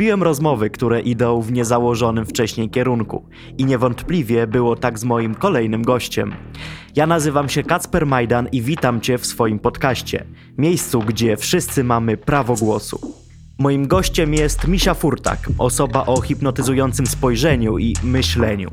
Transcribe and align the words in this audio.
Polubiłem 0.00 0.22
rozmowy, 0.22 0.70
które 0.70 1.00
idą 1.00 1.40
w 1.40 1.52
niezałożonym 1.52 2.26
wcześniej 2.26 2.70
kierunku 2.70 3.24
i 3.58 3.64
niewątpliwie 3.64 4.46
było 4.46 4.76
tak 4.76 4.98
z 4.98 5.04
moim 5.04 5.34
kolejnym 5.34 5.82
gościem. 5.82 6.34
Ja 6.96 7.06
nazywam 7.06 7.48
się 7.48 7.62
Kacper 7.62 8.06
Majdan 8.06 8.48
i 8.52 8.62
witam 8.62 9.00
Cię 9.00 9.18
w 9.18 9.26
swoim 9.26 9.58
podcaście, 9.58 10.24
miejscu, 10.58 11.00
gdzie 11.00 11.36
wszyscy 11.36 11.84
mamy 11.84 12.16
prawo 12.16 12.54
głosu. 12.54 13.14
Moim 13.60 13.86
gościem 13.86 14.34
jest 14.34 14.68
Misia 14.68 14.94
Furtak, 14.94 15.38
osoba 15.58 16.06
o 16.06 16.20
hipnotyzującym 16.20 17.06
spojrzeniu 17.06 17.78
i 17.78 17.94
myśleniu. 18.02 18.70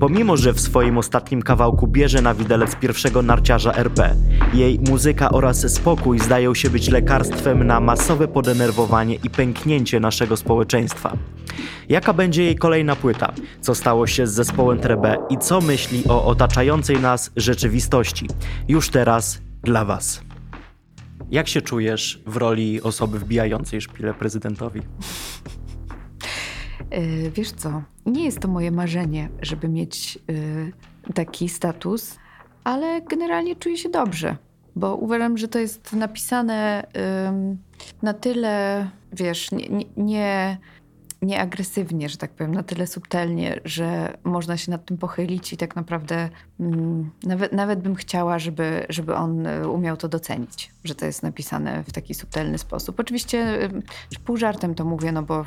Pomimo, 0.00 0.36
że 0.36 0.52
w 0.52 0.60
swoim 0.60 0.98
ostatnim 0.98 1.42
kawałku 1.42 1.86
bierze 1.86 2.22
na 2.22 2.34
widelec 2.34 2.76
pierwszego 2.76 3.22
narciarza 3.22 3.74
RP, 3.74 4.16
jej 4.54 4.80
muzyka 4.88 5.30
oraz 5.30 5.72
spokój 5.74 6.18
zdają 6.18 6.54
się 6.54 6.70
być 6.70 6.88
lekarstwem 6.88 7.66
na 7.66 7.80
masowe 7.80 8.28
podenerwowanie 8.28 9.14
i 9.14 9.30
pęknięcie 9.30 10.00
naszego 10.00 10.36
społeczeństwa. 10.36 11.16
Jaka 11.88 12.12
będzie 12.12 12.44
jej 12.44 12.56
kolejna 12.56 12.96
płyta? 12.96 13.32
Co 13.60 13.74
stało 13.74 14.06
się 14.06 14.26
z 14.26 14.32
zespołem 14.32 14.78
Trebe 14.78 15.16
i 15.30 15.38
co 15.38 15.60
myśli 15.60 16.02
o 16.08 16.24
otaczającej 16.24 17.00
nas 17.00 17.30
rzeczywistości? 17.36 18.28
Już 18.68 18.88
teraz 18.88 19.40
dla 19.62 19.84
Was. 19.84 20.33
Jak 21.30 21.48
się 21.48 21.62
czujesz 21.62 22.22
w 22.26 22.36
roli 22.36 22.82
osoby 22.82 23.18
wbijającej 23.18 23.80
szpilę 23.80 24.14
prezydentowi? 24.14 24.80
Yy, 26.90 27.30
wiesz 27.30 27.52
co, 27.52 27.82
nie 28.06 28.24
jest 28.24 28.40
to 28.40 28.48
moje 28.48 28.70
marzenie, 28.70 29.28
żeby 29.42 29.68
mieć 29.68 30.18
yy, 30.28 30.72
taki 31.14 31.48
status, 31.48 32.18
ale 32.64 33.02
generalnie 33.02 33.56
czuję 33.56 33.76
się 33.76 33.88
dobrze, 33.88 34.36
bo 34.76 34.96
uważam, 34.96 35.38
że 35.38 35.48
to 35.48 35.58
jest 35.58 35.92
napisane 35.92 36.86
na 38.02 38.14
tyle, 38.14 38.86
wiesz, 39.12 39.52
nie, 39.52 39.84
nie 39.96 40.58
nieagresywnie, 41.24 42.08
że 42.08 42.16
tak 42.16 42.30
powiem, 42.30 42.54
na 42.54 42.62
tyle 42.62 42.86
subtelnie, 42.86 43.60
że 43.64 44.16
można 44.24 44.56
się 44.56 44.70
nad 44.70 44.84
tym 44.84 44.98
pochylić 44.98 45.52
i 45.52 45.56
tak 45.56 45.76
naprawdę 45.76 46.28
mm, 46.60 47.10
nawet, 47.22 47.52
nawet 47.52 47.80
bym 47.80 47.94
chciała, 47.94 48.38
żeby, 48.38 48.86
żeby 48.88 49.14
on 49.14 49.46
e, 49.46 49.68
umiał 49.68 49.96
to 49.96 50.08
docenić, 50.08 50.70
że 50.84 50.94
to 50.94 51.06
jest 51.06 51.22
napisane 51.22 51.84
w 51.84 51.92
taki 51.92 52.14
subtelny 52.14 52.58
sposób. 52.58 53.00
Oczywiście 53.00 53.68
pół 54.24 54.36
żartem 54.36 54.74
to 54.74 54.84
mówię, 54.84 55.12
no 55.12 55.22
bo 55.22 55.44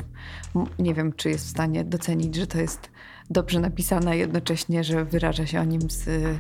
nie 0.79 0.93
wiem, 0.93 1.13
czy 1.13 1.29
jest 1.29 1.45
w 1.45 1.49
stanie 1.49 1.83
docenić, 1.83 2.35
że 2.35 2.47
to 2.47 2.57
jest 2.57 2.89
dobrze 3.29 3.59
napisane, 3.59 4.17
jednocześnie, 4.17 4.83
że 4.83 5.05
wyraża 5.05 5.45
się 5.45 5.61
o 5.61 5.63
nim 5.63 5.81
z 5.89 6.07
y, 6.07 6.39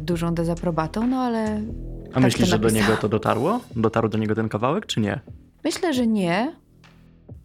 dużą 0.00 0.34
dezaprobatą, 0.34 1.06
no 1.06 1.16
ale... 1.16 1.62
A 2.10 2.14
tak 2.14 2.22
myślisz, 2.22 2.48
że 2.48 2.58
do 2.58 2.70
niego 2.70 2.96
to 2.96 3.08
dotarło? 3.08 3.60
Dotarł 3.76 4.08
do 4.08 4.18
niego 4.18 4.34
ten 4.34 4.48
kawałek, 4.48 4.86
czy 4.86 5.00
nie? 5.00 5.20
Myślę, 5.64 5.94
że 5.94 6.06
nie, 6.06 6.52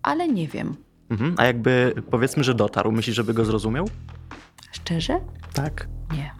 ale 0.03 0.27
nie 0.27 0.47
wiem. 0.47 0.75
Mhm. 1.09 1.35
A 1.37 1.45
jakby 1.45 1.93
powiedzmy, 2.11 2.43
że 2.43 2.53
dotarł, 2.53 2.91
myślisz, 2.91 3.15
żeby 3.15 3.33
go 3.33 3.45
zrozumiał? 3.45 3.89
Szczerze? 4.71 5.19
Tak. 5.53 5.87
Nie. 6.13 6.31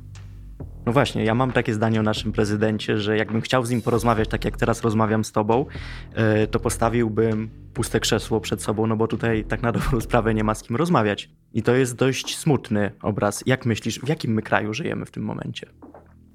No 0.85 0.93
właśnie, 0.93 1.23
ja 1.23 1.35
mam 1.35 1.51
takie 1.51 1.73
zdanie 1.73 1.99
o 1.99 2.03
naszym 2.03 2.31
prezydencie, 2.31 2.99
że 2.99 3.17
jakbym 3.17 3.41
chciał 3.41 3.65
z 3.65 3.69
nim 3.69 3.81
porozmawiać, 3.81 4.29
tak 4.29 4.45
jak 4.45 4.57
teraz 4.57 4.81
rozmawiam 4.81 5.23
z 5.23 5.31
tobą, 5.31 5.65
e, 6.13 6.47
to 6.47 6.59
postawiłbym 6.59 7.49
puste 7.73 7.99
krzesło 7.99 8.41
przed 8.41 8.63
sobą, 8.63 8.87
no 8.87 8.95
bo 8.95 9.07
tutaj 9.07 9.45
tak 9.45 9.61
na 9.61 9.71
dobrą 9.71 10.01
sprawę 10.07 10.33
nie 10.33 10.43
ma 10.43 10.55
z 10.55 10.63
kim 10.63 10.75
rozmawiać. 10.75 11.29
I 11.53 11.63
to 11.63 11.75
jest 11.75 11.95
dość 11.95 12.37
smutny 12.37 12.91
obraz. 13.01 13.43
Jak 13.45 13.65
myślisz, 13.65 13.99
w 13.99 14.07
jakim 14.07 14.33
my 14.33 14.41
kraju 14.41 14.73
żyjemy 14.73 15.05
w 15.05 15.11
tym 15.11 15.23
momencie? 15.23 15.67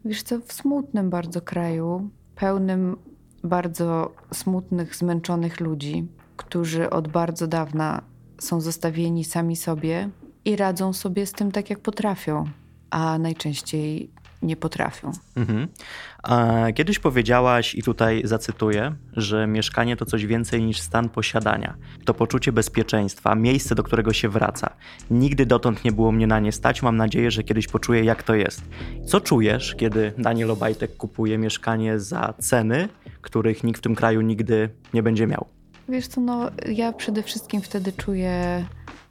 Wiesz 0.04 0.22
co, 0.22 0.40
w 0.40 0.52
smutnym 0.52 1.10
bardzo 1.10 1.40
kraju, 1.40 2.10
pełnym 2.34 2.96
bardzo 3.44 4.14
smutnych, 4.32 4.96
zmęczonych 4.96 5.60
ludzi, 5.60 6.08
którzy 6.36 6.90
od 6.90 7.08
bardzo 7.08 7.46
dawna 7.46 8.02
są 8.38 8.60
zostawieni 8.60 9.24
sami 9.24 9.56
sobie 9.56 10.10
i 10.44 10.56
radzą 10.56 10.92
sobie 10.92 11.26
z 11.26 11.32
tym 11.32 11.52
tak, 11.52 11.70
jak 11.70 11.80
potrafią, 11.80 12.44
a 12.90 13.18
najczęściej 13.18 14.10
nie 14.42 14.56
potrafią. 14.56 15.12
Mhm. 15.36 15.68
Kiedyś 16.74 16.98
powiedziałaś, 16.98 17.74
i 17.74 17.82
tutaj 17.82 18.22
zacytuję, 18.24 18.94
że 19.12 19.46
mieszkanie 19.46 19.96
to 19.96 20.06
coś 20.06 20.26
więcej 20.26 20.62
niż 20.62 20.80
stan 20.80 21.08
posiadania. 21.08 21.74
To 22.04 22.14
poczucie 22.14 22.52
bezpieczeństwa, 22.52 23.34
miejsce, 23.34 23.74
do 23.74 23.82
którego 23.82 24.12
się 24.12 24.28
wraca. 24.28 24.76
Nigdy 25.10 25.46
dotąd 25.46 25.84
nie 25.84 25.92
było 25.92 26.12
mnie 26.12 26.26
na 26.26 26.40
nie 26.40 26.52
stać. 26.52 26.82
Mam 26.82 26.96
nadzieję, 26.96 27.30
że 27.30 27.42
kiedyś 27.42 27.68
poczuję, 27.68 28.04
jak 28.04 28.22
to 28.22 28.34
jest. 28.34 28.62
Co 29.06 29.20
czujesz, 29.20 29.74
kiedy 29.74 30.12
Daniel 30.18 30.50
Obajtek 30.50 30.96
kupuje 30.96 31.38
mieszkanie 31.38 32.00
za 32.00 32.34
ceny, 32.38 32.88
których 33.20 33.64
nikt 33.64 33.78
w 33.78 33.82
tym 33.82 33.94
kraju 33.94 34.20
nigdy 34.20 34.68
nie 34.94 35.02
będzie 35.02 35.26
miał? 35.26 35.46
Wiesz 35.88 36.06
co, 36.06 36.20
no 36.20 36.50
ja 36.68 36.92
przede 36.92 37.22
wszystkim 37.22 37.60
wtedy 37.62 37.92
czuję 37.92 38.64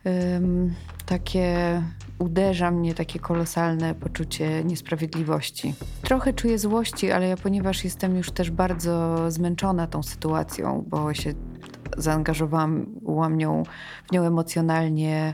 um, 0.06 0.74
takie, 1.06 1.82
uderza 2.20 2.72
mnie 2.72 2.94
takie 2.94 3.20
kolosalne 3.20 3.96
poczucie 3.96 4.64
niesprawiedliwości. 4.64 5.74
Trochę 6.02 6.34
czuję 6.34 6.60
złości, 6.60 7.12
ale 7.12 7.28
ja 7.28 7.38
ponieważ 7.38 7.84
jestem 7.84 8.18
już 8.18 8.32
też 8.32 8.52
bardzo 8.52 9.32
zmęczona 9.32 9.88
tą 9.88 10.04
sytuacją, 10.04 10.86
bo 10.88 11.14
się 11.14 11.34
zaangażowałam 11.98 13.38
nią, 13.38 13.64
w 14.10 14.12
nią 14.12 14.24
emocjonalnie, 14.24 15.34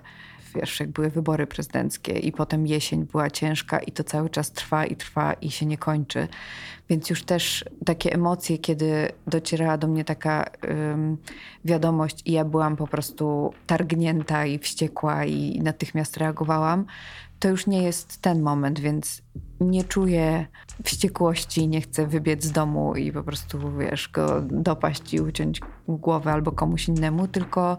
wiesz, 0.56 0.80
jak 0.80 0.90
były 0.90 1.10
wybory 1.10 1.48
prezydenckie 1.48 2.14
i 2.14 2.32
potem 2.32 2.68
jesień 2.68 3.06
była 3.06 3.30
ciężka 3.30 3.80
i 3.80 3.92
to 3.92 4.04
cały 4.04 4.30
czas 4.30 4.52
trwa 4.52 4.86
i 4.86 4.96
trwa 4.96 5.34
i 5.34 5.52
się 5.52 5.66
nie 5.66 5.78
kończy. 5.78 6.28
Więc 6.90 7.10
już 7.10 7.24
też 7.24 7.66
takie 7.86 8.14
emocje, 8.14 8.58
kiedy 8.58 9.12
docierała 9.28 9.78
do 9.78 9.88
mnie 9.88 10.06
taka 10.06 10.46
ym, 10.94 11.18
wiadomość 11.66 12.22
i 12.26 12.32
ja 12.32 12.46
byłam 12.46 12.76
po 12.76 12.88
prostu 12.88 13.54
targnięta 13.68 14.46
i 14.46 14.59
wściekła 14.59 15.26
i 15.26 15.59
natychmiast 15.64 16.18
reagowałam, 16.18 16.86
to 17.40 17.50
już 17.50 17.68
nie 17.68 17.84
jest 17.84 18.22
ten 18.22 18.42
moment, 18.42 18.80
więc 18.80 19.22
nie 19.59 19.84
czuję 19.84 20.46
wściekłości, 20.84 21.68
nie 21.68 21.82
chcę 21.82 22.08
wybiec 22.08 22.44
z 22.44 22.52
domu 22.52 22.96
i 22.96 23.12
po 23.12 23.24
prostu, 23.24 23.78
wiesz, 23.78 24.09
go 24.09 24.42
dopaść 24.42 25.14
i 25.14 25.22
uciąć 25.22 25.62
głowę 25.88 26.34
albo 26.34 26.52
komuś 26.52 26.88
innemu, 26.88 27.28
tylko 27.28 27.78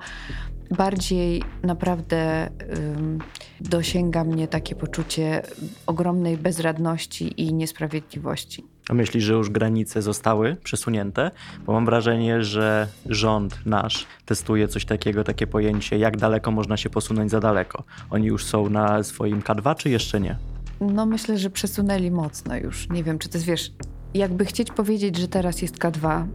bardziej 0.71 1.43
naprawdę 1.63 2.51
um, 2.95 3.19
dosięga 3.61 4.25
mnie 4.25 4.49
takie 4.49 4.75
poczucie 4.75 5.43
ogromnej 5.87 6.37
bezradności 6.37 7.43
i 7.43 7.55
niesprawiedliwości. 7.55 8.65
A 8.89 8.95
myślisz, 8.95 9.25
że 9.25 9.33
już 9.33 9.51
granice 9.51 10.03
zostały 10.03 10.57
przesunięte? 10.57 11.31
Bo 11.67 11.73
mam 11.73 11.85
wrażenie, 11.85 12.45
że 12.45 12.89
rząd 13.07 13.67
nasz 13.67 14.07
testuje 14.25 14.69
coś 14.69 14.85
takiego, 14.85 15.25
takie 15.25 15.47
pojęcie, 15.47 15.99
jak 15.99 16.17
daleko 16.17 16.51
można 16.51 16.77
się 16.77 16.91
posunąć 16.91 17.31
za 17.31 17.41
daleko. 17.41 17.85
Oni 18.11 18.27
już 18.27 18.45
są 18.45 18.71
na 18.71 19.03
swoim 19.03 19.41
K2, 19.41 19.77
czy 19.77 19.91
jeszcze 19.91 20.21
nie? 20.21 20.37
No 20.81 21.07
myślę, 21.07 21.39
że 21.39 21.51
przesunęli 21.51 22.11
mocno 22.11 22.57
już. 22.57 22.89
Nie 22.89 23.05
wiem, 23.05 23.19
czy 23.19 23.29
to 23.29 23.39
jest, 23.39 23.47
wiesz, 23.47 23.73
jakby 24.15 24.45
chcieć 24.45 24.71
powiedzieć, 24.71 25.17
że 25.17 25.29
teraz 25.29 25.63
jest 25.63 25.79
K2, 25.79 26.27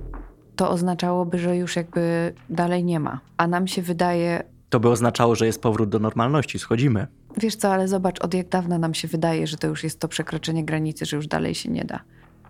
to 0.56 0.70
oznaczałoby, 0.70 1.40
że 1.40 1.58
już 1.58 1.76
jakby 1.76 2.34
dalej 2.50 2.84
nie 2.84 3.00
ma. 3.00 3.20
A 3.38 3.48
nam 3.48 3.68
się 3.68 3.82
wydaje. 3.82 4.44
To 4.70 4.80
by 4.80 4.90
oznaczało, 4.90 5.36
że 5.36 5.46
jest 5.46 5.62
powrót 5.62 5.90
do 5.90 6.00
normalności, 6.00 6.60
schodzimy. 6.60 7.08
Wiesz 7.38 7.56
co, 7.56 7.74
ale 7.74 7.88
zobacz, 7.88 8.22
od 8.22 8.34
jak 8.34 8.50
dawna 8.50 8.78
nam 8.78 8.94
się 8.94 9.08
wydaje, 9.08 9.48
że 9.48 9.58
to 9.58 9.68
już 9.68 9.84
jest 9.84 10.00
to 10.00 10.08
przekroczenie 10.08 10.66
granicy, 10.66 11.06
że 11.06 11.16
już 11.18 11.28
dalej 11.28 11.56
się 11.56 11.70
nie 11.70 11.86
da. 11.86 12.00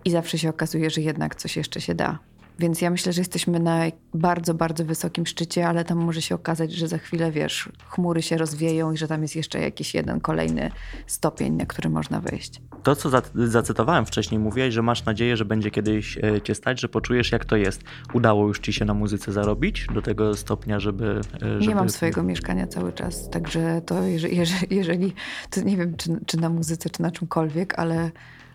I 0.04 0.10
zawsze 0.10 0.38
się 0.38 0.48
okazuje, 0.48 0.90
że 0.90 1.00
jednak 1.00 1.34
coś 1.34 1.56
jeszcze 1.56 1.80
się 1.80 1.94
da. 1.94 2.18
Więc 2.58 2.80
ja 2.80 2.90
myślę, 2.90 3.12
że 3.12 3.20
jesteśmy 3.20 3.60
na 3.60 3.80
bardzo, 4.14 4.54
bardzo 4.54 4.84
wysokim 4.84 5.26
szczycie, 5.26 5.68
ale 5.68 5.84
tam 5.84 5.98
może 5.98 6.22
się 6.22 6.34
okazać, 6.34 6.72
że 6.72 6.88
za 6.88 6.98
chwilę, 6.98 7.32
wiesz, 7.32 7.68
chmury 7.88 8.22
się 8.22 8.36
rozwieją 8.36 8.92
i 8.92 8.96
że 8.96 9.08
tam 9.08 9.22
jest 9.22 9.36
jeszcze 9.36 9.60
jakiś 9.60 9.94
jeden 9.94 10.20
kolejny 10.20 10.70
stopień, 11.06 11.52
na 11.54 11.66
który 11.66 11.90
można 11.90 12.20
wejść. 12.20 12.60
To, 12.82 12.96
co 12.96 13.10
zacytowałem 13.34 14.06
wcześniej, 14.06 14.38
mówiłeś, 14.38 14.74
że 14.74 14.82
masz 14.82 15.04
nadzieję, 15.04 15.36
że 15.36 15.44
będzie 15.44 15.70
kiedyś 15.70 16.18
e, 16.18 16.40
cię 16.42 16.54
stać, 16.54 16.80
że 16.80 16.88
poczujesz, 16.88 17.32
jak 17.32 17.44
to 17.44 17.56
jest. 17.56 17.82
Udało 18.14 18.46
już 18.46 18.58
ci 18.58 18.72
się 18.72 18.84
na 18.84 18.94
muzyce 18.94 19.32
zarobić 19.32 19.86
do 19.94 20.02
tego 20.02 20.34
stopnia, 20.34 20.80
żeby... 20.80 21.20
żeby... 21.40 21.66
Nie 21.66 21.74
mam 21.74 21.90
swojego 21.90 22.22
mieszkania 22.22 22.66
cały 22.66 22.92
czas, 22.92 23.30
także 23.30 23.82
to 23.86 24.02
jeżeli, 24.02 24.36
jeżeli 24.70 25.12
to 25.50 25.60
nie 25.60 25.76
wiem, 25.76 25.96
czy, 25.96 26.20
czy 26.26 26.36
na 26.36 26.48
muzyce, 26.48 26.90
czy 26.90 27.02
na 27.02 27.10
czymkolwiek, 27.10 27.78
ale 27.78 28.10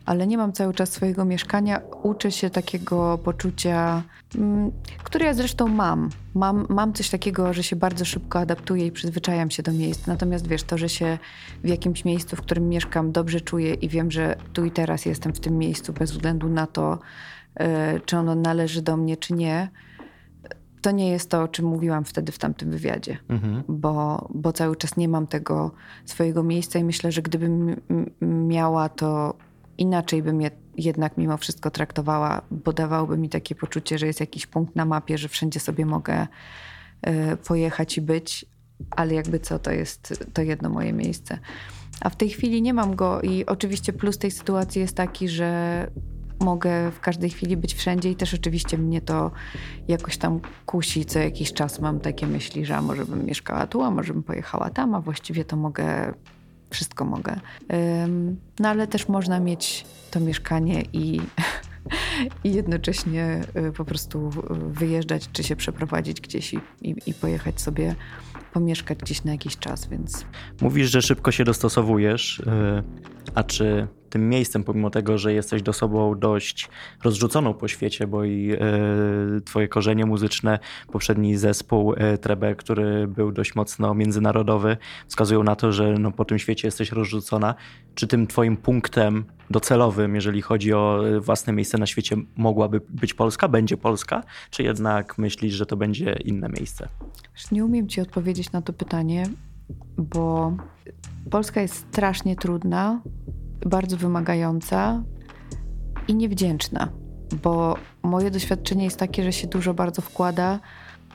ale 0.05 0.27
nie 0.27 0.37
mam 0.37 0.53
cały 0.53 0.73
czas 0.73 0.91
swojego 0.91 1.25
mieszkania. 1.25 1.81
Uczę 2.03 2.31
się 2.31 2.49
takiego 2.49 3.17
poczucia, 3.17 4.03
mm, 4.35 4.71
które 5.03 5.25
ja 5.25 5.33
zresztą 5.33 5.67
mam. 5.67 6.09
mam. 6.33 6.65
Mam 6.69 6.93
coś 6.93 7.09
takiego, 7.09 7.53
że 7.53 7.63
się 7.63 7.75
bardzo 7.75 8.05
szybko 8.05 8.39
adaptuję 8.39 8.85
i 8.85 8.91
przyzwyczajam 8.91 9.51
się 9.51 9.63
do 9.63 9.71
miejsc. 9.71 10.07
Natomiast 10.07 10.47
wiesz, 10.47 10.63
to, 10.63 10.77
że 10.77 10.89
się 10.89 11.17
w 11.63 11.67
jakimś 11.67 12.05
miejscu, 12.05 12.35
w 12.35 12.41
którym 12.41 12.69
mieszkam, 12.69 13.11
dobrze 13.11 13.41
czuję 13.41 13.73
i 13.73 13.89
wiem, 13.89 14.11
że 14.11 14.35
tu 14.53 14.65
i 14.65 14.71
teraz 14.71 15.05
jestem 15.05 15.33
w 15.33 15.39
tym 15.39 15.57
miejscu 15.57 15.93
bez 15.93 16.11
względu 16.11 16.49
na 16.49 16.67
to, 16.67 16.99
yy, 17.59 17.65
czy 18.05 18.17
ono 18.17 18.35
należy 18.35 18.81
do 18.81 18.97
mnie, 18.97 19.17
czy 19.17 19.33
nie 19.33 19.69
to 20.81 20.91
nie 20.91 21.09
jest 21.09 21.29
to, 21.29 21.43
o 21.43 21.47
czym 21.47 21.65
mówiłam 21.65 22.05
wtedy 22.05 22.31
w 22.31 22.37
tamtym 22.37 22.71
wywiadzie, 22.71 23.17
mhm. 23.29 23.63
bo, 23.67 24.27
bo 24.33 24.53
cały 24.53 24.75
czas 24.75 24.97
nie 24.97 25.07
mam 25.07 25.27
tego 25.27 25.71
swojego 26.05 26.43
miejsca 26.43 26.79
i 26.79 26.83
myślę, 26.83 27.11
że 27.11 27.21
gdybym 27.21 27.81
miała 28.21 28.89
to 28.89 29.33
inaczej 29.77 30.23
bym 30.23 30.41
je 30.41 30.51
jednak 30.77 31.17
mimo 31.17 31.37
wszystko 31.37 31.71
traktowała, 31.71 32.41
bo 32.51 32.73
dawałoby 32.73 33.17
mi 33.17 33.29
takie 33.29 33.55
poczucie, 33.55 33.97
że 33.97 34.07
jest 34.07 34.19
jakiś 34.19 34.47
punkt 34.47 34.75
na 34.75 34.85
mapie, 34.85 35.17
że 35.17 35.27
wszędzie 35.27 35.59
sobie 35.59 35.85
mogę 35.85 36.27
y, 37.07 37.37
pojechać 37.37 37.97
i 37.97 38.01
być, 38.01 38.45
ale 38.91 39.13
jakby 39.13 39.39
co, 39.39 39.59
to 39.59 39.71
jest 39.71 40.25
to 40.33 40.41
jedno 40.41 40.69
moje 40.69 40.93
miejsce. 40.93 41.39
A 42.01 42.09
w 42.09 42.15
tej 42.15 42.29
chwili 42.29 42.61
nie 42.61 42.73
mam 42.73 42.95
go 42.95 43.21
i 43.21 43.45
oczywiście 43.45 43.93
plus 43.93 44.17
tej 44.17 44.31
sytuacji 44.31 44.81
jest 44.81 44.95
taki, 44.95 45.29
że 45.29 45.87
mogę 46.41 46.91
w 46.91 46.99
każdej 46.99 47.29
chwili 47.29 47.57
być 47.57 47.73
wszędzie 47.73 48.11
i 48.11 48.15
też 48.15 48.33
oczywiście 48.33 48.77
mnie 48.77 49.01
to 49.01 49.31
jakoś 49.87 50.17
tam 50.17 50.39
kusi. 50.65 51.05
Co 51.05 51.19
jakiś 51.19 51.53
czas 51.53 51.79
mam 51.79 51.99
takie 51.99 52.27
myśli, 52.27 52.65
że 52.65 52.77
a 52.77 52.81
może 52.81 53.05
bym 53.05 53.25
mieszkała 53.25 53.67
tu, 53.67 53.81
a 53.81 53.91
może 53.91 54.13
bym 54.13 54.23
pojechała 54.23 54.69
tam, 54.69 54.95
a 54.95 55.01
właściwie 55.01 55.45
to 55.45 55.57
mogę, 55.57 56.13
wszystko 56.71 57.05
mogę. 57.05 57.39
No 58.59 58.69
ale 58.69 58.87
też 58.87 59.07
można 59.07 59.39
mieć 59.39 59.85
to 60.11 60.19
mieszkanie 60.19 60.83
i 60.93 61.21
i 62.43 62.53
jednocześnie 62.53 63.41
y, 63.69 63.71
po 63.71 63.85
prostu 63.85 64.29
wyjeżdżać 64.67 65.29
czy 65.33 65.43
się 65.43 65.55
przeprowadzić 65.55 66.21
gdzieś 66.21 66.53
i, 66.53 66.59
i, 66.81 66.95
i, 67.05 67.13
pojechać 67.13 67.61
sobie 67.61 67.95
pomieszkać 68.53 68.97
gdzieś 68.97 69.23
na 69.23 69.31
jakiś 69.31 69.57
czas, 69.57 69.87
więc... 69.87 70.25
Mówisz, 70.61 70.89
że 70.91 71.01
szybko 71.01 71.31
się 71.31 71.43
dostosowujesz, 71.43 72.39
y, 72.39 72.43
a 73.35 73.43
czy 73.43 73.87
tym 74.11 74.29
miejscem, 74.29 74.63
pomimo 74.63 74.89
tego, 74.89 75.17
że 75.17 75.33
jesteś 75.33 75.61
osobą 75.67 76.19
dość 76.19 76.69
rozrzuconą 77.03 77.53
po 77.53 77.67
świecie, 77.67 78.07
bo 78.07 78.23
i 78.23 78.51
e, 78.51 78.57
twoje 79.45 79.67
korzenie 79.67 80.05
muzyczne, 80.05 80.59
poprzedni 80.91 81.37
zespół 81.37 81.93
e, 81.97 82.17
Trebe, 82.17 82.55
który 82.55 83.07
był 83.07 83.31
dość 83.31 83.55
mocno 83.55 83.95
międzynarodowy, 83.95 84.77
wskazują 85.07 85.43
na 85.43 85.55
to, 85.55 85.71
że 85.71 85.93
no, 85.93 86.11
po 86.11 86.25
tym 86.25 86.39
świecie 86.39 86.67
jesteś 86.67 86.91
rozrzucona. 86.91 87.55
Czy 87.95 88.07
tym 88.07 88.27
twoim 88.27 88.57
punktem 88.57 89.25
docelowym, 89.49 90.15
jeżeli 90.15 90.41
chodzi 90.41 90.73
o 90.73 91.07
e, 91.07 91.19
własne 91.19 91.53
miejsce 91.53 91.77
na 91.77 91.85
świecie, 91.85 92.15
mogłaby 92.35 92.81
być 92.89 93.13
Polska? 93.13 93.47
Będzie 93.47 93.77
Polska? 93.77 94.23
Czy 94.49 94.63
jednak 94.63 95.17
myślisz, 95.17 95.53
że 95.53 95.65
to 95.65 95.77
będzie 95.77 96.15
inne 96.25 96.49
miejsce? 96.49 96.87
Nie 97.51 97.65
umiem 97.65 97.87
ci 97.87 98.01
odpowiedzieć 98.01 98.51
na 98.51 98.61
to 98.61 98.73
pytanie, 98.73 99.25
bo 99.97 100.53
Polska 101.29 101.61
jest 101.61 101.75
strasznie 101.75 102.35
trudna 102.35 103.01
bardzo 103.65 103.97
wymagająca 103.97 105.03
i 106.07 106.15
niewdzięczna, 106.15 106.89
bo 107.43 107.75
moje 108.03 108.31
doświadczenie 108.31 108.83
jest 108.83 108.97
takie, 108.97 109.23
że 109.23 109.33
się 109.33 109.47
dużo 109.47 109.73
bardzo 109.73 110.01
wkłada, 110.01 110.59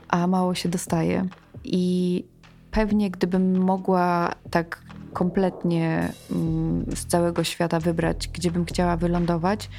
a 0.07 0.27
mało 0.27 0.55
się 0.55 0.69
dostaje. 0.69 1.27
I 1.63 2.23
pewnie 2.71 3.11
gdybym 3.11 3.57
mogła 3.57 4.31
tak 4.51 4.81
kompletnie 5.13 6.13
mm, 6.31 6.85
z 6.95 7.05
całego 7.05 7.43
świata 7.43 7.79
wybrać, 7.79 8.27
gdzie 8.27 8.51
bym 8.51 8.65
chciała 8.65 8.97
wylądować, 8.97 9.69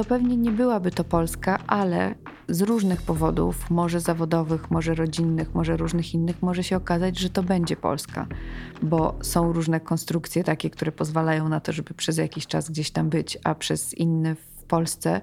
to 0.00 0.04
pewnie 0.04 0.36
nie 0.36 0.50
byłaby 0.50 0.90
to 0.90 1.04
Polska, 1.04 1.58
ale 1.66 2.14
z 2.48 2.60
różnych 2.60 3.02
powodów, 3.02 3.70
może 3.70 4.00
zawodowych, 4.00 4.70
może 4.70 4.94
rodzinnych, 4.94 5.54
może 5.54 5.76
różnych 5.76 6.14
innych, 6.14 6.42
może 6.42 6.64
się 6.64 6.76
okazać, 6.76 7.18
że 7.18 7.30
to 7.30 7.42
będzie 7.42 7.76
Polska, 7.76 8.26
bo 8.82 9.18
są 9.22 9.52
różne 9.52 9.80
konstrukcje 9.80 10.44
takie, 10.44 10.70
które 10.70 10.92
pozwalają 10.92 11.48
na 11.48 11.60
to, 11.60 11.72
żeby 11.72 11.94
przez 11.94 12.16
jakiś 12.16 12.46
czas 12.46 12.70
gdzieś 12.70 12.90
tam 12.90 13.08
być, 13.10 13.38
a 13.44 13.54
przez 13.54 13.94
inny 13.94 14.34
w 14.34 14.64
Polsce. 14.64 15.20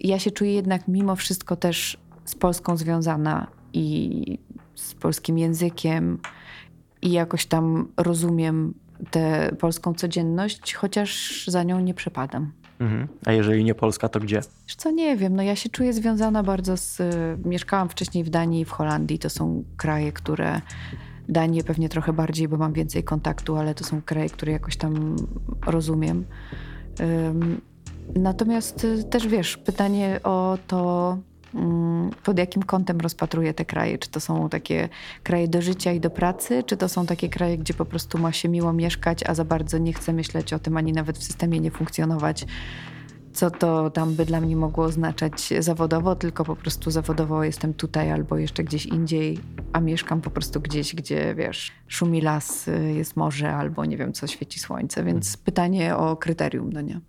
Ja 0.00 0.18
się 0.18 0.30
czuję 0.30 0.54
jednak 0.54 0.88
mimo 0.88 1.16
wszystko 1.16 1.56
też 1.56 1.98
z 2.24 2.34
Polską 2.34 2.76
związana 2.76 3.46
i 3.72 4.38
z 4.74 4.94
polskim 4.94 5.38
językiem 5.38 6.18
i 7.02 7.12
jakoś 7.12 7.46
tam 7.46 7.88
rozumiem 7.96 8.74
tę 9.10 9.56
polską 9.60 9.94
codzienność, 9.94 10.74
chociaż 10.74 11.44
za 11.46 11.62
nią 11.62 11.80
nie 11.80 11.94
przepadam. 11.94 12.52
Mhm. 12.80 13.08
A 13.26 13.32
jeżeli 13.32 13.64
nie 13.64 13.74
Polska, 13.74 14.08
to 14.08 14.20
gdzie? 14.20 14.40
Wiesz 14.66 14.76
co, 14.76 14.90
nie 14.90 15.16
wiem. 15.16 15.36
No 15.36 15.42
ja 15.42 15.56
się 15.56 15.68
czuję 15.68 15.92
związana 15.92 16.42
bardzo 16.42 16.76
z... 16.76 17.00
Y, 17.00 17.38
mieszkałam 17.44 17.88
wcześniej 17.88 18.24
w 18.24 18.30
Danii 18.30 18.60
i 18.60 18.64
w 18.64 18.70
Holandii. 18.70 19.18
To 19.18 19.30
są 19.30 19.64
kraje, 19.76 20.12
które... 20.12 20.60
Danię 21.28 21.64
pewnie 21.64 21.88
trochę 21.88 22.12
bardziej, 22.12 22.48
bo 22.48 22.56
mam 22.56 22.72
więcej 22.72 23.04
kontaktu, 23.04 23.56
ale 23.56 23.74
to 23.74 23.84
są 23.84 24.02
kraje, 24.02 24.30
które 24.30 24.52
jakoś 24.52 24.76
tam 24.76 25.16
rozumiem. 25.66 26.24
Natomiast 28.14 28.84
y, 28.84 29.04
też 29.04 29.28
wiesz, 29.28 29.56
pytanie 29.56 30.20
o 30.24 30.58
to, 30.66 31.18
pod 32.24 32.38
jakim 32.38 32.62
kątem 32.62 33.00
rozpatruję 33.00 33.54
te 33.54 33.64
kraje. 33.64 33.98
Czy 33.98 34.10
to 34.10 34.20
są 34.20 34.48
takie 34.48 34.88
kraje 35.22 35.48
do 35.48 35.62
życia 35.62 35.92
i 35.92 36.00
do 36.00 36.10
pracy, 36.10 36.62
czy 36.66 36.76
to 36.76 36.88
są 36.88 37.06
takie 37.06 37.28
kraje, 37.28 37.58
gdzie 37.58 37.74
po 37.74 37.84
prostu 37.84 38.18
ma 38.18 38.32
się 38.32 38.48
miło 38.48 38.72
mieszkać, 38.72 39.22
a 39.26 39.34
za 39.34 39.44
bardzo 39.44 39.78
nie 39.78 39.92
chcę 39.92 40.12
myśleć 40.12 40.52
o 40.52 40.58
tym, 40.58 40.76
ani 40.76 40.92
nawet 40.92 41.18
w 41.18 41.24
systemie 41.24 41.60
nie 41.60 41.70
funkcjonować, 41.70 42.46
co 43.32 43.50
to 43.50 43.90
tam 43.90 44.14
by 44.14 44.24
dla 44.24 44.40
mnie 44.40 44.56
mogło 44.56 44.84
oznaczać 44.84 45.52
zawodowo, 45.60 46.16
tylko 46.16 46.44
po 46.44 46.56
prostu 46.56 46.90
zawodowo 46.90 47.44
jestem 47.44 47.74
tutaj 47.74 48.12
albo 48.12 48.36
jeszcze 48.36 48.64
gdzieś 48.64 48.86
indziej, 48.86 49.38
a 49.72 49.80
mieszkam 49.80 50.20
po 50.20 50.30
prostu 50.30 50.60
gdzieś, 50.60 50.94
gdzie 50.94 51.34
wiesz, 51.34 51.72
szumi 51.88 52.20
las, 52.20 52.70
jest 52.94 53.16
morze 53.16 53.52
albo 53.54 53.84
nie 53.84 53.96
wiem, 53.96 54.12
co 54.12 54.26
świeci 54.26 54.60
słońce, 54.60 55.04
więc 55.04 55.36
pytanie 55.36 55.96
o 55.96 56.16
kryterium, 56.16 56.72
no 56.72 56.80
nie? 56.80 57.00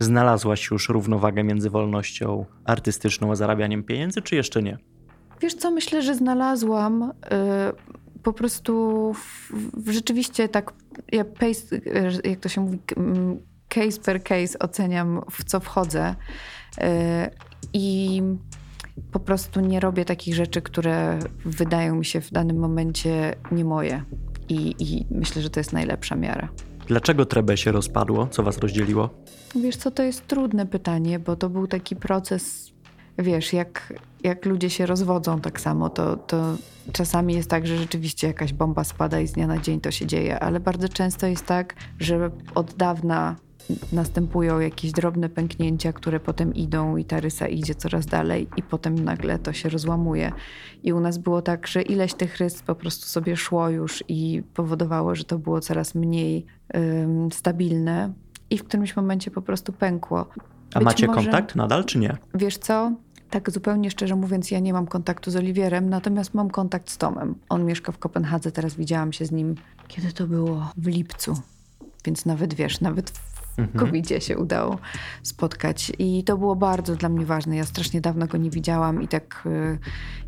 Znalazłaś 0.00 0.70
już 0.70 0.88
równowagę 0.88 1.44
między 1.44 1.70
wolnością 1.70 2.44
artystyczną 2.64 3.32
a 3.32 3.34
zarabianiem 3.34 3.82
pieniędzy, 3.82 4.22
czy 4.22 4.36
jeszcze 4.36 4.62
nie? 4.62 4.78
Wiesz 5.40 5.54
co, 5.54 5.70
myślę, 5.70 6.02
że 6.02 6.14
znalazłam. 6.14 7.12
Yy, 7.30 7.96
po 8.22 8.32
prostu 8.32 9.12
w, 9.14 9.52
w 9.76 9.90
rzeczywiście 9.90 10.48
tak, 10.48 10.72
ja 11.12 11.24
pace, 11.24 11.76
y, 11.76 12.28
jak 12.28 12.40
to 12.40 12.48
się 12.48 12.60
mówi, 12.60 12.78
case 13.68 14.00
per 14.00 14.22
case 14.22 14.58
oceniam, 14.58 15.20
w 15.30 15.44
co 15.44 15.60
wchodzę. 15.60 16.14
Yy, 16.78 16.86
I 17.72 18.22
po 19.12 19.20
prostu 19.20 19.60
nie 19.60 19.80
robię 19.80 20.04
takich 20.04 20.34
rzeczy, 20.34 20.62
które 20.62 21.18
wydają 21.44 21.94
mi 21.94 22.04
się 22.04 22.20
w 22.20 22.30
danym 22.30 22.56
momencie 22.56 23.34
nie 23.52 23.64
moje. 23.64 24.02
I, 24.48 24.74
i 24.78 25.06
myślę, 25.10 25.42
że 25.42 25.50
to 25.50 25.60
jest 25.60 25.72
najlepsza 25.72 26.16
miara. 26.16 26.48
Dlaczego 26.86 27.26
Trebe 27.26 27.56
się 27.56 27.72
rozpadło? 27.72 28.26
Co 28.30 28.42
was 28.42 28.58
rozdzieliło? 28.58 29.10
Wiesz 29.54 29.76
co, 29.76 29.90
to 29.90 30.02
jest 30.02 30.26
trudne 30.26 30.66
pytanie, 30.66 31.18
bo 31.18 31.36
to 31.36 31.48
był 31.48 31.66
taki 31.66 31.96
proces, 31.96 32.72
wiesz, 33.18 33.52
jak, 33.52 33.92
jak 34.22 34.46
ludzie 34.46 34.70
się 34.70 34.86
rozwodzą 34.86 35.40
tak 35.40 35.60
samo, 35.60 35.90
to, 35.90 36.16
to 36.16 36.56
czasami 36.92 37.34
jest 37.34 37.50
tak, 37.50 37.66
że 37.66 37.76
rzeczywiście 37.76 38.26
jakaś 38.26 38.52
bomba 38.52 38.84
spada 38.84 39.20
i 39.20 39.26
z 39.26 39.32
dnia 39.32 39.46
na 39.46 39.58
dzień 39.58 39.80
to 39.80 39.90
się 39.90 40.06
dzieje, 40.06 40.40
ale 40.40 40.60
bardzo 40.60 40.88
często 40.88 41.26
jest 41.26 41.46
tak, 41.46 41.74
że 42.00 42.30
od 42.54 42.74
dawna 42.74 43.36
następują 43.92 44.60
jakieś 44.60 44.92
drobne 44.92 45.28
pęknięcia, 45.28 45.92
które 45.92 46.20
potem 46.20 46.54
idą 46.54 46.96
i 46.96 47.04
ta 47.04 47.20
rysa 47.20 47.48
idzie 47.48 47.74
coraz 47.74 48.06
dalej 48.06 48.48
i 48.56 48.62
potem 48.62 48.94
nagle 49.04 49.38
to 49.38 49.52
się 49.52 49.68
rozłamuje. 49.68 50.32
I 50.82 50.92
u 50.92 51.00
nas 51.00 51.18
było 51.18 51.42
tak, 51.42 51.66
że 51.66 51.82
ileś 51.82 52.14
tych 52.14 52.36
rys 52.36 52.62
po 52.62 52.74
prostu 52.74 53.06
sobie 53.06 53.36
szło 53.36 53.68
już 53.68 54.04
i 54.08 54.42
powodowało, 54.54 55.14
że 55.14 55.24
to 55.24 55.38
było 55.38 55.60
coraz 55.60 55.94
mniej 55.94 56.46
ym, 56.76 57.32
stabilne 57.32 58.12
i 58.50 58.58
w 58.58 58.64
którymś 58.64 58.96
momencie 58.96 59.30
po 59.30 59.42
prostu 59.42 59.72
pękło. 59.72 60.26
A 60.74 60.78
Być 60.78 60.84
macie 60.84 61.06
może, 61.06 61.20
kontakt 61.20 61.56
nadal, 61.56 61.84
czy 61.84 61.98
nie? 61.98 62.16
Wiesz 62.34 62.58
co? 62.58 62.92
Tak 63.30 63.50
zupełnie 63.50 63.90
szczerze 63.90 64.16
mówiąc, 64.16 64.50
ja 64.50 64.60
nie 64.60 64.72
mam 64.72 64.86
kontaktu 64.86 65.30
z 65.30 65.36
Oliwierem, 65.36 65.88
natomiast 65.90 66.34
mam 66.34 66.50
kontakt 66.50 66.90
z 66.90 66.98
Tomem. 66.98 67.34
On 67.48 67.64
mieszka 67.64 67.92
w 67.92 67.98
Kopenhadze, 67.98 68.52
teraz 68.52 68.74
widziałam 68.74 69.12
się 69.12 69.26
z 69.26 69.32
nim, 69.32 69.54
kiedy 69.88 70.12
to 70.12 70.26
było? 70.26 70.70
W 70.76 70.86
lipcu. 70.86 71.34
Więc 72.04 72.26
nawet 72.26 72.54
wiesz, 72.54 72.80
nawet 72.80 73.12
mhm. 73.58 74.20
się 74.20 74.38
udało 74.38 74.78
spotkać. 75.22 75.92
I 75.98 76.24
to 76.24 76.38
było 76.38 76.56
bardzo 76.56 76.96
dla 76.96 77.08
mnie 77.08 77.26
ważne. 77.26 77.56
Ja 77.56 77.64
strasznie 77.64 78.00
dawno 78.00 78.26
go 78.26 78.38
nie 78.38 78.50
widziałam 78.50 79.02
i 79.02 79.08
tak 79.08 79.42
y, 79.46 79.78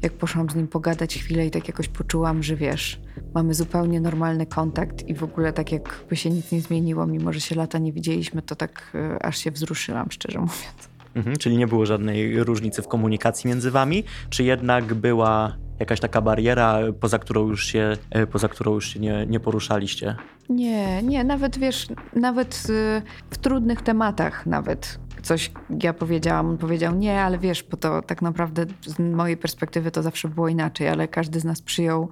jak 0.03 0.13
poszłam 0.13 0.51
z 0.51 0.55
nim 0.55 0.69
pogadać 0.69 1.15
chwilę 1.15 1.47
i 1.47 1.51
tak 1.51 1.69
jakoś 1.69 1.89
poczułam, 1.89 2.43
że 2.43 2.57
wiesz, 2.57 3.01
mamy 3.35 3.55
zupełnie 3.55 4.01
normalny 4.01 4.47
kontakt 4.47 5.09
i 5.09 5.15
w 5.15 5.23
ogóle 5.23 5.53
tak 5.53 5.73
jakby 5.73 6.17
się 6.17 6.31
nic 6.31 6.53
nie 6.53 6.61
zmieniło, 6.61 7.07
mimo 7.07 7.33
że 7.33 7.41
się 7.41 7.55
lata 7.55 7.79
nie 7.79 7.93
widzieliśmy, 7.93 8.43
to 8.43 8.57
tak 8.57 8.93
y, 8.95 9.23
aż 9.23 9.39
się 9.39 9.51
wzruszyłam, 9.51 10.11
szczerze 10.11 10.39
mówiąc. 10.39 10.88
Mhm, 11.15 11.37
czyli 11.37 11.57
nie 11.57 11.67
było 11.67 11.87
żadnej 11.87 12.45
różnicy 12.45 12.83
w 12.83 12.89
komunikacji 12.89 13.49
między 13.49 13.71
wami, 13.71 14.05
czy 14.31 14.45
jednak 14.45 14.95
była 14.95 15.57
jakaś 15.79 16.01
taka 16.01 16.21
bariera, 16.21 16.79
poza 17.01 17.19
którą 17.19 17.49
już 17.49 17.67
się, 17.67 17.97
e, 18.11 18.27
poza 18.27 18.49
którą 18.49 18.75
już 18.75 18.89
się 18.89 19.01
nie, 19.01 19.27
nie 19.27 19.41
poruszaliście? 19.41 20.17
Nie, 20.49 21.03
nie, 21.03 21.25
nawet 21.25 21.59
wiesz, 21.59 21.87
nawet 22.17 22.63
y, 22.71 23.03
w 23.31 23.39
trudnych 23.39 23.83
tematach 23.83 24.47
nawet 24.47 24.99
coś 25.23 25.53
ja 25.83 25.93
powiedziałam, 25.93 26.51
on 26.51 26.59
powiedział 26.59 26.95
nie, 26.95 27.21
ale 27.21 27.39
wiesz, 27.39 27.63
bo 27.63 27.77
to 27.77 28.03
tak 28.03 28.23
naprawdę 28.23 28.67
z 28.87 28.99
mojej 28.99 29.37
perspektywy 29.37 29.91
to 29.91 30.03
zawsze 30.03 30.29
było 30.29 30.49
inaczej, 30.49 30.89
ale 30.89 31.09
każdy 31.09 31.41
z 31.41 31.45
nas 31.45 31.63
przyjął 31.63 32.09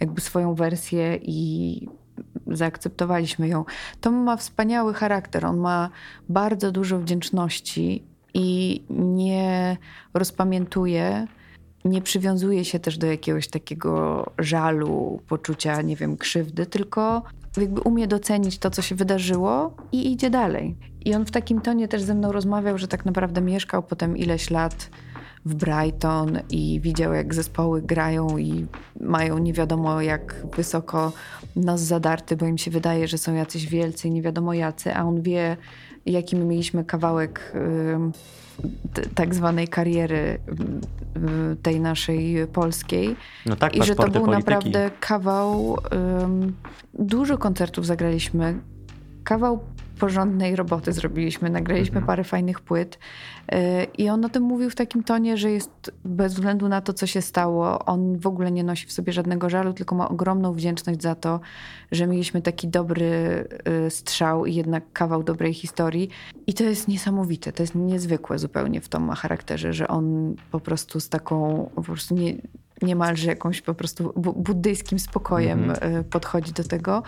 jakby 0.00 0.20
swoją 0.20 0.54
wersję 0.54 1.18
i 1.22 1.88
zaakceptowaliśmy 2.46 3.48
ją. 3.48 3.64
Tom 4.00 4.14
ma 4.14 4.36
wspaniały 4.36 4.94
charakter, 4.94 5.46
on 5.46 5.58
ma 5.58 5.90
bardzo 6.28 6.72
dużo 6.72 6.98
wdzięczności 6.98 8.04
i 8.34 8.82
nie 8.90 9.76
rozpamiętuje 10.14 11.26
nie 11.84 12.02
przywiązuje 12.02 12.64
się 12.64 12.78
też 12.78 12.98
do 12.98 13.06
jakiegoś 13.06 13.48
takiego 13.48 14.24
żalu, 14.38 15.20
poczucia, 15.28 15.82
nie 15.82 15.96
wiem, 15.96 16.16
krzywdy, 16.16 16.66
tylko 16.66 17.22
jakby 17.56 17.80
umie 17.80 18.06
docenić 18.06 18.58
to, 18.58 18.70
co 18.70 18.82
się 18.82 18.94
wydarzyło 18.94 19.76
i 19.92 20.12
idzie 20.12 20.30
dalej. 20.30 20.76
I 21.04 21.14
on 21.14 21.26
w 21.26 21.30
takim 21.30 21.60
tonie 21.60 21.88
też 21.88 22.02
ze 22.02 22.14
mną 22.14 22.32
rozmawiał, 22.32 22.78
że 22.78 22.88
tak 22.88 23.04
naprawdę 23.04 23.40
mieszkał 23.40 23.82
potem 23.82 24.16
ileś 24.16 24.50
lat 24.50 24.90
w 25.44 25.54
Brighton 25.54 26.38
i 26.50 26.80
widział, 26.80 27.12
jak 27.12 27.34
zespoły 27.34 27.82
grają 27.82 28.38
i 28.38 28.66
mają 29.00 29.38
nie 29.38 29.52
wiadomo 29.52 30.00
jak 30.00 30.46
wysoko 30.56 31.12
nos 31.56 31.80
zadarty, 31.80 32.36
bo 32.36 32.46
im 32.46 32.58
się 32.58 32.70
wydaje, 32.70 33.08
że 33.08 33.18
są 33.18 33.34
jacyś 33.34 33.66
wielcy 33.66 34.08
i 34.08 34.10
nie 34.10 34.22
wiadomo 34.22 34.54
jacy, 34.54 34.94
a 34.94 35.04
on 35.04 35.22
wie, 35.22 35.56
jaki 36.12 36.36
my 36.36 36.44
mieliśmy 36.44 36.84
kawałek 36.84 37.52
tak 39.14 39.34
zwanej 39.34 39.68
kariery 39.68 40.38
tej 41.62 41.80
naszej 41.80 42.46
polskiej. 42.52 43.16
No 43.46 43.56
tak, 43.56 43.76
I 43.76 43.82
że 43.82 43.94
to 43.94 44.08
był 44.08 44.24
polityki. 44.24 44.50
naprawdę 44.50 44.90
kawał. 45.00 45.78
Dużo 46.94 47.38
koncertów 47.38 47.86
zagraliśmy. 47.86 48.58
Kawał 49.24 49.60
porządnej 49.98 50.56
roboty 50.56 50.92
zrobiliśmy, 50.92 51.50
nagraliśmy 51.50 51.96
mhm. 51.96 52.06
parę 52.06 52.24
fajnych 52.24 52.60
płyt 52.60 52.98
y, 53.52 53.56
i 53.98 54.08
on 54.08 54.24
o 54.24 54.28
tym 54.28 54.42
mówił 54.42 54.70
w 54.70 54.74
takim 54.74 55.02
tonie, 55.02 55.36
że 55.36 55.50
jest 55.50 55.90
bez 56.04 56.34
względu 56.34 56.68
na 56.68 56.80
to, 56.80 56.92
co 56.92 57.06
się 57.06 57.22
stało, 57.22 57.84
on 57.84 58.18
w 58.18 58.26
ogóle 58.26 58.52
nie 58.52 58.64
nosi 58.64 58.86
w 58.86 58.92
sobie 58.92 59.12
żadnego 59.12 59.50
żalu, 59.50 59.72
tylko 59.72 59.94
ma 59.94 60.08
ogromną 60.08 60.52
wdzięczność 60.52 61.02
za 61.02 61.14
to, 61.14 61.40
że 61.92 62.06
mieliśmy 62.06 62.42
taki 62.42 62.68
dobry 62.68 63.04
y, 63.86 63.90
strzał 63.90 64.46
i 64.46 64.54
jednak 64.54 64.84
kawał 64.92 65.22
dobrej 65.22 65.54
historii. 65.54 66.08
I 66.46 66.54
to 66.54 66.64
jest 66.64 66.88
niesamowite, 66.88 67.52
to 67.52 67.62
jest 67.62 67.74
niezwykłe 67.74 68.38
zupełnie 68.38 68.80
w 68.80 68.88
tom 68.88 69.10
charakterze, 69.10 69.72
że 69.72 69.88
on 69.88 70.34
po 70.50 70.60
prostu 70.60 71.00
z 71.00 71.08
taką, 71.08 71.70
po 71.74 71.82
prostu 71.82 72.14
nie, 72.14 72.34
niemalże 72.82 73.28
jakąś 73.28 73.62
po 73.62 73.74
prostu 73.74 74.12
buddyjskim 74.36 74.98
spokojem 74.98 75.68
mm-hmm. 75.68 76.04
podchodzi 76.04 76.52
do 76.52 76.64
tego, 76.64 77.02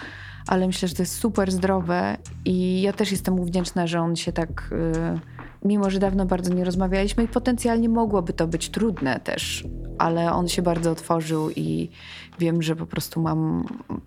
ale 0.46 0.66
myślę, 0.66 0.88
że 0.88 0.94
to 0.94 1.02
jest 1.02 1.18
super 1.18 1.52
zdrowe 1.52 2.16
i 2.44 2.82
ja 2.82 2.92
też 2.92 3.10
jestem 3.10 3.34
mu 3.34 3.44
wdzięczna, 3.44 3.86
że 3.86 4.00
on 4.00 4.16
się 4.16 4.32
tak, 4.32 4.70
y, 4.72 5.68
mimo 5.68 5.90
że 5.90 5.98
dawno 5.98 6.26
bardzo 6.26 6.54
nie 6.54 6.64
rozmawialiśmy 6.64 7.24
i 7.24 7.28
potencjalnie 7.28 7.88
mogłoby 7.88 8.32
to 8.32 8.46
być 8.46 8.70
trudne 8.70 9.20
też, 9.20 9.64
ale 9.98 10.32
on 10.32 10.48
się 10.48 10.62
bardzo 10.62 10.90
otworzył 10.90 11.50
i 11.50 11.90
wiem, 12.38 12.62
że 12.62 12.76
po 12.76 12.86
prostu 12.86 13.22
mam, 13.22 13.64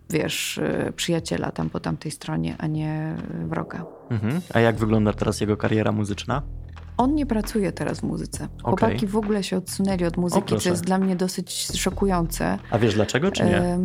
wiesz, 0.10 0.58
y, 0.58 0.94
przyjaciela 0.96 1.52
tam 1.52 1.70
po 1.70 1.80
tamtej 1.80 2.12
stronie, 2.12 2.56
a 2.58 2.68
nie 2.68 3.16
wroga. 3.46 3.86
Mhm. 4.10 4.42
A 4.54 4.60
jak 4.60 4.76
wygląda 4.76 5.14
teraz 5.14 5.42
jego 5.42 5.58
kariera 5.58 5.92
muzyczna? 5.92 6.42
On 7.00 7.16
nie 7.16 7.26
pracuje 7.26 7.72
teraz 7.72 8.00
w 8.00 8.04
muzyce. 8.04 8.48
Chłopaki 8.64 8.96
okay. 8.96 9.10
w 9.10 9.16
ogóle 9.16 9.44
się 9.44 9.58
odsunęli 9.58 10.06
od 10.06 10.18
muzyki, 10.18 10.58
co 10.58 10.70
jest 10.70 10.84
dla 10.84 10.98
mnie 10.98 11.16
dosyć 11.16 11.80
szokujące. 11.80 12.60
A 12.72 12.80
wiesz 12.80 12.94
dlaczego, 12.94 13.32
czy 13.32 13.44
nie? 13.44 13.80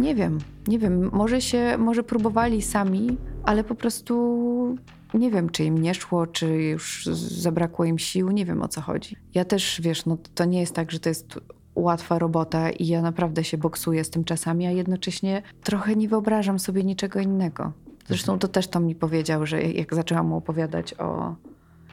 nie 0.00 0.14
wiem, 0.14 0.38
nie 0.66 0.78
wiem. 0.78 1.10
Może 1.12 1.40
się, 1.40 1.78
może 1.78 2.02
próbowali 2.02 2.62
sami, 2.62 3.16
ale 3.44 3.64
po 3.64 3.74
prostu 3.74 4.76
nie 5.14 5.30
wiem, 5.30 5.50
czy 5.50 5.64
im 5.64 5.78
nie 5.78 5.94
szło, 5.94 6.26
czy 6.26 6.46
już 6.46 7.06
zabrakło 7.22 7.84
im 7.84 7.98
sił, 7.98 8.30
nie 8.30 8.44
wiem 8.44 8.62
o 8.62 8.68
co 8.68 8.80
chodzi. 8.80 9.16
Ja 9.34 9.44
też, 9.44 9.80
wiesz, 9.80 10.06
no 10.06 10.18
to 10.34 10.44
nie 10.44 10.60
jest 10.60 10.74
tak, 10.74 10.90
że 10.90 11.00
to 11.00 11.08
jest 11.08 11.40
łatwa 11.74 12.18
robota 12.18 12.70
i 12.70 12.86
ja 12.86 13.02
naprawdę 13.02 13.44
się 13.44 13.58
boksuję 13.58 14.04
z 14.04 14.10
tym 14.10 14.24
czasami, 14.24 14.66
a 14.66 14.70
jednocześnie 14.70 15.42
trochę 15.62 15.96
nie 15.96 16.08
wyobrażam 16.08 16.58
sobie 16.58 16.84
niczego 16.84 17.20
innego. 17.20 17.72
Zresztą 18.06 18.38
to 18.38 18.48
też 18.48 18.68
to 18.68 18.80
mi 18.80 18.94
powiedział, 18.94 19.46
że 19.46 19.62
jak 19.62 19.94
zaczęłam 19.94 20.26
mu 20.26 20.36
opowiadać 20.36 20.94
o, 20.94 21.34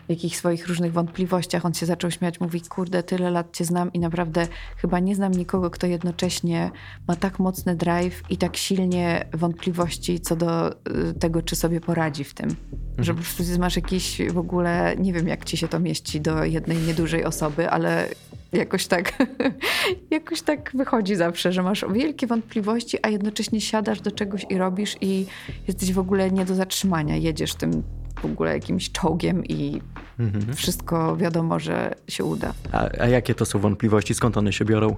jakichś 0.10 0.36
swoich 0.36 0.68
różnych 0.68 0.94
wątpliwościach. 0.94 1.66
On 1.66 1.74
się 1.74 1.86
zaczął 1.86 2.12
śmiać, 2.12 2.40
mówi, 2.40 2.62
kurde, 2.62 3.04
tyle 3.04 3.32
lat 3.32 3.56
cię 3.56 3.66
znam 3.66 3.94
i 3.94 4.00
naprawdę 4.00 4.48
chyba 4.78 5.00
nie 5.00 5.16
znam 5.16 5.32
nikogo, 5.32 5.70
kto 5.70 5.88
jednocześnie 5.88 6.72
ma 7.08 7.16
tak 7.16 7.40
mocny 7.40 7.76
drive 7.76 8.24
i 8.30 8.38
tak 8.38 8.58
silnie 8.58 9.26
wątpliwości 9.34 10.20
co 10.20 10.36
do 10.36 10.72
y, 10.72 11.14
tego, 11.20 11.42
czy 11.42 11.56
sobie 11.56 11.82
poradzi 11.82 12.24
w 12.24 12.34
tym. 12.34 12.50
Mhm. 12.50 13.04
Że 13.04 13.14
po 13.14 13.22
prostu 13.22 13.44
masz 13.60 13.76
jakieś 13.76 14.22
w 14.32 14.38
ogóle, 14.38 14.96
nie 14.98 15.14
wiem 15.14 15.28
jak 15.28 15.46
ci 15.46 15.58
się 15.58 15.68
to 15.68 15.80
mieści 15.80 16.22
do 16.22 16.46
jednej 16.46 16.78
niedużej 16.78 17.26
osoby, 17.26 17.70
ale 17.70 18.08
jakoś 18.54 18.88
tak, 18.88 19.14
jakoś 20.12 20.42
tak 20.42 20.72
wychodzi 20.74 21.16
zawsze, 21.16 21.52
że 21.52 21.64
masz 21.64 21.86
wielkie 21.94 22.28
wątpliwości, 22.28 22.98
a 23.02 23.10
jednocześnie 23.10 23.62
siadasz 23.62 24.02
do 24.02 24.12
czegoś 24.12 24.46
i 24.50 24.58
robisz 24.58 24.96
i 25.02 25.26
jesteś 25.68 25.94
w 25.94 26.00
ogóle 26.00 26.32
nie 26.32 26.46
do 26.46 26.56
zatrzymania. 26.56 27.16
Jedziesz 27.16 27.56
tym 27.56 27.84
w 28.22 28.26
ogóle 28.26 28.54
jakimś 28.54 28.92
czołgiem 28.92 29.46
i 29.46 29.82
mhm. 30.20 30.54
wszystko 30.54 31.18
wiadomo, 31.18 31.60
że 31.60 31.96
się 32.08 32.24
uda. 32.24 32.54
A, 32.72 32.90
a 33.00 33.08
jakie 33.08 33.36
to 33.36 33.46
są 33.46 33.60
wątpliwości? 33.60 34.14
Skąd 34.14 34.38
one 34.38 34.54
się 34.54 34.66
biorą? 34.66 34.96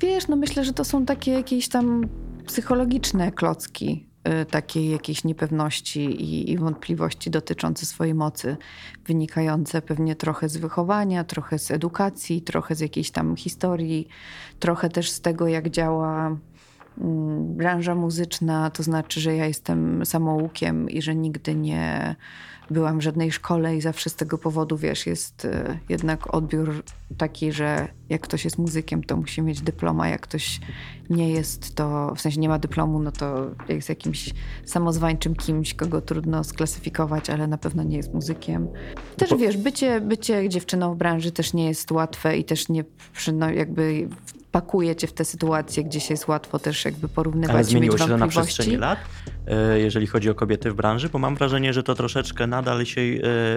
Wiesz, 0.00 0.28
no 0.28 0.36
myślę, 0.36 0.64
że 0.64 0.72
to 0.72 0.84
są 0.84 1.06
takie 1.06 1.32
jakieś 1.32 1.68
tam 1.68 2.08
psychologiczne 2.46 3.32
klocki, 3.32 4.06
y, 4.42 4.46
takiej 4.46 4.90
jakiejś 4.90 5.24
niepewności 5.24 6.00
i, 6.00 6.52
i, 6.52 6.58
wątpliwości 6.58 7.30
dotyczące 7.30 7.86
swojej 7.86 8.14
mocy, 8.14 8.56
wynikające 9.06 9.82
pewnie 9.82 10.16
trochę 10.16 10.48
z 10.48 10.56
wychowania, 10.56 11.24
trochę 11.24 11.58
z 11.58 11.70
edukacji, 11.70 12.42
trochę 12.42 12.74
z 12.74 12.80
jakiejś 12.80 13.10
tam 13.10 13.36
historii, 13.36 14.08
trochę 14.58 14.88
też 14.88 15.10
z 15.10 15.20
tego, 15.20 15.48
jak 15.48 15.70
działa 15.70 16.36
branża 17.40 17.94
muzyczna, 17.94 18.70
to 18.70 18.82
znaczy, 18.82 19.20
że 19.20 19.36
ja 19.36 19.46
jestem 19.46 20.06
samoukiem 20.06 20.90
i 20.90 21.02
że 21.02 21.14
nigdy 21.14 21.54
nie 21.54 22.16
byłam 22.70 22.98
w 22.98 23.02
żadnej 23.02 23.32
szkole 23.32 23.76
i 23.76 23.80
zawsze 23.80 24.10
z 24.10 24.14
tego 24.14 24.38
powodu, 24.38 24.76
wiesz, 24.76 25.06
jest 25.06 25.44
e, 25.44 25.78
jednak 25.88 26.34
odbiór 26.34 26.84
taki, 27.18 27.52
że 27.52 27.88
jak 28.08 28.20
ktoś 28.20 28.44
jest 28.44 28.58
muzykiem, 28.58 29.04
to 29.04 29.16
musi 29.16 29.42
mieć 29.42 29.60
dyploma, 29.60 30.08
jak 30.08 30.20
ktoś 30.20 30.60
nie 31.10 31.30
jest, 31.30 31.74
to 31.74 32.14
w 32.16 32.20
sensie 32.20 32.40
nie 32.40 32.48
ma 32.48 32.58
dyplomu, 32.58 32.98
no 32.98 33.12
to 33.12 33.50
jest 33.68 33.88
jakimś 33.88 34.30
samozwańczym 34.64 35.34
kimś, 35.34 35.74
kogo 35.74 36.00
trudno 36.00 36.44
sklasyfikować, 36.44 37.30
ale 37.30 37.46
na 37.46 37.58
pewno 37.58 37.82
nie 37.82 37.96
jest 37.96 38.14
muzykiem. 38.14 38.68
Też 39.16 39.34
wiesz, 39.38 39.56
bycie, 39.56 40.00
bycie 40.00 40.48
dziewczyną 40.48 40.94
w 40.94 40.96
branży 40.96 41.32
też 41.32 41.52
nie 41.52 41.66
jest 41.66 41.90
łatwe 41.90 42.36
i 42.36 42.44
też 42.44 42.68
nie, 42.68 42.84
no 43.32 43.50
jakby 43.50 44.08
pakuje 44.54 44.96
cię 44.96 45.06
w 45.06 45.12
te 45.12 45.24
sytuacje, 45.24 45.84
gdzie 45.84 46.00
się 46.00 46.14
jest 46.14 46.28
łatwo 46.28 46.58
też 46.58 46.84
jakby 46.84 47.08
porównywać. 47.08 47.54
Ale 47.54 47.64
zmieniło 47.64 47.98
się 47.98 48.08
to 48.08 48.16
na 48.16 48.28
przestrzeni 48.28 48.76
lat, 48.76 48.98
e, 49.46 49.80
jeżeli 49.80 50.06
chodzi 50.06 50.30
o 50.30 50.34
kobiety 50.34 50.70
w 50.70 50.74
branży, 50.74 51.08
bo 51.08 51.18
mam 51.18 51.36
wrażenie, 51.36 51.72
że 51.72 51.82
to 51.82 51.94
troszeczkę 51.94 52.46
nadal 52.46 52.84
się 52.84 53.00
e, 53.00 53.16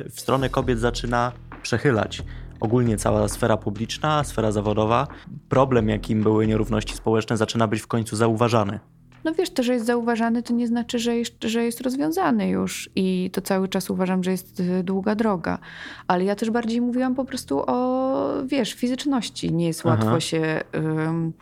w 0.10 0.20
stronę 0.20 0.50
kobiet 0.50 0.80
zaczyna 0.80 1.32
przechylać. 1.64 2.24
Ogólnie 2.60 2.98
cała 2.98 3.28
sfera 3.28 3.58
publiczna, 3.58 4.24
sfera 4.24 4.52
zawodowa, 4.52 5.08
problem 5.50 5.90
jakim 5.90 6.24
były 6.24 6.48
nierówności 6.48 6.96
społeczne 6.96 7.38
zaczyna 7.38 7.68
być 7.68 7.82
w 7.82 7.88
końcu 7.88 8.16
zauważany. 8.16 8.80
No 9.24 9.34
wiesz, 9.34 9.50
to, 9.50 9.64
że 9.64 9.74
jest 9.74 9.86
zauważany, 9.86 10.44
to 10.44 10.54
nie 10.54 10.68
znaczy, 10.68 11.00
że 11.00 11.16
jest, 11.16 11.44
że 11.44 11.64
jest 11.64 11.82
rozwiązany 11.82 12.50
już 12.50 12.90
i 12.96 13.30
to 13.34 13.42
cały 13.42 13.68
czas 13.68 13.90
uważam, 13.90 14.24
że 14.24 14.32
jest 14.32 14.60
y, 14.60 14.84
długa 14.84 15.16
droga. 15.16 15.60
Ale 16.08 16.24
ja 16.24 16.36
też 16.36 16.52
bardziej 16.52 16.82
mówiłam 16.82 17.16
po 17.16 17.26
prostu 17.26 17.64
o, 17.68 18.28
wiesz, 18.46 18.74
fizyczności. 18.74 19.54
Nie 19.54 19.68
jest 19.68 19.82
Aha. 19.86 19.90
łatwo 19.90 20.20
się 20.20 20.62
um, 20.74 21.34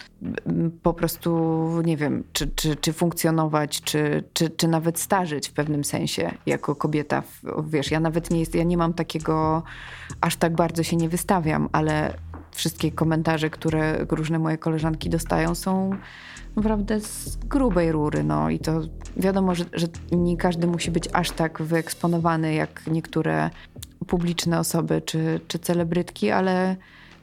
po 0.83 0.93
prostu, 0.93 1.31
nie 1.85 1.97
wiem, 1.97 2.23
czy, 2.33 2.47
czy, 2.55 2.75
czy 2.75 2.93
funkcjonować, 2.93 3.81
czy, 3.81 4.23
czy, 4.33 4.49
czy 4.49 4.67
nawet 4.67 4.99
starzyć 4.99 5.49
w 5.49 5.53
pewnym 5.53 5.83
sensie 5.83 6.31
jako 6.45 6.75
kobieta. 6.75 7.23
Wiesz, 7.67 7.91
ja 7.91 7.99
nawet 7.99 8.31
nie 8.31 8.39
jest, 8.39 8.55
ja 8.55 8.63
nie 8.63 8.77
mam 8.77 8.93
takiego, 8.93 9.63
aż 10.21 10.35
tak 10.35 10.55
bardzo 10.55 10.83
się 10.83 10.95
nie 10.95 11.09
wystawiam, 11.09 11.69
ale 11.71 12.13
wszystkie 12.51 12.91
komentarze, 12.91 13.49
które 13.49 14.05
różne 14.09 14.39
moje 14.39 14.57
koleżanki 14.57 15.09
dostają 15.09 15.55
są 15.55 15.91
naprawdę 16.55 16.99
z 16.99 17.35
grubej 17.35 17.91
rury. 17.91 18.23
No 18.23 18.49
i 18.49 18.59
to 18.59 18.81
wiadomo, 19.17 19.55
że, 19.55 19.65
że 19.73 19.87
nie 20.11 20.37
każdy 20.37 20.67
musi 20.67 20.91
być 20.91 21.09
aż 21.13 21.31
tak 21.31 21.61
wyeksponowany 21.61 22.53
jak 22.53 22.81
niektóre 22.87 23.49
publiczne 24.07 24.59
osoby 24.59 25.01
czy, 25.01 25.39
czy 25.47 25.59
celebrytki, 25.59 26.31
ale 26.31 26.75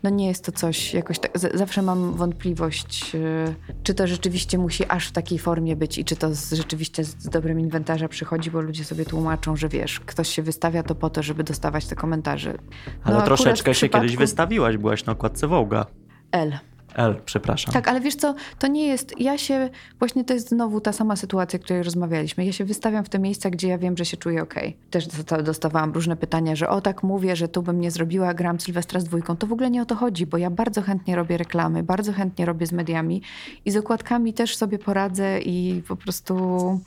no 0.03 0.11
nie 0.11 0.27
jest 0.27 0.45
to 0.45 0.53
coś 0.53 0.95
jakoś 0.95 1.19
tak. 1.19 1.39
Zawsze 1.55 1.83
mam 1.83 2.15
wątpliwość, 2.15 3.15
y, 3.15 3.55
czy 3.83 3.95
to 3.95 4.07
rzeczywiście 4.07 4.59
musi 4.59 4.85
aż 4.89 5.09
w 5.09 5.13
takiej 5.13 5.39
formie 5.39 5.77
być 5.77 5.99
i 5.99 6.05
czy 6.05 6.17
to 6.17 6.35
z, 6.35 6.53
rzeczywiście 6.53 7.05
z 7.05 7.29
dobrym 7.29 7.61
inwentarza 7.61 8.09
przychodzi, 8.09 8.51
bo 8.51 8.61
ludzie 8.61 8.85
sobie 8.85 9.05
tłumaczą, 9.05 9.57
że 9.57 9.69
wiesz, 9.69 10.01
ktoś 10.01 10.29
się 10.29 10.43
wystawia 10.43 10.83
to 10.83 10.95
po 10.95 11.11
to, 11.11 11.23
żeby 11.23 11.45
dostawać 11.45 11.87
te 11.87 11.97
komentarze. 11.97 12.55
No, 12.87 12.93
Ale 13.05 13.23
troszeczkę 13.23 13.75
się 13.75 13.79
przypadku... 13.79 14.03
kiedyś 14.03 14.17
wystawiłaś, 14.17 14.77
byłaś 14.77 15.05
na 15.05 15.13
okładce 15.13 15.47
Wołga. 15.47 15.87
L. 16.33 16.59
L, 16.95 17.21
przepraszam. 17.25 17.75
Tak, 17.75 17.89
ale 17.89 18.01
wiesz 18.01 18.15
co, 18.15 18.35
to 18.59 18.67
nie 18.67 18.87
jest, 18.87 19.21
ja 19.21 19.39
się, 19.39 19.71
właśnie 19.99 20.25
to 20.25 20.35
jest 20.35 20.49
znowu 20.49 20.81
ta 20.81 20.93
sama 20.93 21.17
sytuacja, 21.17 21.59
o 21.59 21.63
której 21.63 21.83
rozmawialiśmy. 21.83 22.45
Ja 22.45 22.53
się 22.53 22.65
wystawiam 22.65 23.05
w 23.05 23.09
te 23.09 23.19
miejsca, 23.19 23.51
gdzie 23.51 23.69
ja 23.69 23.79
wiem, 23.79 23.97
że 23.97 24.05
się 24.05 24.17
czuję 24.17 24.43
okej. 24.43 24.69
Okay. 24.69 24.91
Też 24.91 25.07
dostawałam 25.45 25.93
różne 25.93 26.17
pytania, 26.17 26.57
że 26.57 26.69
o 26.69 26.81
tak 26.81 27.03
mówię, 27.03 27.37
że 27.37 27.49
tu 27.49 27.63
bym 27.63 27.81
nie 27.81 27.91
zrobiła, 27.91 28.35
gram 28.35 28.61
Sylwestra 28.61 29.01
z 29.01 29.05
dwójką. 29.05 29.37
To 29.37 29.47
w 29.47 29.53
ogóle 29.53 29.71
nie 29.71 29.83
o 29.83 29.87
to 29.87 29.95
chodzi, 29.95 30.27
bo 30.27 30.37
ja 30.37 30.51
bardzo 30.51 30.83
chętnie 30.83 31.17
robię 31.17 31.37
reklamy, 31.37 31.83
bardzo 31.83 32.13
chętnie 32.13 32.47
robię 32.47 32.67
z 32.67 32.73
mediami 32.73 33.23
i 33.65 33.71
z 33.71 33.77
okładkami 33.77 34.35
też 34.35 34.57
sobie 34.57 34.79
poradzę 34.79 35.41
i 35.41 35.83
po 35.89 35.97
prostu 35.97 36.81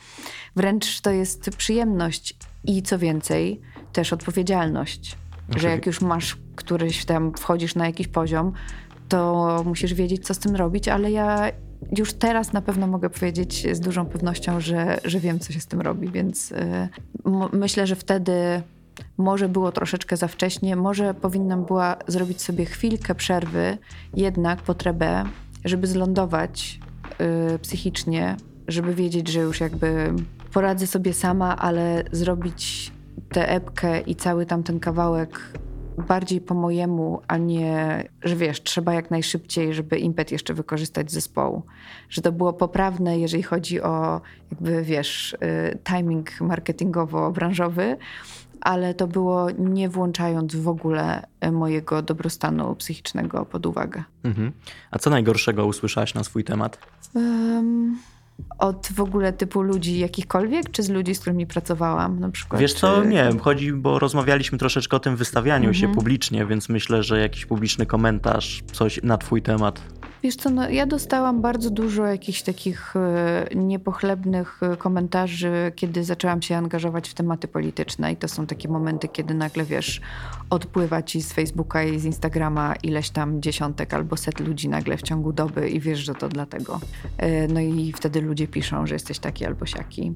wręcz 0.55 1.01
to 1.01 1.12
jest 1.12 1.50
przyjemność 1.57 2.35
i 2.63 2.83
co 2.83 3.00
więcej, 3.00 3.62
też 3.93 4.13
odpowiedzialność. 4.13 5.17
Że 5.55 5.69
jak 5.69 5.85
już 5.85 6.01
masz 6.01 6.38
któryś 6.55 7.05
tam, 7.05 7.33
wchodzisz 7.33 7.75
na 7.75 7.85
jakiś 7.85 8.07
poziom, 8.07 8.53
to 9.09 9.62
musisz 9.65 9.93
wiedzieć, 9.93 10.25
co 10.25 10.33
z 10.33 10.39
tym 10.39 10.55
robić, 10.55 10.88
ale 10.88 11.12
ja 11.12 11.51
już 11.97 12.13
teraz 12.13 12.53
na 12.53 12.62
pewno 12.62 12.88
mogę 12.88 13.09
powiedzieć 13.09 13.67
z 13.75 13.79
dużą 13.79 14.05
pewnością, 14.05 14.59
że, 14.59 15.00
że 15.03 15.19
wiem, 15.19 15.39
co 15.39 15.53
się 15.53 15.59
z 15.59 15.67
tym 15.67 15.81
robi, 15.81 16.12
więc 16.12 16.51
y, 16.51 16.89
myślę, 17.53 17.88
że 17.88 17.95
wtedy 17.95 18.62
może 19.17 19.50
było 19.50 19.71
troszeczkę 19.71 20.17
za 20.17 20.27
wcześnie, 20.27 20.75
może 20.75 21.13
powinnam 21.13 21.65
była 21.65 21.95
zrobić 22.07 22.41
sobie 22.41 22.65
chwilkę 22.65 23.15
przerwy, 23.15 23.77
jednak 24.13 24.62
potrzebę, 24.62 25.24
żeby 25.65 25.88
zlądować 25.88 26.79
yy, 27.51 27.59
psychicznie, 27.59 28.38
żeby 28.67 28.95
wiedzieć, 28.95 29.27
że 29.27 29.39
już 29.39 29.59
jakby 29.59 30.13
poradzę 30.53 30.88
sobie 30.88 31.13
sama, 31.13 31.57
ale 31.57 32.03
zrobić 32.12 32.91
tę 33.29 33.50
epkę 33.50 34.01
i 34.01 34.15
cały 34.15 34.45
tamten 34.45 34.79
kawałek 34.79 35.39
bardziej 35.97 36.41
po 36.41 36.53
mojemu, 36.53 37.21
a 37.27 37.37
nie, 37.37 38.03
że 38.23 38.35
wiesz, 38.35 38.63
trzeba 38.63 38.93
jak 38.93 39.11
najszybciej, 39.11 39.73
żeby 39.73 39.97
impet 39.97 40.31
jeszcze 40.31 40.53
wykorzystać 40.53 41.11
zespołu. 41.11 41.63
Że 42.09 42.21
to 42.21 42.31
było 42.31 42.53
poprawne, 42.53 43.19
jeżeli 43.19 43.43
chodzi 43.43 43.81
o 43.81 44.21
jakby, 44.51 44.83
wiesz, 44.83 45.33
y, 45.33 45.77
timing 45.83 46.41
marketingowo-branżowy, 46.41 47.97
ale 48.61 48.93
to 48.93 49.07
było 49.07 49.51
nie 49.51 49.89
włączając 49.89 50.55
w 50.55 50.67
ogóle 50.67 51.27
mojego 51.51 52.01
dobrostanu 52.01 52.75
psychicznego 52.75 53.45
pod 53.45 53.65
uwagę. 53.65 54.03
Mhm. 54.23 54.51
A 54.91 54.99
co 54.99 55.09
najgorszego 55.09 55.65
usłyszałaś 55.65 56.13
na 56.13 56.23
swój 56.23 56.43
temat? 56.43 56.77
Um, 57.13 57.97
od 58.59 58.87
w 58.95 58.99
ogóle 58.99 59.33
typu 59.33 59.61
ludzi 59.61 59.99
jakichkolwiek, 59.99 60.71
czy 60.71 60.83
z 60.83 60.89
ludzi, 60.89 61.15
z 61.15 61.19
którymi 61.19 61.47
pracowałam 61.47 62.19
na 62.19 62.31
przykład? 62.31 62.61
Wiesz 62.61 62.73
co, 62.73 63.01
czy... 63.01 63.07
nie, 63.07 63.29
chodzi, 63.41 63.73
bo 63.73 63.99
rozmawialiśmy 63.99 64.57
troszeczkę 64.57 64.97
o 64.97 64.99
tym 64.99 65.15
wystawianiu 65.15 65.73
się 65.73 65.85
mhm. 65.85 65.95
publicznie, 65.95 66.45
więc 66.45 66.69
myślę, 66.69 67.03
że 67.03 67.19
jakiś 67.19 67.45
publiczny 67.45 67.85
komentarz, 67.85 68.63
coś 68.71 68.99
na 69.03 69.17
twój 69.17 69.41
temat 69.41 69.81
Wiesz 70.25 70.36
co, 70.36 70.50
no, 70.50 70.70
ja 70.70 70.86
dostałam 70.86 71.41
bardzo 71.41 71.70
dużo 71.70 72.05
jakichś 72.05 72.41
takich 72.41 72.96
e, 72.96 73.55
niepochlebnych 73.55 74.63
e, 74.63 74.77
komentarzy, 74.77 75.72
kiedy 75.75 76.03
zaczęłam 76.03 76.41
się 76.41 76.58
angażować 76.58 77.10
w 77.10 77.13
tematy 77.13 77.48
polityczne 77.48 78.12
i 78.12 78.17
to 78.17 78.27
są 78.27 78.48
takie 78.48 78.70
momenty, 78.70 79.08
kiedy 79.08 79.34
nagle, 79.34 79.63
wiesz, 79.63 80.01
odpływa 80.50 81.03
ci 81.03 81.22
z 81.22 81.34
Facebooka 81.34 81.84
i 81.84 82.00
z 82.00 82.05
Instagrama 82.05 82.75
ileś 82.84 83.10
tam 83.10 83.41
dziesiątek 83.41 83.94
albo 83.94 84.17
set 84.17 84.39
ludzi 84.39 84.70
nagle 84.70 84.98
w 84.98 85.01
ciągu 85.01 85.34
doby 85.34 85.70
i 85.70 85.79
wiesz, 85.79 86.00
że 86.00 86.15
to 86.15 86.29
dlatego. 86.29 86.79
E, 87.17 87.48
no 87.48 87.60
i 87.60 87.94
wtedy 87.96 88.22
ludzie 88.22 88.48
piszą, 88.48 88.88
że 88.88 88.96
jesteś 88.96 89.20
taki 89.20 89.46
albo 89.46 89.65
siaki. 89.65 90.13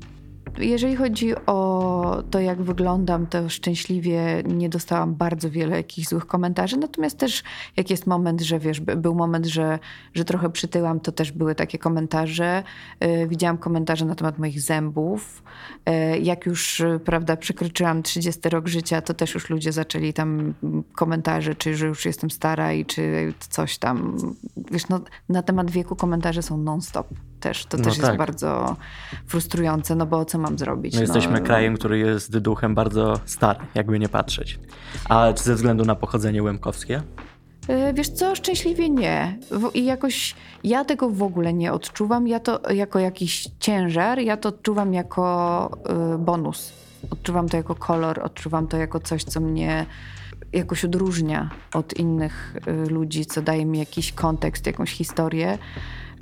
Jeżeli 0.57 0.95
chodzi 0.95 1.35
o 1.45 2.23
to, 2.31 2.39
jak 2.39 2.61
wyglądam, 2.61 3.27
to 3.27 3.49
szczęśliwie 3.49 4.43
nie 4.45 4.69
dostałam 4.69 5.15
bardzo 5.15 5.49
wiele 5.49 5.77
jakichś 5.77 6.07
złych 6.07 6.25
komentarzy. 6.25 6.77
Natomiast 6.77 7.17
też, 7.17 7.43
jak 7.77 7.89
jest 7.89 8.07
moment, 8.07 8.41
że 8.41 8.59
wiesz, 8.59 8.79
był 8.79 9.15
moment, 9.15 9.45
że, 9.45 9.79
że 10.13 10.25
trochę 10.25 10.49
przytyłam, 10.49 10.99
to 10.99 11.11
też 11.11 11.31
były 11.31 11.55
takie 11.55 11.77
komentarze. 11.77 12.63
Yy, 13.01 13.27
widziałam 13.27 13.57
komentarze 13.57 14.05
na 14.05 14.15
temat 14.15 14.39
moich 14.39 14.61
zębów. 14.61 15.43
Yy, 15.85 16.19
jak 16.19 16.45
już, 16.45 16.81
prawda, 17.05 17.37
przekroczyłam 17.37 18.03
30 18.03 18.49
rok 18.49 18.67
życia, 18.67 19.01
to 19.01 19.13
też 19.13 19.33
już 19.33 19.49
ludzie 19.49 19.71
zaczęli 19.71 20.13
tam 20.13 20.53
komentarze, 20.93 21.55
czy 21.55 21.75
że 21.75 21.87
już 21.87 22.05
jestem 22.05 22.29
stara 22.29 22.73
i 22.73 22.85
czy 22.85 23.33
coś 23.39 23.77
tam. 23.77 24.17
Wiesz, 24.71 24.89
no, 24.89 25.01
na 25.29 25.43
temat 25.43 25.71
wieku 25.71 25.95
komentarze 25.95 26.41
są 26.41 26.57
non-stop 26.57 27.07
też. 27.39 27.65
To 27.65 27.77
no 27.77 27.83
też 27.83 27.97
tak. 27.97 28.05
jest 28.05 28.17
bardzo 28.17 28.75
frustrujące, 29.27 29.95
no 29.95 30.05
bo 30.05 30.25
co 30.25 30.37
mam 30.37 30.57
zrobić? 30.57 30.95
No, 30.95 31.01
jesteśmy 31.01 31.41
krajem, 31.41 31.75
który 31.75 31.99
jest 31.99 32.37
duchem 32.37 32.75
bardzo 32.75 33.19
stary, 33.25 33.59
jakby 33.75 33.99
nie 33.99 34.09
patrzeć. 34.09 34.59
A 35.09 35.33
ze 35.35 35.55
względu 35.55 35.85
na 35.85 35.95
pochodzenie 35.95 36.43
łemkowskie? 36.43 37.01
E, 37.69 37.93
wiesz 37.93 38.09
co, 38.09 38.35
szczęśliwie 38.35 38.89
nie. 38.89 39.37
I 39.73 39.85
jakoś 39.85 40.35
ja 40.63 40.85
tego 40.85 41.09
w 41.09 41.23
ogóle 41.23 41.53
nie 41.53 41.73
odczuwam. 41.73 42.27
Ja 42.27 42.39
to 42.39 42.71
jako 42.73 42.99
jakiś 42.99 43.47
ciężar, 43.59 44.19
ja 44.19 44.37
to 44.37 44.49
odczuwam 44.49 44.93
jako 44.93 45.69
y, 46.15 46.17
bonus. 46.17 46.73
Odczuwam 47.11 47.49
to 47.49 47.57
jako 47.57 47.75
kolor, 47.75 48.19
odczuwam 48.23 48.67
to 48.67 48.77
jako 48.77 48.99
coś, 48.99 49.23
co 49.23 49.39
mnie 49.39 49.85
jakoś 50.53 50.85
odróżnia 50.85 51.49
od 51.73 51.93
innych 51.93 52.55
y, 52.87 52.89
ludzi, 52.89 53.25
co 53.25 53.41
daje 53.41 53.65
mi 53.65 53.79
jakiś 53.79 54.11
kontekst, 54.11 54.65
jakąś 54.65 54.91
historię. 54.91 55.57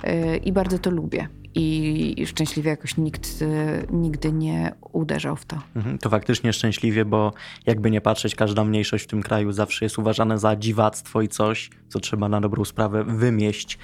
Y, 0.04 0.36
i 0.36 0.52
bardzo 0.52 0.78
to 0.78 0.90
lubię. 0.90 1.28
I 1.54 2.24
szczęśliwie 2.26 2.70
jakoś 2.70 2.96
nikt 2.96 3.42
y, 3.42 3.86
nigdy 3.90 4.32
nie 4.32 4.72
uderzał 4.92 5.36
w 5.36 5.44
to. 5.44 5.58
Mhm, 5.76 5.98
to 5.98 6.10
faktycznie 6.10 6.52
szczęśliwie, 6.52 7.04
bo 7.04 7.32
jakby 7.66 7.90
nie 7.90 8.00
patrzeć, 8.00 8.34
każda 8.34 8.64
mniejszość 8.64 9.04
w 9.04 9.06
tym 9.06 9.22
kraju 9.22 9.52
zawsze 9.52 9.84
jest 9.84 9.98
uważana 9.98 10.38
za 10.38 10.56
dziwactwo 10.56 11.22
i 11.22 11.28
coś, 11.28 11.70
co 11.88 12.00
trzeba 12.00 12.28
na 12.28 12.40
dobrą 12.40 12.64
sprawę 12.64 13.04
wymieść 13.04 13.78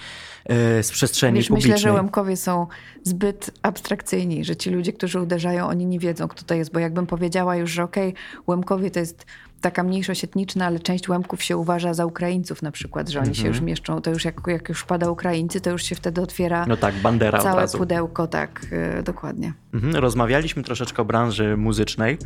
y, 0.78 0.82
z 0.82 0.90
przestrzeni 0.90 1.38
Wiesz, 1.38 1.48
publicznej. 1.48 1.72
Myślę, 1.72 1.90
że 1.90 1.94
Łemkowie 1.94 2.36
są 2.36 2.66
zbyt 3.02 3.50
abstrakcyjni, 3.62 4.44
że 4.44 4.56
ci 4.56 4.70
ludzie, 4.70 4.92
którzy 4.92 5.20
uderzają, 5.20 5.66
oni 5.66 5.86
nie 5.86 5.98
wiedzą, 5.98 6.28
kto 6.28 6.42
to 6.42 6.54
jest, 6.54 6.72
bo 6.72 6.78
jakbym 6.78 7.06
powiedziała 7.06 7.56
już, 7.56 7.70
że 7.70 7.82
okej, 7.82 8.08
okay, 8.08 8.42
Łemkowie 8.46 8.90
to 8.90 9.00
jest 9.00 9.26
taka 9.64 9.82
mniejszość 9.82 10.24
etniczna, 10.24 10.66
ale 10.66 10.80
część 10.80 11.08
Łemków 11.08 11.42
się 11.42 11.56
uważa 11.56 11.94
za 11.94 12.06
Ukraińców 12.06 12.62
na 12.62 12.70
przykład, 12.70 13.08
że 13.08 13.18
oni 13.18 13.28
mm 13.28 13.34
-hmm. 13.34 13.42
się 13.42 13.48
już 13.48 13.56
mhm. 13.56 13.66
mieszczą, 13.66 14.00
to 14.00 14.10
już 14.10 14.24
jak, 14.24 14.40
jak 14.46 14.68
już 14.68 14.84
pada 14.84 15.10
Ukraińcy, 15.10 15.60
to 15.60 15.70
już 15.70 15.82
się 15.82 15.94
wtedy 15.94 16.20
otwiera 16.20 16.66
no 16.68 16.76
tak, 16.76 16.94
bandera 16.94 17.38
całe 17.38 17.68
pudełko, 17.68 18.26
tak, 18.26 18.66
yy, 18.96 19.02
dokładnie. 19.02 19.52
Mhm. 19.74 19.96
Rozmawialiśmy 19.96 20.62
troszeczkę 20.62 21.02
o 21.02 21.04
branży 21.04 21.56
muzycznej. 21.56 22.18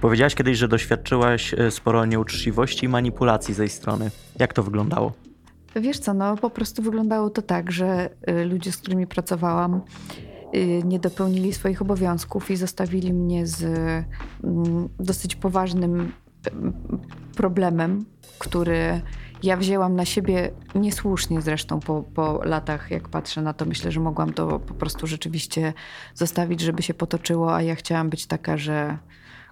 Powiedziałaś 0.00 0.34
kiedyś, 0.34 0.58
że 0.58 0.68
doświadczyłaś 0.68 1.54
y, 1.54 1.70
sporo 1.70 2.06
nieuczciwości 2.06 2.86
i 2.86 2.88
manipulacji 2.88 3.54
z 3.54 3.58
jej 3.58 3.68
strony. 3.68 4.10
Jak 4.38 4.52
to 4.52 4.62
wyglądało? 4.62 5.12
Wiesz 5.76 5.98
co, 5.98 6.14
no 6.14 6.36
po 6.36 6.50
prostu 6.50 6.82
wyglądało 6.82 7.30
to 7.30 7.42
tak, 7.42 7.72
że 7.72 8.10
y, 8.28 8.44
ludzie, 8.44 8.72
z 8.72 8.76
którymi 8.76 9.06
pracowałam, 9.06 9.80
y, 10.54 10.82
nie 10.84 10.98
dopełnili 10.98 11.52
swoich 11.52 11.82
obowiązków 11.82 12.50
i 12.50 12.56
zostawili 12.56 13.12
mnie 13.12 13.46
z 13.46 13.62
mm, 14.44 14.88
dosyć 14.98 15.36
poważnym 15.36 16.12
problemem, 17.36 18.04
który 18.38 19.00
ja 19.42 19.56
wzięłam 19.56 19.96
na 19.96 20.04
siebie 20.04 20.50
niesłusznie 20.74 21.40
zresztą 21.40 21.80
po, 21.80 22.02
po 22.02 22.44
latach, 22.44 22.90
jak 22.90 23.08
patrzę 23.08 23.42
na 23.42 23.52
to, 23.52 23.64
myślę, 23.64 23.92
że 23.92 24.00
mogłam 24.00 24.32
to 24.32 24.58
po 24.58 24.74
prostu 24.74 25.06
rzeczywiście 25.06 25.72
zostawić, 26.14 26.60
żeby 26.60 26.82
się 26.82 26.94
potoczyło, 26.94 27.54
a 27.54 27.62
ja 27.62 27.74
chciałam 27.74 28.10
być 28.10 28.26
taka, 28.26 28.56
że 28.56 28.98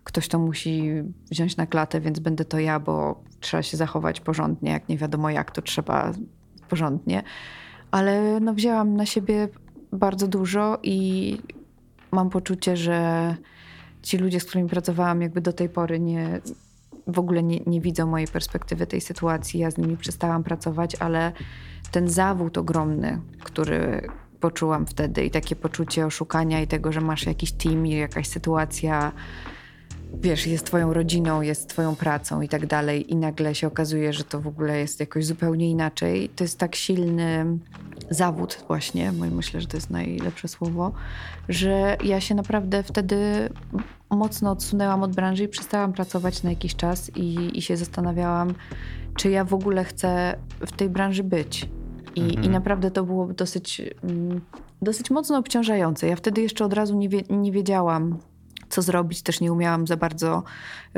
ktoś 0.05 0.29
to 0.29 0.39
musi 0.39 0.91
wziąć 1.31 1.57
na 1.57 1.67
klatę, 1.67 2.01
więc 2.01 2.19
będę 2.19 2.45
to 2.45 2.59
ja, 2.59 2.81
bo 2.81 3.23
trzeba 3.41 3.63
się 3.63 3.77
zachować 3.77 4.21
porządnie, 4.21 4.71
jak 4.71 4.89
nie 4.89 4.99
wiadomo 4.99 5.31
jak, 5.31 5.51
to 5.51 5.63
trzeba 5.63 6.13
porządnie. 6.69 7.23
Ale 7.91 8.41
no, 8.41 8.55
wzięłam 8.55 8.97
na 8.97 9.07
siebie 9.07 9.49
bardzo 9.93 10.29
dużo 10.29 10.79
i 10.83 11.39
mam 12.13 12.31
poczucie, 12.31 12.77
że 12.77 13.37
ci 14.03 14.19
ludzie, 14.19 14.41
z 14.41 14.45
którymi 14.45 14.71
pracowałam, 14.71 15.23
jakby 15.23 15.41
do 15.41 15.53
tej 15.53 15.69
pory 15.69 16.01
nie, 16.01 16.41
w 17.07 17.19
ogóle 17.19 17.43
nie, 17.43 17.61
nie 17.67 17.81
widzą 17.81 18.07
mojej 18.07 18.29
perspektywy 18.29 18.87
tej 18.87 19.01
sytuacji. 19.01 19.61
Ja 19.61 19.71
z 19.71 19.79
nimi 19.79 19.97
przestałam 19.97 20.45
pracować, 20.45 20.97
ale 21.01 21.33
ten 21.91 22.09
zawód 22.09 22.59
ogromny, 22.59 23.21
który 23.41 24.09
poczułam 24.41 24.87
wtedy 24.87 25.25
i 25.25 25.31
takie 25.31 25.57
poczucie 25.57 26.07
oszukania 26.07 26.61
i 26.61 26.67
tego, 26.67 26.93
że 26.93 27.01
masz 27.01 27.27
jakiś 27.27 27.53
team 27.53 27.87
i 27.87 27.91
jakaś 27.91 28.27
sytuacja, 28.27 29.13
wiesz, 30.15 30.47
jest 30.47 30.67
twoją 30.67 30.93
rodziną, 30.93 31.43
jest 31.43 31.69
twoją 31.69 31.97
pracą 31.97 32.41
i 32.41 32.49
tak 32.49 32.67
dalej 32.67 33.13
i 33.13 33.17
nagle 33.17 33.55
się 33.55 33.67
okazuje, 33.67 34.13
że 34.13 34.25
to 34.25 34.41
w 34.41 34.47
ogóle 34.47 34.79
jest 34.79 35.01
jakoś 35.01 35.27
zupełnie 35.27 35.71
inaczej. 35.71 36.29
To 36.29 36.45
jest 36.45 36.59
tak 36.59 36.75
silny 36.75 37.59
zawód 38.11 38.65
właśnie, 38.69 39.13
myślę, 39.13 39.61
że 39.61 39.67
to 39.67 39.77
jest 39.77 39.91
najlepsze 39.91 40.49
słowo, 40.49 40.93
że 41.49 41.97
ja 42.05 42.21
się 42.21 42.35
naprawdę 42.35 42.83
wtedy 42.83 43.49
mocno 44.11 44.51
odsunęłam 44.51 45.03
od 45.03 45.15
branży 45.15 45.45
i 45.45 45.49
przestałam 45.49 45.93
pracować 45.93 46.43
na 46.43 46.51
jakiś 46.51 46.77
czas 46.77 47.11
i, 47.17 47.59
i 47.59 47.63
się 47.63 47.77
zastanawiałam, 47.77 48.55
czy 49.17 49.31
ja 49.31 49.45
w 49.45 49.55
ogóle 49.55 49.85
chcę 49.85 50.37
w 50.61 50.73
tej 50.73 50.89
branży 50.89 51.25
być. 51.25 51.69
I, 52.15 52.21
mhm. 52.21 52.45
i 52.45 52.49
naprawdę 52.49 52.91
to 52.91 53.05
było 53.05 53.27
dosyć, 53.27 53.83
mm, 54.03 54.41
dosyć 54.83 55.11
mocno 55.11 55.39
obciążające. 55.39 56.07
Ja 56.07 56.17
wtedy 56.17 56.43
jeszcze 56.43 56.65
od 56.65 56.73
razu 56.73 56.99
nie, 56.99 57.09
wie, 57.09 57.23
nie 57.31 57.53
wiedziałam, 57.53 58.19
co 58.69 58.83
zrobić. 58.83 59.23
Też 59.23 59.41
nie 59.41 59.53
umiałam 59.53 59.87
za 59.87 59.97
bardzo 59.97 60.43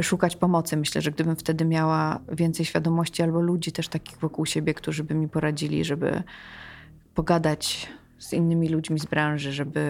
szukać 0.03 0.37
pomocy. 0.37 0.77
Myślę, 0.77 1.03
że 1.03 1.11
gdybym 1.11 1.37
wtedy 1.37 1.65
miała 1.65 2.21
więcej 2.33 2.67
świadomości 2.67 3.23
albo 3.23 3.41
ludzi 3.41 3.73
też 3.73 3.89
takich 3.89 4.19
wokół 4.19 4.47
siebie, 4.47 4.75
którzy 4.75 5.05
by 5.05 5.15
mi 5.15 5.29
poradzili, 5.29 5.85
żeby 5.85 6.23
pogadać 7.17 7.89
z 8.19 8.33
innymi 8.33 8.69
ludźmi 8.69 9.01
z 9.01 9.07
branży, 9.07 9.53
żeby, 9.53 9.81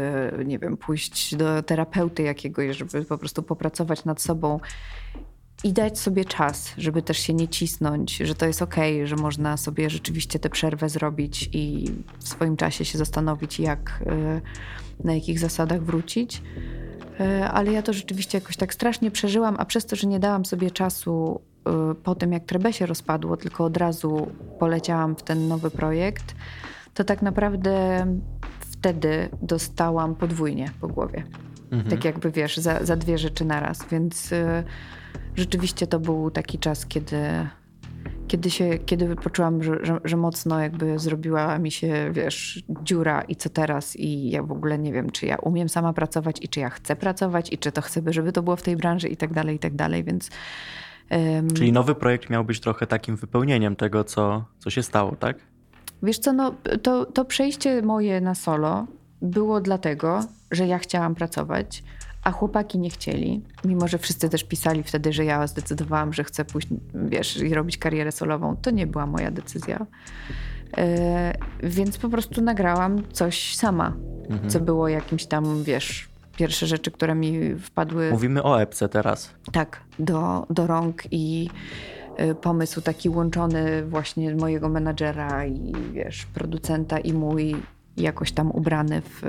nie 0.44 0.58
wiem, 0.58 0.76
pójść 0.76 1.36
do 1.36 1.62
terapeuty 1.62 2.22
jakiegoś, 2.22 2.76
żeby 2.76 3.04
po 3.04 3.18
prostu 3.18 3.42
popracować 3.42 4.04
nad 4.04 4.22
sobą 4.22 4.60
i 5.64 5.72
dać 5.72 5.98
sobie 5.98 6.24
czas, 6.24 6.72
żeby 6.78 7.02
też 7.02 7.18
się 7.18 7.34
nie 7.34 7.48
cisnąć, 7.48 8.16
że 8.16 8.34
to 8.34 8.46
jest 8.46 8.62
okej, 8.62 8.96
okay, 8.96 9.06
że 9.06 9.16
można 9.16 9.56
sobie 9.56 9.90
rzeczywiście 9.90 10.38
tę 10.38 10.50
przerwę 10.50 10.88
zrobić 10.88 11.50
i 11.52 11.90
w 12.18 12.28
swoim 12.28 12.56
czasie 12.56 12.84
się 12.84 12.98
zastanowić, 12.98 13.60
jak, 13.60 14.02
y, 14.06 15.04
na 15.04 15.14
jakich 15.14 15.38
zasadach 15.38 15.82
wrócić. 15.82 16.42
Y, 17.20 17.44
ale 17.44 17.72
ja 17.72 17.82
to 17.82 17.92
rzeczywiście 17.92 18.38
jakoś 18.38 18.56
tak 18.56 18.74
strasznie 18.74 19.10
przeżyłam, 19.10 19.56
a 19.58 19.64
przez 19.64 19.86
to, 19.86 19.96
że 19.96 20.06
nie 20.06 20.18
dałam 20.18 20.44
sobie 20.44 20.70
czasu 20.70 21.40
y, 21.90 21.94
po 21.94 22.14
tym, 22.14 22.32
jak 22.32 22.44
Trebe 22.44 22.72
się 22.72 22.86
rozpadło, 22.86 23.36
tylko 23.36 23.64
od 23.64 23.76
razu 23.76 24.30
poleciałam 24.58 25.16
w 25.16 25.22
ten 25.22 25.48
nowy 25.48 25.70
projekt, 25.70 26.34
to 26.96 27.04
tak 27.04 27.22
naprawdę 27.22 28.06
wtedy 28.60 29.28
dostałam 29.42 30.14
podwójnie 30.14 30.70
po 30.80 30.88
głowie. 30.88 31.24
Mhm. 31.70 31.90
Tak 31.90 32.04
jakby 32.04 32.30
wiesz, 32.30 32.56
za, 32.56 32.84
za 32.84 32.96
dwie 32.96 33.18
rzeczy 33.18 33.44
naraz. 33.44 33.88
Więc 33.90 34.32
y, 34.32 34.64
rzeczywiście 35.34 35.86
to 35.86 36.00
był 36.00 36.30
taki 36.30 36.58
czas, 36.58 36.86
kiedy 36.86 37.16
kiedy, 38.28 38.50
się, 38.50 38.78
kiedy 38.78 39.16
poczułam, 39.16 39.62
że, 39.62 39.78
że, 39.82 40.00
że, 40.04 40.16
mocno 40.16 40.60
jakby 40.60 40.98
zrobiła 40.98 41.58
mi 41.58 41.70
się, 41.70 42.10
wiesz, 42.12 42.64
dziura 42.82 43.22
i 43.22 43.36
co 43.36 43.48
teraz 43.48 43.96
i 43.96 44.30
ja 44.30 44.42
w 44.42 44.52
ogóle 44.52 44.78
nie 44.78 44.92
wiem, 44.92 45.10
czy 45.10 45.26
ja 45.26 45.36
umiem 45.36 45.68
sama 45.68 45.92
pracować 45.92 46.44
i 46.44 46.48
czy 46.48 46.60
ja 46.60 46.70
chcę 46.70 46.96
pracować 46.96 47.52
i 47.52 47.58
czy 47.58 47.72
to 47.72 47.82
chcę, 47.82 48.02
żeby 48.08 48.32
to 48.32 48.42
było 48.42 48.56
w 48.56 48.62
tej 48.62 48.76
branży 48.76 49.08
i 49.08 49.16
tak 49.16 49.32
dalej, 49.32 49.56
i 49.56 49.58
tak 49.58 49.74
dalej, 49.74 50.04
więc... 50.04 50.30
Czyli 51.54 51.72
nowy 51.72 51.94
projekt 51.94 52.30
miał 52.30 52.44
być 52.44 52.60
trochę 52.60 52.86
takim 52.86 53.16
wypełnieniem 53.16 53.76
tego, 53.76 54.04
co, 54.04 54.44
co 54.58 54.70
się 54.70 54.82
stało, 54.82 55.16
tak? 55.16 55.36
Wiesz 56.02 56.18
co, 56.18 56.32
no 56.32 56.54
to, 56.82 57.06
to 57.06 57.24
przejście 57.24 57.82
moje 57.82 58.20
na 58.20 58.34
solo 58.34 58.86
było 59.22 59.60
dlatego, 59.60 60.20
że 60.50 60.66
ja 60.66 60.78
chciałam 60.78 61.14
pracować, 61.14 61.82
a 62.22 62.30
chłopaki 62.30 62.78
nie 62.78 62.90
chcieli, 62.90 63.42
mimo 63.64 63.88
że 63.88 63.98
wszyscy 63.98 64.28
też 64.28 64.44
pisali 64.44 64.82
wtedy, 64.82 65.12
że 65.12 65.24
ja 65.24 65.46
zdecydowałam, 65.46 66.12
że 66.12 66.24
chcę 66.24 66.44
pójść, 66.44 66.68
wiesz, 66.94 67.36
i 67.36 67.54
robić 67.54 67.78
karierę 67.78 68.12
solową. 68.12 68.56
To 68.56 68.70
nie 68.70 68.86
była 68.86 69.06
moja 69.06 69.30
decyzja. 69.30 69.86
Yy, 70.76 71.68
więc 71.70 71.98
po 71.98 72.08
prostu 72.08 72.42
nagrałam 72.42 73.02
coś 73.12 73.56
sama, 73.56 73.92
mhm. 74.30 74.50
co 74.50 74.60
było 74.60 74.88
jakimś 74.88 75.26
tam, 75.26 75.64
wiesz, 75.64 76.08
pierwsze 76.36 76.66
rzeczy, 76.66 76.90
które 76.90 77.14
mi 77.14 77.56
wpadły. 77.58 78.10
Mówimy 78.10 78.42
o 78.42 78.62
epce 78.62 78.88
teraz. 78.88 79.30
Tak, 79.52 79.80
do, 79.98 80.46
do 80.50 80.66
rąk 80.66 81.02
i 81.10 81.50
pomysł 82.40 82.80
taki 82.80 83.08
łączony 83.08 83.84
właśnie 83.86 84.34
mojego 84.34 84.68
menadżera 84.68 85.46
i 85.46 85.72
wiesz, 85.92 86.26
producenta 86.26 86.98
i 86.98 87.12
mój 87.12 87.56
jakoś 87.96 88.32
tam 88.32 88.50
ubrany 88.50 89.00
w, 89.00 89.22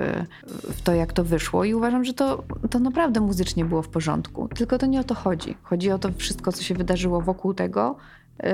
w 0.76 0.82
to, 0.82 0.94
jak 0.94 1.14
to 1.14 1.24
wyszło. 1.24 1.64
I 1.64 1.74
uważam, 1.74 2.06
że 2.06 2.14
to, 2.14 2.44
to 2.70 2.80
naprawdę 2.80 3.20
muzycznie 3.20 3.66
było 3.66 3.82
w 3.82 3.90
porządku. 3.90 4.48
Tylko 4.48 4.78
to 4.78 4.86
nie 4.86 5.00
o 5.00 5.04
to 5.04 5.16
chodzi. 5.16 5.58
Chodzi 5.64 5.92
o 5.92 6.00
to 6.00 6.12
wszystko, 6.12 6.52
co 6.52 6.64
się 6.64 6.76
wydarzyło 6.76 7.22
wokół 7.22 7.54
tego 7.54 7.96
yy, 8.44 8.50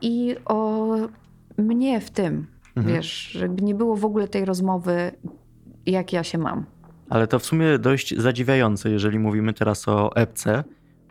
i 0.00 0.36
o 0.44 0.86
mnie 1.58 2.00
w 2.00 2.10
tym. 2.10 2.46
Mhm. 2.76 2.96
Wiesz, 2.96 3.30
żeby 3.30 3.62
nie 3.62 3.74
było 3.74 3.96
w 3.96 4.04
ogóle 4.04 4.28
tej 4.28 4.44
rozmowy, 4.44 5.12
jak 5.86 6.12
ja 6.12 6.24
się 6.24 6.38
mam. 6.38 6.64
Ale 7.08 7.26
to 7.26 7.38
w 7.38 7.46
sumie 7.46 7.78
dość 7.78 8.16
zadziwiające, 8.16 8.90
jeżeli 8.90 9.18
mówimy 9.18 9.52
teraz 9.52 9.88
o 9.88 10.16
epce, 10.16 10.64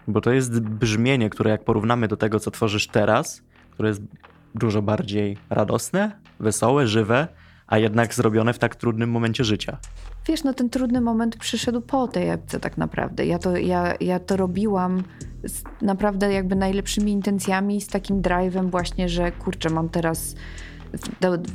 bo 0.08 0.22
to 0.22 0.32
jest 0.32 0.60
brzmienie, 0.60 1.30
które 1.30 1.52
jak 1.52 1.64
porównamy 1.64 2.08
do 2.08 2.18
tego, 2.18 2.40
co 2.40 2.52
tworzysz 2.52 2.88
teraz, 2.88 3.42
które 3.72 3.90
jest 3.90 4.02
dużo 4.56 4.82
bardziej 4.82 5.38
radosne, 5.50 6.12
wesołe, 6.40 6.88
żywe, 6.88 7.28
a 7.68 7.78
jednak 7.78 8.14
zrobione 8.14 8.54
w 8.54 8.60
tak 8.60 8.76
trudnym 8.76 9.10
momencie 9.10 9.44
życia. 9.44 9.78
Wiesz, 10.28 10.44
no 10.44 10.54
ten 10.54 10.70
trudny 10.70 11.02
moment 11.02 11.38
przyszedł 11.38 11.82
po 11.82 12.08
tej 12.08 12.30
epce 12.30 12.60
tak 12.60 12.78
naprawdę. 12.78 13.26
Ja 13.26 13.40
to, 13.40 13.58
ja, 13.58 13.94
ja 14.00 14.20
to 14.20 14.38
robiłam 14.38 15.04
z 15.44 15.64
naprawdę 15.82 16.34
jakby 16.34 16.56
najlepszymi 16.56 17.12
intencjami, 17.12 17.82
z 17.82 17.88
takim 17.88 18.22
drive'em 18.22 18.70
właśnie, 18.70 19.10
że 19.10 19.32
kurczę, 19.32 19.70
mam 19.70 19.90
teraz 19.90 20.36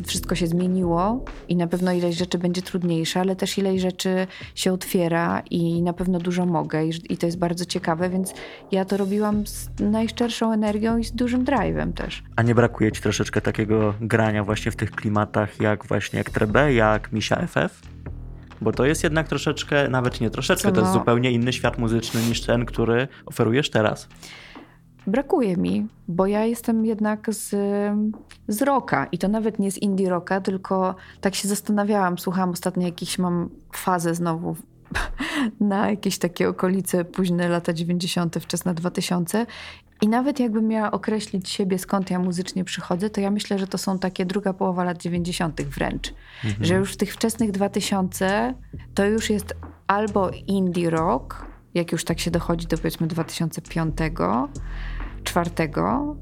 wszystko 0.07 0.35
się 0.35 0.47
zmieniło 0.47 1.25
i 1.49 1.57
na 1.57 1.67
pewno 1.67 1.93
ileś 1.93 2.17
rzeczy 2.17 2.39
będzie 2.39 2.63
trudniejsze, 2.63 3.21
ale 3.21 3.37
też 3.37 3.59
ileś 3.59 3.81
rzeczy 3.81 4.27
się 4.55 4.73
otwiera 4.73 5.43
i 5.51 5.83
na 5.83 5.93
pewno 5.93 6.19
dużo 6.19 6.47
mogę 6.47 6.85
i, 6.85 6.93
i 7.09 7.17
to 7.17 7.27
jest 7.27 7.39
bardzo 7.39 7.65
ciekawe, 7.65 8.11
więc 8.11 8.35
ja 8.73 8.85
to 8.85 8.97
robiłam 8.97 9.47
z 9.47 9.71
najszczerszą 9.81 10.53
energią 10.53 10.99
i 10.99 11.05
z 11.05 11.13
dużym 11.13 11.45
drive'em 11.45 11.93
też. 11.93 12.23
A 12.37 12.43
nie 12.43 12.55
brakuje 12.55 12.93
ci 12.93 13.03
troszeczkę 13.03 13.41
takiego 13.41 13.95
grania 14.01 14.45
właśnie 14.45 14.73
w 14.73 14.77
tych 14.77 14.91
klimatach 14.91 15.61
jak 15.61 15.87
właśnie 15.87 16.19
jak 16.19 16.31
Trebe, 16.31 16.75
jak 16.75 17.13
Misia 17.13 17.47
FF? 17.47 17.83
Bo 18.61 18.73
to 18.73 18.85
jest 18.85 19.05
jednak 19.05 19.29
troszeczkę, 19.29 19.89
nawet 19.89 20.21
nie 20.21 20.31
troszeczkę, 20.31 20.73
to 20.73 20.81
jest 20.81 20.93
zupełnie 20.93 21.31
inny 21.31 21.53
świat 21.53 21.79
muzyczny 21.79 22.23
niż 22.23 22.41
ten, 22.41 22.65
który 22.65 23.09
oferujesz 23.27 23.71
teraz 23.71 24.09
brakuje 25.07 25.57
mi, 25.57 25.87
bo 26.09 26.27
ja 26.27 26.45
jestem 26.45 26.87
jednak 26.87 27.35
z, 27.35 27.51
z 28.49 28.63
rocka 28.63 29.07
i 29.13 29.19
to 29.19 29.29
nawet 29.29 29.59
nie 29.59 29.71
z 29.71 29.79
indie 29.79 30.11
rocka, 30.11 30.41
tylko 30.41 30.95
tak 31.21 31.35
się 31.35 31.49
zastanawiałam, 31.49 32.19
słuchałam 32.19 32.51
ostatnio 32.51 32.87
jakiś 32.87 33.19
mam 33.19 33.49
fazę 33.73 34.15
znowu 34.15 34.57
na 35.61 35.91
jakieś 35.91 36.19
takie 36.19 36.49
okolice 36.49 37.05
późne 37.05 37.49
lata 37.49 37.73
90., 37.73 38.37
wczesne 38.41 38.75
2000 38.75 39.47
i 40.03 40.09
nawet 40.09 40.41
jakbym 40.41 40.69
miała 40.69 40.91
określić 40.91 41.49
siebie, 41.49 41.79
skąd 41.79 42.11
ja 42.11 42.19
muzycznie 42.19 42.65
przychodzę, 42.65 43.11
to 43.11 43.21
ja 43.21 43.31
myślę, 43.31 43.59
że 43.59 43.67
to 43.67 43.79
są 43.79 43.99
takie 43.99 44.27
druga 44.27 44.53
połowa 44.53 44.85
lat 44.85 45.03
90. 45.03 45.63
wręcz. 45.63 46.15
Mhm. 46.45 46.65
Że 46.65 46.75
już 46.75 46.93
w 46.93 46.97
tych 46.97 47.15
wczesnych 47.15 47.51
2000 47.51 48.55
to 48.95 49.05
już 49.05 49.31
jest 49.31 49.57
albo 49.87 50.31
indie 50.47 50.91
rock, 50.91 51.47
jak 51.75 51.93
już 51.93 52.05
tak 52.05 52.21
się 52.21 52.31
dochodzi 52.31 52.67
do 52.67 52.77
powiedzmy 52.77 53.07
2005, 53.07 53.97
czwartego 55.25 56.17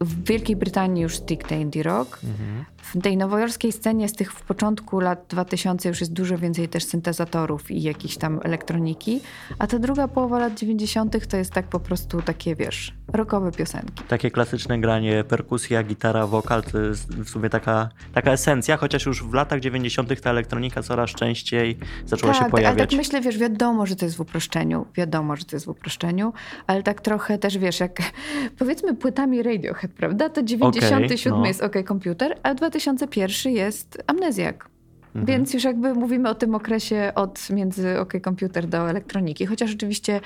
w 0.00 0.24
Wielkiej 0.24 0.56
Brytanii 0.56 1.02
już 1.02 1.16
stricte 1.16 1.60
indie 1.60 1.82
rock. 1.82 2.18
Mhm. 2.24 2.64
W 2.76 3.02
tej 3.02 3.16
nowojorskiej 3.16 3.72
scenie 3.72 4.08
z 4.08 4.12
tych 4.12 4.32
w 4.32 4.42
początku 4.42 5.00
lat 5.00 5.24
2000 5.28 5.88
już 5.88 6.00
jest 6.00 6.12
dużo 6.12 6.38
więcej 6.38 6.68
też 6.68 6.84
syntezatorów 6.84 7.70
i 7.70 7.82
jakiejś 7.82 8.16
tam 8.16 8.40
elektroniki, 8.42 9.20
a 9.58 9.66
ta 9.66 9.78
druga 9.78 10.08
połowa 10.08 10.38
lat 10.38 10.54
90. 10.54 11.28
to 11.28 11.36
jest 11.36 11.52
tak 11.52 11.66
po 11.66 11.80
prostu 11.80 12.22
takie, 12.22 12.56
wiesz, 12.56 12.94
rockowe 13.08 13.52
piosenki. 13.52 14.04
Takie 14.08 14.30
klasyczne 14.30 14.78
granie, 14.80 15.24
perkusja, 15.24 15.82
gitara, 15.82 16.26
wokal 16.26 16.62
to 16.62 16.78
jest 16.78 17.14
w 17.14 17.30
sumie 17.30 17.50
taka, 17.50 17.88
taka 18.12 18.32
esencja, 18.32 18.76
chociaż 18.76 19.06
już 19.06 19.24
w 19.24 19.34
latach 19.34 19.60
90. 19.60 20.20
ta 20.20 20.30
elektronika 20.30 20.82
coraz 20.82 21.10
częściej 21.10 21.78
zaczęła 22.06 22.32
tak, 22.32 22.44
się 22.44 22.50
pojawiać. 22.50 22.78
Ale 22.78 22.86
tak 22.86 22.96
myślę, 22.96 23.20
wiesz, 23.20 23.38
wiadomo, 23.38 23.86
że 23.86 23.96
to 23.96 24.04
jest 24.04 24.16
w 24.16 24.20
uproszczeniu, 24.20 24.86
wiadomo, 24.94 25.36
że 25.36 25.44
to 25.44 25.56
jest 25.56 25.66
w 25.66 25.68
uproszczeniu, 25.68 26.32
ale 26.66 26.82
tak 26.82 27.00
trochę 27.00 27.38
też, 27.38 27.58
wiesz, 27.58 27.80
jak 27.80 27.98
powiedzmy 28.58 28.96
płytami 28.96 29.42
Radiohead 29.42 29.87
prawda? 29.96 30.28
To 30.28 30.42
97 30.42 31.32
okay, 31.32 31.40
no. 31.40 31.46
jest 31.46 31.62
OK 31.62 31.88
Computer, 31.88 32.38
a 32.42 32.54
2001 32.54 33.52
jest 33.52 34.02
Amnezjak. 34.06 34.68
Mhm. 35.06 35.26
Więc 35.26 35.54
już 35.54 35.64
jakby 35.64 35.94
mówimy 35.94 36.28
o 36.28 36.34
tym 36.34 36.54
okresie 36.54 37.12
od 37.14 37.50
między 37.50 38.00
OK 38.00 38.12
Computer 38.24 38.66
do 38.66 38.90
elektroniki. 38.90 39.46
Chociaż 39.46 39.74
oczywiście 39.74 40.20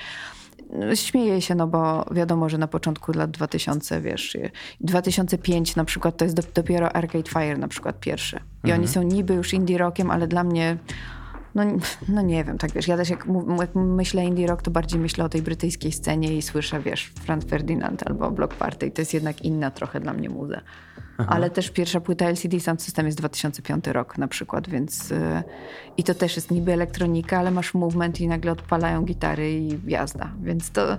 no, 0.69 0.95
śmieję 0.95 1.41
się, 1.41 1.55
no 1.55 1.67
bo 1.67 2.05
wiadomo, 2.11 2.49
że 2.49 2.57
na 2.57 2.67
początku 2.67 3.11
lat 3.11 3.31
2000, 3.31 4.01
wiesz, 4.01 4.37
2005 4.81 5.75
na 5.75 5.85
przykład 5.85 6.17
to 6.17 6.25
jest 6.25 6.53
dopiero 6.53 6.95
Arcade 6.95 7.29
Fire 7.29 7.57
na 7.57 7.67
przykład 7.67 7.99
pierwszy. 7.99 8.35
I 8.35 8.67
mhm. 8.67 8.79
oni 8.79 8.87
są 8.87 9.03
niby 9.03 9.33
już 9.33 9.53
indie 9.53 9.77
rockiem, 9.77 10.11
ale 10.11 10.27
dla 10.27 10.43
mnie 10.43 10.77
no, 11.55 11.63
no 12.09 12.21
nie 12.21 12.43
wiem, 12.43 12.57
tak 12.57 12.71
wiesz, 12.71 12.87
ja 12.87 12.97
też 12.97 13.09
jak, 13.09 13.25
jak, 13.59 13.75
myślę 13.75 14.25
indie 14.25 14.47
rock, 14.47 14.61
to 14.61 14.71
bardziej 14.71 14.99
myślę 14.99 15.25
o 15.25 15.29
tej 15.29 15.41
brytyjskiej 15.41 15.91
scenie 15.91 16.37
i 16.37 16.41
słyszę, 16.41 16.79
wiesz, 16.79 17.11
Franz 17.21 17.45
Ferdinand 17.45 18.07
albo 18.07 18.31
Block 18.31 18.55
Party 18.55 18.91
to 18.91 19.01
jest 19.01 19.13
jednak 19.13 19.41
inna 19.41 19.71
trochę 19.71 19.99
dla 19.99 20.13
mnie 20.13 20.29
muza. 20.29 20.61
Aha. 21.17 21.29
Ale 21.35 21.49
też 21.49 21.69
pierwsza 21.69 22.01
płyta 22.01 22.25
LCD 22.29 22.59
Sound 22.59 22.81
System 22.81 23.05
jest 23.05 23.17
2005 23.17 23.87
rok 23.87 24.17
na 24.17 24.27
przykład, 24.27 24.69
więc 24.69 25.09
yy, 25.09 25.17
i 25.97 26.03
to 26.03 26.13
też 26.13 26.35
jest 26.35 26.51
niby 26.51 26.73
elektronika, 26.73 27.39
ale 27.39 27.51
masz 27.51 27.73
movement 27.73 28.21
i 28.21 28.27
nagle 28.27 28.51
odpalają 28.51 29.01
gitary 29.01 29.51
i 29.53 29.79
jazda, 29.87 30.31
więc 30.41 30.71
to 30.71 30.97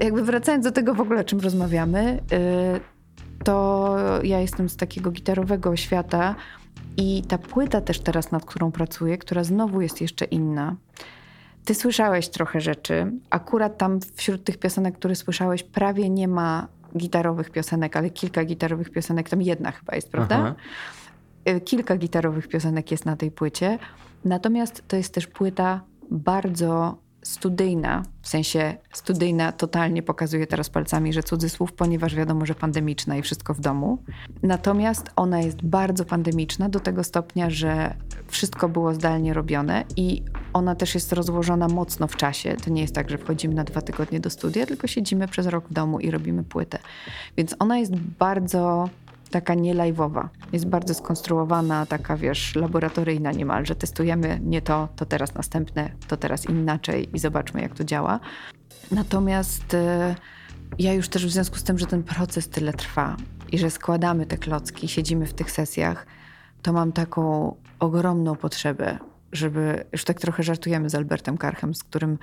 jakby 0.00 0.24
wracając 0.24 0.64
do 0.64 0.72
tego 0.72 0.94
w 0.94 1.00
ogóle, 1.00 1.20
o 1.20 1.24
czym 1.24 1.40
rozmawiamy, 1.40 2.20
yy, 2.30 2.80
to 3.44 3.96
ja 4.22 4.40
jestem 4.40 4.68
z 4.68 4.76
takiego 4.76 5.10
gitarowego 5.10 5.76
świata, 5.76 6.34
i 6.96 7.22
ta 7.28 7.38
płyta 7.38 7.80
też 7.80 8.00
teraz, 8.00 8.30
nad 8.30 8.44
którą 8.44 8.72
pracuję, 8.72 9.18
która 9.18 9.44
znowu 9.44 9.80
jest 9.80 10.00
jeszcze 10.00 10.24
inna. 10.24 10.76
Ty 11.64 11.74
słyszałeś 11.74 12.28
trochę 12.28 12.60
rzeczy. 12.60 13.12
Akurat 13.30 13.78
tam 13.78 14.00
wśród 14.14 14.44
tych 14.44 14.58
piosenek, 14.58 14.94
które 14.94 15.14
słyszałeś, 15.14 15.62
prawie 15.62 16.10
nie 16.10 16.28
ma 16.28 16.68
gitarowych 16.96 17.50
piosenek, 17.50 17.96
ale 17.96 18.10
kilka 18.10 18.44
gitarowych 18.44 18.90
piosenek, 18.90 19.28
tam 19.28 19.42
jedna 19.42 19.70
chyba 19.70 19.94
jest, 19.94 20.10
prawda? 20.10 20.36
Aha. 20.36 20.54
Y, 21.48 21.60
kilka 21.60 21.96
gitarowych 21.96 22.48
piosenek 22.48 22.90
jest 22.90 23.06
na 23.06 23.16
tej 23.16 23.30
płycie. 23.30 23.78
Natomiast 24.24 24.82
to 24.88 24.96
jest 24.96 25.14
też 25.14 25.26
płyta 25.26 25.80
bardzo 26.10 26.98
studyjna, 27.24 28.02
w 28.22 28.28
sensie 28.28 28.76
studyjna 28.92 29.52
totalnie 29.52 30.02
pokazuje 30.02 30.46
teraz 30.46 30.70
palcami, 30.70 31.12
że 31.12 31.22
cudzysłów, 31.22 31.72
ponieważ 31.72 32.14
wiadomo, 32.14 32.46
że 32.46 32.54
pandemiczna 32.54 33.16
i 33.16 33.22
wszystko 33.22 33.54
w 33.54 33.60
domu. 33.60 33.98
Natomiast 34.42 35.10
ona 35.16 35.40
jest 35.40 35.62
bardzo 35.62 36.04
pandemiczna 36.04 36.68
do 36.68 36.80
tego 36.80 37.04
stopnia, 37.04 37.50
że 37.50 37.94
wszystko 38.26 38.68
było 38.68 38.94
zdalnie 38.94 39.34
robione 39.34 39.84
i 39.96 40.22
ona 40.52 40.74
też 40.74 40.94
jest 40.94 41.12
rozłożona 41.12 41.68
mocno 41.68 42.06
w 42.06 42.16
czasie. 42.16 42.56
To 42.64 42.70
nie 42.70 42.82
jest 42.82 42.94
tak, 42.94 43.10
że 43.10 43.18
wchodzimy 43.18 43.54
na 43.54 43.64
dwa 43.64 43.82
tygodnie 43.82 44.20
do 44.20 44.30
studia, 44.30 44.66
tylko 44.66 44.86
siedzimy 44.86 45.28
przez 45.28 45.46
rok 45.46 45.68
w 45.68 45.72
domu 45.72 46.00
i 46.00 46.10
robimy 46.10 46.44
płytę. 46.44 46.78
Więc 47.36 47.56
ona 47.58 47.78
jest 47.78 47.96
bardzo 47.96 48.88
taka 49.34 49.54
nie. 49.54 50.28
Jest 50.52 50.66
bardzo 50.66 50.94
skonstruowana, 50.94 51.86
taka 51.86 52.16
wiesz, 52.16 52.54
laboratoryjna 52.54 53.32
niemal, 53.32 53.66
że 53.66 53.74
testujemy 53.74 54.40
nie 54.42 54.62
to, 54.62 54.88
to 54.96 55.06
teraz 55.06 55.34
następne, 55.34 55.90
to 56.08 56.16
teraz 56.16 56.46
inaczej 56.46 57.16
i 57.16 57.18
zobaczmy 57.18 57.62
jak 57.62 57.74
to 57.74 57.84
działa. 57.84 58.20
Natomiast 58.90 59.74
y, 59.74 59.78
ja 60.78 60.92
już 60.92 61.08
też 61.08 61.26
w 61.26 61.30
związku 61.30 61.56
z 61.56 61.64
tym, 61.64 61.78
że 61.78 61.86
ten 61.86 62.02
proces 62.02 62.48
tyle 62.48 62.72
trwa 62.72 63.16
i 63.52 63.58
że 63.58 63.70
składamy 63.70 64.26
te 64.26 64.38
klocki, 64.38 64.88
siedzimy 64.88 65.26
w 65.26 65.34
tych 65.34 65.50
sesjach, 65.50 66.06
to 66.62 66.72
mam 66.72 66.92
taką 66.92 67.54
ogromną 67.78 68.36
potrzebę, 68.36 68.98
żeby, 69.34 69.84
już 69.92 70.04
tak 70.04 70.20
trochę 70.20 70.42
żartujemy 70.42 70.90
z 70.90 70.94
Albertem 70.94 71.38
Karchem, 71.38 71.74
z 71.74 71.84
którym 71.84 72.18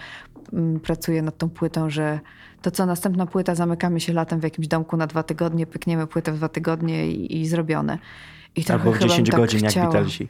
mm, 0.54 0.80
pracuję 0.80 1.22
nad 1.22 1.38
tą 1.38 1.50
płytą, 1.50 1.90
że 1.90 2.20
to 2.62 2.72
co, 2.72 2.86
następna 2.86 3.26
płyta, 3.26 3.56
zamykamy 3.56 4.00
się 4.00 4.14
latem 4.14 4.40
w 4.40 4.44
jakimś 4.44 4.68
domku 4.68 4.98
na 4.98 5.08
dwa 5.08 5.24
tygodnie, 5.24 5.66
pykniemy 5.66 6.08
płytę 6.08 6.32
w 6.32 6.36
dwa 6.36 6.50
tygodnie 6.50 7.12
i, 7.12 7.42
i 7.42 7.48
zrobione. 7.48 7.98
I 8.56 8.64
Albo 8.72 8.92
w 8.92 9.00
10 9.00 9.30
tak 9.30 9.40
godzin 9.40 9.60
chciała. 9.68 9.86
jak 9.86 9.94
Beatlesi. 9.94 10.28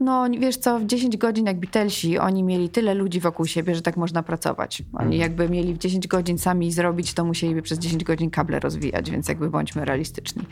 No 0.00 0.26
wiesz 0.40 0.56
co, 0.56 0.78
w 0.78 0.86
10 0.86 1.16
godzin 1.16 1.46
jak 1.46 1.60
Beatlesi, 1.60 2.18
oni 2.18 2.42
mieli 2.42 2.68
tyle 2.68 2.94
ludzi 2.94 3.20
wokół 3.20 3.46
siebie, 3.46 3.74
że 3.74 3.82
tak 3.82 3.96
można 3.96 4.22
pracować. 4.22 4.82
Oni 4.92 5.02
Mhm. 5.14 5.20
jakby 5.20 5.48
mieli 5.48 5.74
w 5.74 5.78
10 5.78 6.08
godzin 6.08 6.38
sami 6.38 6.72
zrobić, 6.72 7.14
to 7.14 7.24
musieliby 7.24 7.62
przez 7.62 7.78
10 7.78 8.04
godzin 8.04 8.30
kable 8.30 8.60
rozwijać, 8.60 9.10
więc 9.10 9.28
jakby 9.28 9.50
bądźmy 9.50 9.84
realistyczni. 9.84 10.42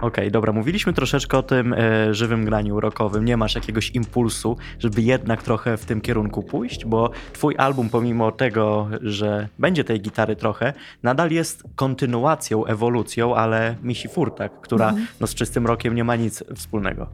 Okej, 0.00 0.30
dobra, 0.30 0.52
mówiliśmy 0.52 0.92
troszeczkę 0.92 1.38
o 1.38 1.42
tym 1.42 1.72
e, 1.72 2.14
żywym 2.14 2.44
graniu 2.44 2.80
rockowym. 2.80 3.24
Nie 3.24 3.36
masz 3.36 3.54
jakiegoś 3.54 3.90
impulsu, 3.90 4.56
żeby 4.78 5.02
jednak 5.02 5.42
trochę 5.42 5.76
w 5.76 5.84
tym 5.84 6.00
kierunku 6.00 6.42
pójść, 6.42 6.84
bo 6.84 7.10
twój 7.32 7.54
album, 7.58 7.88
pomimo 7.88 8.32
tego, 8.32 8.88
że 9.02 9.48
będzie 9.58 9.84
tej 9.84 10.00
gitary 10.00 10.36
trochę, 10.36 10.72
nadal 11.02 11.30
jest 11.30 11.62
kontynuacją, 11.76 12.64
ewolucją, 12.64 13.36
ale 13.36 13.76
Misi 13.82 14.08
Furtak, 14.08 14.60
która 14.60 14.94
no, 15.20 15.26
z 15.26 15.34
czystym 15.34 15.66
rokiem 15.66 15.94
nie 15.94 16.04
ma 16.04 16.16
nic 16.16 16.44
wspólnego. 16.54 17.06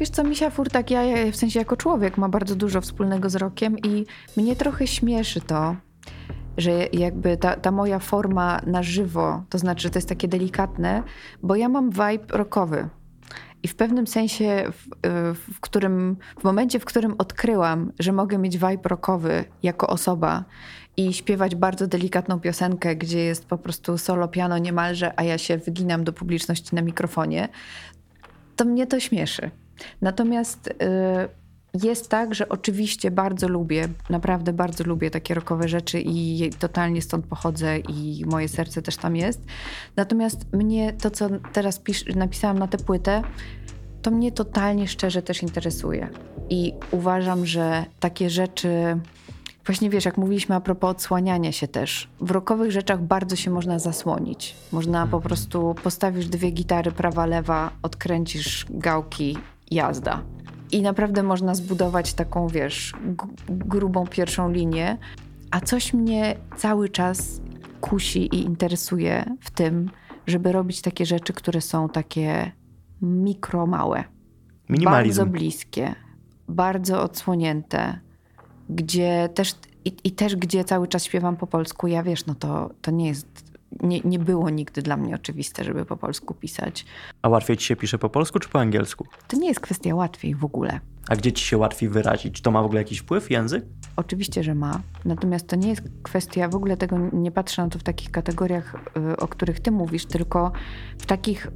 Wiesz 0.00 0.10
co, 0.10 0.24
Misia 0.24 0.50
Furtak, 0.50 0.90
ja 0.90 1.02
w 1.32 1.36
sensie 1.36 1.58
jako 1.58 1.76
człowiek 1.76 2.18
ma 2.18 2.28
bardzo 2.28 2.56
dużo 2.56 2.80
wspólnego 2.80 3.30
z 3.30 3.36
rokiem 3.36 3.78
i 3.78 4.06
mnie 4.36 4.56
trochę 4.56 4.86
śmieszy 4.86 5.40
to, 5.40 5.76
że 6.60 6.86
jakby 6.92 7.36
ta, 7.36 7.56
ta 7.56 7.70
moja 7.70 7.98
forma 7.98 8.60
na 8.66 8.82
żywo, 8.82 9.42
to 9.48 9.58
znaczy, 9.58 9.82
że 9.82 9.90
to 9.90 9.98
jest 9.98 10.08
takie 10.08 10.28
delikatne, 10.28 11.02
bo 11.42 11.56
ja 11.56 11.68
mam 11.68 11.90
vibe 11.90 12.24
rockowy. 12.30 12.88
I 13.62 13.68
w 13.68 13.76
pewnym 13.76 14.06
sensie, 14.06 14.64
w, 14.72 15.34
w, 15.54 15.60
którym, 15.60 16.16
w 16.40 16.44
momencie, 16.44 16.80
w 16.80 16.84
którym 16.84 17.14
odkryłam, 17.18 17.92
że 17.98 18.12
mogę 18.12 18.38
mieć 18.38 18.58
vibe 18.58 18.88
rockowy 18.88 19.44
jako 19.62 19.86
osoba 19.86 20.44
i 20.96 21.12
śpiewać 21.12 21.54
bardzo 21.54 21.86
delikatną 21.86 22.40
piosenkę, 22.40 22.96
gdzie 22.96 23.18
jest 23.18 23.46
po 23.46 23.58
prostu 23.58 23.98
solo 23.98 24.28
piano 24.28 24.58
niemalże, 24.58 25.12
a 25.16 25.22
ja 25.22 25.38
się 25.38 25.58
wyginam 25.58 26.04
do 26.04 26.12
publiczności 26.12 26.74
na 26.74 26.82
mikrofonie, 26.82 27.48
to 28.56 28.64
mnie 28.64 28.86
to 28.86 29.00
śmieszy. 29.00 29.50
Natomiast 30.00 30.66
y, 30.66 30.72
jest 31.74 32.08
tak, 32.08 32.34
że 32.34 32.48
oczywiście 32.48 33.10
bardzo 33.10 33.48
lubię, 33.48 33.88
naprawdę 34.10 34.52
bardzo 34.52 34.84
lubię 34.84 35.10
takie 35.10 35.34
rokowe 35.34 35.68
rzeczy 35.68 36.00
i 36.00 36.50
totalnie 36.58 37.02
stąd 37.02 37.26
pochodzę 37.26 37.78
i 37.78 38.24
moje 38.26 38.48
serce 38.48 38.82
też 38.82 38.96
tam 38.96 39.16
jest. 39.16 39.44
Natomiast 39.96 40.52
mnie 40.52 40.92
to, 40.92 41.10
co 41.10 41.28
teraz 41.52 41.78
pisz, 41.78 42.04
napisałam 42.06 42.58
na 42.58 42.68
tę 42.68 42.78
płytę, 42.78 43.22
to 44.02 44.10
mnie 44.10 44.32
totalnie 44.32 44.88
szczerze 44.88 45.22
też 45.22 45.42
interesuje. 45.42 46.08
I 46.50 46.72
uważam, 46.90 47.46
że 47.46 47.84
takie 48.00 48.30
rzeczy. 48.30 49.00
Właśnie 49.66 49.90
wiesz, 49.90 50.04
jak 50.04 50.18
mówiliśmy 50.18 50.54
a 50.54 50.60
propos 50.60 50.90
odsłaniania 50.90 51.52
się 51.52 51.68
też, 51.68 52.08
w 52.20 52.30
rokowych 52.30 52.72
rzeczach 52.72 53.02
bardzo 53.02 53.36
się 53.36 53.50
można 53.50 53.78
zasłonić. 53.78 54.56
Można 54.72 55.06
po 55.06 55.20
prostu 55.20 55.74
postawisz 55.82 56.28
dwie 56.28 56.50
gitary, 56.50 56.92
prawa, 56.92 57.26
lewa, 57.26 57.70
odkręcisz 57.82 58.66
gałki, 58.70 59.38
jazda. 59.70 60.22
I 60.72 60.82
naprawdę 60.82 61.22
można 61.22 61.54
zbudować 61.54 62.14
taką, 62.14 62.48
wiesz, 62.48 62.92
grubą 63.48 64.06
pierwszą 64.06 64.50
linię. 64.50 64.98
A 65.50 65.60
coś 65.60 65.94
mnie 65.94 66.36
cały 66.56 66.88
czas 66.88 67.40
kusi 67.80 68.26
i 68.26 68.42
interesuje 68.42 69.24
w 69.40 69.50
tym, 69.50 69.90
żeby 70.26 70.52
robić 70.52 70.82
takie 70.82 71.06
rzeczy, 71.06 71.32
które 71.32 71.60
są 71.60 71.88
takie 71.88 72.52
mikro 73.02 73.66
małe. 73.66 74.04
Minimalizm. 74.68 75.18
Bardzo 75.18 75.32
bliskie, 75.32 75.94
bardzo 76.48 77.02
odsłonięte, 77.02 77.98
gdzie 78.68 79.28
też 79.34 79.54
i, 79.84 79.96
i 80.04 80.12
też 80.12 80.36
gdzie 80.36 80.64
cały 80.64 80.88
czas 80.88 81.04
śpiewam 81.04 81.36
po 81.36 81.46
polsku. 81.46 81.86
Ja 81.86 82.02
wiesz, 82.02 82.26
no 82.26 82.34
to, 82.34 82.70
to 82.82 82.90
nie 82.90 83.06
jest, 83.06 83.49
nie, 83.82 84.00
nie 84.00 84.18
było 84.18 84.50
nigdy 84.50 84.82
dla 84.82 84.96
mnie 84.96 85.14
oczywiste, 85.14 85.64
żeby 85.64 85.84
po 85.84 85.96
polsku 85.96 86.34
pisać. 86.34 86.84
A 87.22 87.28
łatwiej 87.28 87.56
ci 87.56 87.66
się 87.66 87.76
pisze 87.76 87.98
po 87.98 88.10
polsku 88.10 88.38
czy 88.38 88.48
po 88.48 88.60
angielsku? 88.60 89.06
To 89.28 89.36
nie 89.36 89.48
jest 89.48 89.60
kwestia 89.60 89.94
łatwiej 89.94 90.34
w 90.34 90.44
ogóle. 90.44 90.80
A 91.08 91.16
gdzie 91.16 91.32
ci 91.32 91.44
się 91.44 91.58
łatwiej 91.58 91.88
wyrazić? 91.88 92.40
To 92.40 92.50
ma 92.50 92.62
w 92.62 92.64
ogóle 92.64 92.80
jakiś 92.80 92.98
wpływ, 92.98 93.30
język? 93.30 93.64
Oczywiście, 93.96 94.42
że 94.42 94.54
ma. 94.54 94.80
Natomiast 95.04 95.46
to 95.46 95.56
nie 95.56 95.68
jest 95.68 95.82
kwestia, 96.02 96.48
w 96.48 96.54
ogóle 96.54 96.76
tego 96.76 96.98
nie 97.12 97.30
patrzę 97.30 97.62
na 97.62 97.68
to 97.68 97.78
w 97.78 97.82
takich 97.82 98.10
kategoriach, 98.10 98.74
y, 99.12 99.16
o 99.16 99.28
których 99.28 99.60
ty 99.60 99.70
mówisz, 99.70 100.06
tylko 100.06 100.52
w 100.98 101.06
takich, 101.06 101.46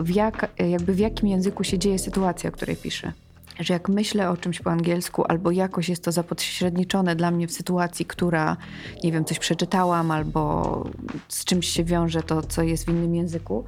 w, 0.00 0.10
jak, 0.14 0.52
jakby 0.58 0.94
w 0.94 0.98
jakim 0.98 1.28
języku 1.28 1.64
się 1.64 1.78
dzieje 1.78 1.98
sytuacja, 1.98 2.50
o 2.50 2.52
której 2.52 2.76
piszę. 2.76 3.12
Że 3.60 3.74
jak 3.74 3.88
myślę 3.88 4.30
o 4.30 4.36
czymś 4.36 4.60
po 4.60 4.70
angielsku, 4.70 5.24
albo 5.28 5.50
jakoś 5.50 5.88
jest 5.88 6.04
to 6.04 6.12
zapośredniczone 6.12 7.16
dla 7.16 7.30
mnie 7.30 7.46
w 7.46 7.52
sytuacji, 7.52 8.06
która, 8.06 8.56
nie 9.04 9.12
wiem, 9.12 9.24
coś 9.24 9.38
przeczytałam, 9.38 10.10
albo 10.10 10.84
z 11.28 11.44
czymś 11.44 11.68
się 11.68 11.84
wiąże 11.84 12.22
to, 12.22 12.42
co 12.42 12.62
jest 12.62 12.86
w 12.86 12.88
innym 12.88 13.14
języku, 13.14 13.64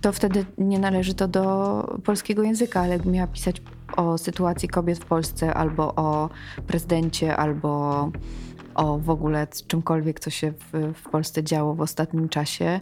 to 0.00 0.12
wtedy 0.12 0.44
nie 0.58 0.78
należy 0.78 1.14
to 1.14 1.28
do 1.28 1.98
polskiego 2.04 2.42
języka, 2.42 2.80
ale 2.80 2.92
jakbym 2.92 3.12
miała 3.12 3.26
pisać 3.26 3.62
o 3.96 4.18
sytuacji 4.18 4.68
kobiet 4.68 4.98
w 4.98 5.04
Polsce, 5.04 5.54
albo 5.54 5.94
o 5.94 6.30
prezydencie, 6.66 7.36
albo 7.36 8.10
o 8.74 8.98
w 8.98 9.10
ogóle 9.10 9.46
czymkolwiek, 9.66 10.20
co 10.20 10.30
się 10.30 10.52
w, 10.52 10.92
w 10.94 11.10
Polsce 11.10 11.42
działo 11.42 11.74
w 11.74 11.80
ostatnim 11.80 12.28
czasie, 12.28 12.80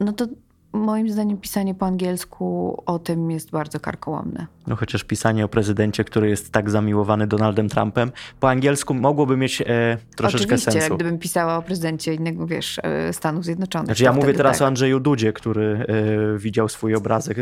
no 0.00 0.12
to 0.12 0.26
moim 0.72 1.10
zdaniem 1.10 1.38
pisanie 1.38 1.74
po 1.74 1.86
angielsku 1.86 2.76
o 2.86 2.98
tym 2.98 3.30
jest 3.30 3.50
bardzo 3.50 3.80
karkołomne. 3.80 4.46
No 4.66 4.76
chociaż 4.76 5.04
pisanie 5.04 5.44
o 5.44 5.48
prezydencie, 5.48 6.04
który 6.04 6.28
jest 6.28 6.52
tak 6.52 6.70
zamiłowany 6.70 7.26
Donaldem 7.26 7.68
Trumpem, 7.68 8.12
po 8.40 8.50
angielsku 8.50 8.94
mogłoby 8.94 9.36
mieć 9.36 9.62
e, 9.62 9.64
troszeczkę 10.16 10.46
Oczywiście, 10.46 10.72
sensu. 10.72 10.88
jak 10.88 10.94
gdybym 10.94 11.18
pisała 11.18 11.56
o 11.56 11.62
prezydencie 11.62 12.14
innego, 12.14 12.46
wiesz, 12.46 12.80
e, 12.82 13.12
Stanów 13.12 13.44
Zjednoczonych. 13.44 13.86
Znaczy 13.86 14.04
ja 14.04 14.12
mówię 14.12 14.34
teraz 14.34 14.58
tak. 14.58 14.64
o 14.64 14.66
Andrzeju 14.66 15.00
Dudzie, 15.00 15.32
który 15.32 15.86
e, 16.34 16.38
widział 16.38 16.68
swój 16.68 16.94
obrazek. 16.94 17.38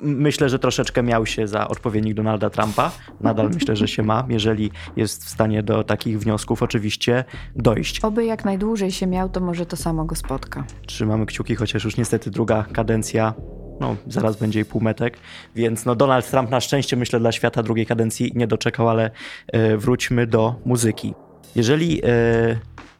Myślę, 0.00 0.48
że 0.48 0.58
troszeczkę 0.58 1.02
miał 1.02 1.26
się 1.26 1.46
za 1.46 1.68
odpowiednik 1.68 2.14
Donalda 2.14 2.50
Trumpa. 2.50 2.90
Nadal 3.20 3.50
myślę, 3.54 3.76
że 3.76 3.88
się 3.88 4.02
ma, 4.02 4.26
jeżeli 4.28 4.70
jest 4.96 5.24
w 5.24 5.28
stanie 5.28 5.62
do 5.62 5.84
takich 5.84 6.18
wniosków 6.20 6.62
oczywiście 6.62 7.24
dojść. 7.56 8.00
Oby 8.00 8.24
jak 8.24 8.44
najdłużej 8.44 8.90
się 8.90 9.06
miał, 9.06 9.28
to 9.28 9.40
może 9.40 9.66
to 9.66 9.76
samo 9.76 10.04
go 10.04 10.14
spotka. 10.14 10.64
Trzymamy 10.86 11.26
kciuki, 11.26 11.54
chociaż 11.54 11.84
już 11.84 11.96
niestety 11.96 12.30
druga 12.30 12.67
kadencja, 12.72 13.34
no 13.80 13.96
zaraz 14.06 14.36
będzie 14.36 14.60
i 14.60 14.64
półmetek, 14.64 15.18
więc 15.54 15.84
no 15.84 15.94
Donald 15.94 16.30
Trump 16.30 16.50
na 16.50 16.60
szczęście 16.60 16.96
myślę 16.96 17.20
dla 17.20 17.32
świata 17.32 17.62
drugiej 17.62 17.86
kadencji 17.86 18.32
nie 18.34 18.46
doczekał, 18.46 18.88
ale 18.88 19.10
e, 19.46 19.76
wróćmy 19.76 20.26
do 20.26 20.54
muzyki. 20.64 21.14
Jeżeli 21.56 22.00
e, 22.04 22.08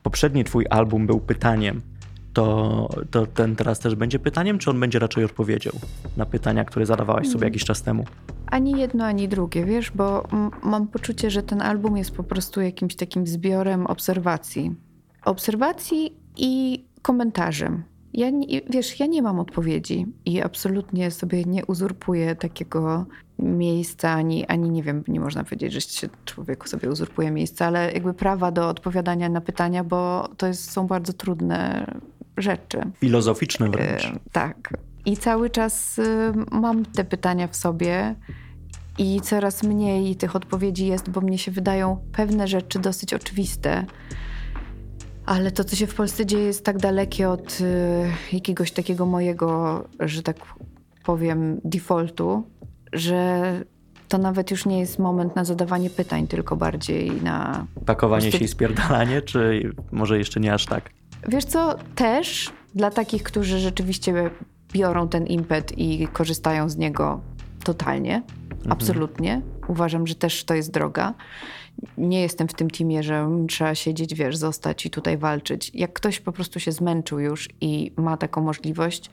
poprzedni 0.02 0.44
twój 0.44 0.66
album 0.70 1.06
był 1.06 1.20
pytaniem, 1.20 1.82
to, 2.32 2.88
to 3.10 3.26
ten 3.26 3.56
teraz 3.56 3.78
też 3.78 3.94
będzie 3.94 4.18
pytaniem, 4.18 4.58
czy 4.58 4.70
on 4.70 4.80
będzie 4.80 4.98
raczej 4.98 5.24
odpowiedzią 5.24 5.70
na 6.16 6.26
pytania, 6.26 6.64
które 6.64 6.86
zadawałaś 6.86 7.28
sobie 7.28 7.44
jakiś 7.44 7.64
czas 7.64 7.82
temu? 7.82 8.04
Ani 8.46 8.80
jedno, 8.80 9.04
ani 9.04 9.28
drugie, 9.28 9.64
wiesz, 9.64 9.90
bo 9.90 10.28
mam 10.62 10.88
poczucie, 10.88 11.30
że 11.30 11.42
ten 11.42 11.62
album 11.62 11.96
jest 11.96 12.10
po 12.10 12.24
prostu 12.24 12.60
jakimś 12.60 12.96
takim 12.96 13.26
zbiorem 13.26 13.86
obserwacji. 13.86 14.74
Obserwacji 15.24 16.16
i 16.36 16.84
komentarzem. 17.02 17.82
Ja 18.18 18.30
nie, 18.30 18.60
wiesz, 18.70 19.00
ja 19.00 19.06
nie 19.06 19.22
mam 19.22 19.40
odpowiedzi 19.40 20.06
i 20.24 20.42
absolutnie 20.42 21.10
sobie 21.10 21.44
nie 21.44 21.66
uzurpuję 21.66 22.36
takiego 22.36 23.06
miejsca, 23.38 24.10
ani, 24.10 24.46
ani 24.46 24.70
nie 24.70 24.82
wiem, 24.82 25.04
nie 25.08 25.20
można 25.20 25.44
powiedzieć, 25.44 25.72
że 25.72 25.80
się 25.80 26.08
człowieku 26.24 26.68
sobie 26.68 26.90
uzurpuje 26.90 27.30
miejsca, 27.30 27.66
ale 27.66 27.92
jakby 27.92 28.14
prawa 28.14 28.50
do 28.50 28.68
odpowiadania 28.68 29.28
na 29.28 29.40
pytania, 29.40 29.84
bo 29.84 30.28
to 30.36 30.46
jest, 30.46 30.70
są 30.70 30.86
bardzo 30.86 31.12
trudne 31.12 31.86
rzeczy. 32.36 32.80
Filozoficzny 33.00 33.70
wręcz. 33.70 34.04
E, 34.04 34.18
Tak. 34.32 34.70
I 35.06 35.16
cały 35.16 35.50
czas 35.50 35.98
y, 35.98 36.32
mam 36.50 36.84
te 36.84 37.04
pytania 37.04 37.48
w 37.48 37.56
sobie 37.56 38.14
i 38.98 39.20
coraz 39.20 39.62
mniej 39.62 40.16
tych 40.16 40.36
odpowiedzi 40.36 40.86
jest, 40.86 41.10
bo 41.10 41.20
mnie 41.20 41.38
się 41.38 41.50
wydają 41.50 41.98
pewne 42.12 42.48
rzeczy 42.48 42.78
dosyć 42.78 43.14
oczywiste. 43.14 43.86
Ale 45.28 45.50
to, 45.50 45.64
co 45.64 45.76
się 45.76 45.86
w 45.86 45.94
Polsce 45.94 46.26
dzieje, 46.26 46.44
jest 46.44 46.64
tak 46.64 46.78
dalekie 46.78 47.28
od 47.30 47.60
y, 47.60 47.64
jakiegoś 48.32 48.72
takiego 48.72 49.06
mojego, 49.06 49.84
że 50.00 50.22
tak 50.22 50.36
powiem, 51.04 51.60
defaultu, 51.64 52.46
że 52.92 53.52
to 54.08 54.18
nawet 54.18 54.50
już 54.50 54.66
nie 54.66 54.80
jest 54.80 54.98
moment 54.98 55.36
na 55.36 55.44
zadawanie 55.44 55.90
pytań, 55.90 56.26
tylko 56.26 56.56
bardziej 56.56 57.22
na 57.22 57.66
Pakowanie 57.86 58.22
prostu- 58.22 58.38
się 58.38 58.44
i 58.44 58.48
spierdalanie, 58.48 59.22
czy 59.22 59.72
może 59.92 60.18
jeszcze 60.18 60.40
nie 60.40 60.54
aż 60.54 60.66
tak? 60.66 60.90
Wiesz 61.28 61.44
co, 61.44 61.74
też 61.94 62.52
dla 62.74 62.90
takich, 62.90 63.22
którzy 63.22 63.58
rzeczywiście 63.58 64.30
biorą 64.72 65.08
ten 65.08 65.26
impet 65.26 65.78
i 65.78 66.08
korzystają 66.12 66.68
z 66.68 66.76
niego 66.76 67.20
totalnie, 67.64 68.22
absolutnie. 68.68 69.42
Uważam, 69.68 70.06
że 70.06 70.14
też 70.14 70.44
to 70.44 70.54
jest 70.54 70.70
droga. 70.70 71.14
Nie 71.98 72.20
jestem 72.20 72.48
w 72.48 72.54
tym 72.54 72.70
teamie, 72.70 73.02
że 73.02 73.28
trzeba 73.48 73.74
siedzieć, 73.74 74.14
wiesz, 74.14 74.36
zostać 74.36 74.86
i 74.86 74.90
tutaj 74.90 75.18
walczyć. 75.18 75.70
Jak 75.74 75.92
ktoś 75.92 76.20
po 76.20 76.32
prostu 76.32 76.60
się 76.60 76.72
zmęczył 76.72 77.18
już 77.18 77.48
i 77.60 77.92
ma 77.96 78.16
taką 78.16 78.42
możliwość, 78.42 79.10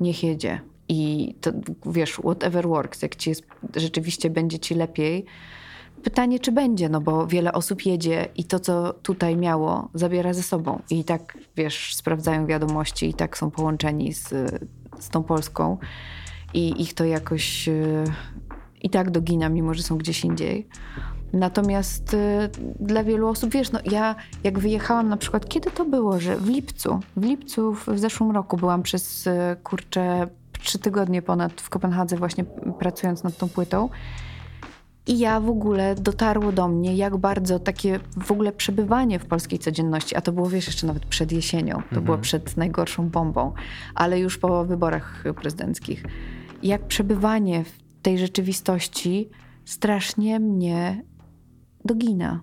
niech 0.00 0.22
jedzie. 0.22 0.60
I 0.88 1.34
to, 1.40 1.50
wiesz, 1.86 2.12
whatever 2.12 2.68
works, 2.68 3.02
jak 3.02 3.16
ci 3.16 3.30
jest, 3.30 3.42
rzeczywiście 3.76 4.30
będzie 4.30 4.58
ci 4.58 4.74
lepiej, 4.74 5.24
pytanie, 6.02 6.38
czy 6.38 6.52
będzie, 6.52 6.88
no 6.88 7.00
bo 7.00 7.26
wiele 7.26 7.52
osób 7.52 7.86
jedzie 7.86 8.28
i 8.36 8.44
to, 8.44 8.60
co 8.60 8.92
tutaj 8.92 9.36
miało, 9.36 9.88
zabiera 9.94 10.32
ze 10.32 10.42
sobą. 10.42 10.82
I 10.90 11.04
tak, 11.04 11.38
wiesz, 11.56 11.94
sprawdzają 11.94 12.46
wiadomości 12.46 13.08
i 13.08 13.14
tak 13.14 13.38
są 13.38 13.50
połączeni 13.50 14.12
z, 14.12 14.28
z 14.98 15.08
tą 15.08 15.22
Polską 15.22 15.78
i 16.54 16.82
ich 16.82 16.94
to 16.94 17.04
jakoś 17.04 17.68
y, 17.68 18.04
i 18.82 18.90
tak 18.90 19.10
dogina, 19.10 19.48
mimo 19.48 19.74
że 19.74 19.82
są 19.82 19.98
gdzieś 19.98 20.24
indziej. 20.24 20.68
Natomiast 21.32 22.14
y, 22.14 22.50
dla 22.80 23.04
wielu 23.04 23.28
osób, 23.28 23.50
wiesz, 23.50 23.72
no 23.72 23.78
ja 23.90 24.14
jak 24.44 24.58
wyjechałam 24.58 25.08
na 25.08 25.16
przykład, 25.16 25.48
kiedy 25.48 25.70
to 25.70 25.84
było, 25.84 26.20
że 26.20 26.36
w 26.36 26.48
lipcu, 26.48 27.00
w 27.16 27.24
lipcu 27.24 27.74
w, 27.74 27.86
zeszłym 27.98 28.30
roku 28.30 28.56
byłam 28.56 28.82
przez, 28.82 29.26
y, 29.26 29.30
kurczę, 29.62 30.26
trzy 30.62 30.78
tygodnie 30.78 31.22
ponad 31.22 31.52
w 31.60 31.70
Kopenhadze 31.70 32.16
właśnie 32.16 32.44
pracując 32.78 33.22
nad 33.22 33.36
tą 33.36 33.48
płytą. 33.48 33.88
I 35.06 35.18
ja 35.18 35.40
w 35.40 35.48
ogóle 35.48 35.94
dotarło 35.94 36.52
do 36.52 36.68
mnie, 36.68 36.96
jak 36.96 37.16
bardzo 37.16 37.58
takie 37.58 38.00
w 38.16 38.30
ogóle 38.32 38.52
przebywanie 38.52 39.18
w 39.18 39.26
polskiej 39.26 39.58
codzienności, 39.58 40.16
a 40.16 40.20
to 40.20 40.32
było 40.32 40.48
wiesz 40.48 40.66
jeszcze 40.66 40.86
nawet 40.86 41.06
przed 41.06 41.32
jesienią, 41.32 41.74
to 41.74 41.82
Mhm. 41.82 42.04
było 42.04 42.18
przed 42.18 42.56
najgorszą 42.56 43.08
bombą, 43.08 43.52
ale 43.94 44.20
już 44.20 44.38
po 44.38 44.64
wyborach 44.64 45.24
prezydenckich. 45.42 46.04
Jak 46.62 46.86
przebywanie 46.86 47.64
w 47.64 47.72
tej 48.02 48.18
rzeczywistości 48.18 49.30
strasznie 49.64 50.40
mnie 50.40 51.02
dogina. 51.84 52.40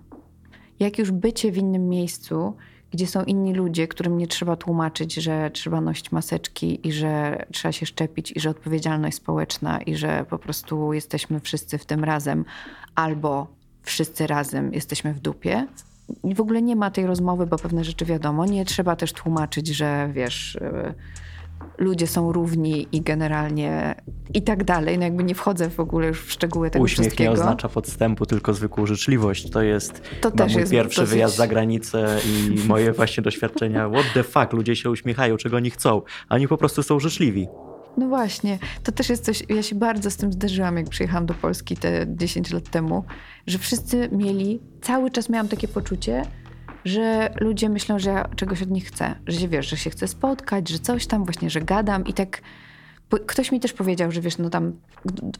Jak 0.80 0.98
już 0.98 1.10
bycie 1.10 1.52
w 1.52 1.56
innym 1.56 1.88
miejscu, 1.88 2.54
gdzie 2.90 3.06
są 3.06 3.24
inni 3.24 3.54
ludzie, 3.54 3.88
którym 3.88 4.18
nie 4.18 4.26
trzeba 4.26 4.56
tłumaczyć, 4.56 5.14
że 5.14 5.50
trzeba 5.50 5.80
nosić 5.80 6.12
maseczki 6.12 6.88
i 6.88 6.92
że 6.92 7.44
trzeba 7.52 7.72
się 7.72 7.86
szczepić 7.86 8.32
i 8.32 8.40
że 8.40 8.50
odpowiedzialność 8.50 9.16
społeczna 9.16 9.82
i 9.82 9.96
że 9.96 10.26
po 10.30 10.38
prostu 10.38 10.92
jesteśmy 10.92 11.40
wszyscy 11.40 11.78
w 11.78 11.86
tym 11.86 12.04
razem 12.04 12.44
albo 12.94 13.46
wszyscy 13.82 14.26
razem 14.26 14.74
jesteśmy 14.74 15.14
w 15.14 15.20
dupie. 15.20 15.66
I 16.24 16.34
w 16.34 16.40
ogóle 16.40 16.62
nie 16.62 16.76
ma 16.76 16.90
tej 16.90 17.06
rozmowy, 17.06 17.46
bo 17.46 17.58
pewne 17.58 17.84
rzeczy 17.84 18.04
wiadomo. 18.04 18.46
Nie 18.46 18.64
trzeba 18.64 18.96
też 18.96 19.12
tłumaczyć, 19.12 19.68
że 19.68 20.10
wiesz, 20.12 20.54
y, 20.54 20.94
ludzie 21.78 22.06
są 22.06 22.32
równi 22.32 22.88
i 22.92 23.00
generalnie 23.00 23.94
i 24.34 24.42
tak 24.42 24.64
dalej. 24.64 24.98
No 24.98 25.04
jakby 25.04 25.24
nie 25.24 25.34
wchodzę 25.34 25.70
w 25.70 25.80
ogóle 25.80 26.06
już 26.06 26.20
w 26.22 26.32
szczegóły 26.32 26.70
tego 26.70 26.84
Uśmiech 26.84 26.98
nie 26.98 27.04
wszystkiego. 27.04 27.32
oznacza 27.32 27.68
podstępu, 27.68 28.26
tylko 28.26 28.54
zwykłą 28.54 28.86
życzliwość. 28.86 29.50
To 29.50 29.62
jest 29.62 30.02
To 30.20 30.30
też 30.30 30.52
mój 30.52 30.60
jest 30.60 30.72
pierwszy 30.72 31.00
dosyć- 31.00 31.10
wyjazd 31.10 31.36
za 31.36 31.46
granicę 31.46 32.18
i 32.26 32.58
moje 32.68 32.92
właśnie 32.92 33.22
doświadczenia. 33.22 33.88
What 33.90 34.04
the 34.14 34.22
fuck, 34.22 34.52
ludzie 34.52 34.76
się 34.76 34.90
uśmiechają, 34.90 35.36
czego 35.36 35.56
oni 35.56 35.70
chcą. 35.70 36.02
A 36.28 36.34
oni 36.34 36.48
po 36.48 36.56
prostu 36.56 36.82
są 36.82 37.00
życzliwi. 37.00 37.48
No 37.96 38.08
właśnie, 38.08 38.58
to 38.82 38.92
też 38.92 39.08
jest 39.08 39.24
coś, 39.24 39.42
ja 39.48 39.62
się 39.62 39.74
bardzo 39.76 40.10
z 40.10 40.16
tym 40.16 40.32
zderzyłam, 40.32 40.76
jak 40.76 40.88
przyjechałam 40.88 41.26
do 41.26 41.34
Polski 41.34 41.76
te 41.76 42.06
10 42.08 42.50
lat 42.52 42.70
temu, 42.70 43.04
że 43.46 43.58
wszyscy 43.58 44.08
mieli, 44.12 44.60
cały 44.82 45.10
czas 45.10 45.28
miałam 45.28 45.48
takie 45.48 45.68
poczucie, 45.68 46.22
że 46.88 47.34
ludzie 47.40 47.68
myślą, 47.68 47.98
że 47.98 48.10
ja 48.10 48.28
czegoś 48.36 48.62
od 48.62 48.70
nich 48.70 48.86
chcę, 48.86 49.14
że 49.26 49.40
się, 49.40 49.48
wiesz, 49.48 49.68
że 49.68 49.76
się 49.76 49.90
chcę 49.90 50.08
spotkać, 50.08 50.68
że 50.68 50.78
coś 50.78 51.06
tam 51.06 51.24
właśnie, 51.24 51.50
że 51.50 51.60
gadam 51.60 52.06
i 52.06 52.12
tak 52.12 52.42
ktoś 53.26 53.52
mi 53.52 53.60
też 53.60 53.72
powiedział, 53.72 54.12
że 54.12 54.20
wiesz, 54.20 54.38
no 54.38 54.50
tam 54.50 54.72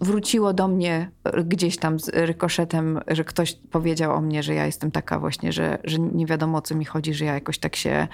wróciło 0.00 0.52
do 0.52 0.68
mnie 0.68 1.11
e, 1.24 1.44
gdzieś 1.44 1.76
tam 1.76 2.00
z 2.00 2.08
rykoszetem, 2.08 3.00
że 3.08 3.24
ktoś 3.24 3.54
powiedział 3.54 4.14
o 4.14 4.20
mnie, 4.20 4.42
że 4.42 4.54
ja 4.54 4.66
jestem 4.66 4.90
taka 4.90 5.18
właśnie, 5.18 5.52
że, 5.52 5.78
że 5.84 5.98
nie 5.98 6.26
wiadomo 6.26 6.58
o 6.58 6.62
co 6.62 6.74
mi 6.74 6.84
chodzi, 6.84 7.14
że 7.14 7.24
ja 7.24 7.34
jakoś 7.34 7.58
tak 7.58 7.76
się 7.76 8.08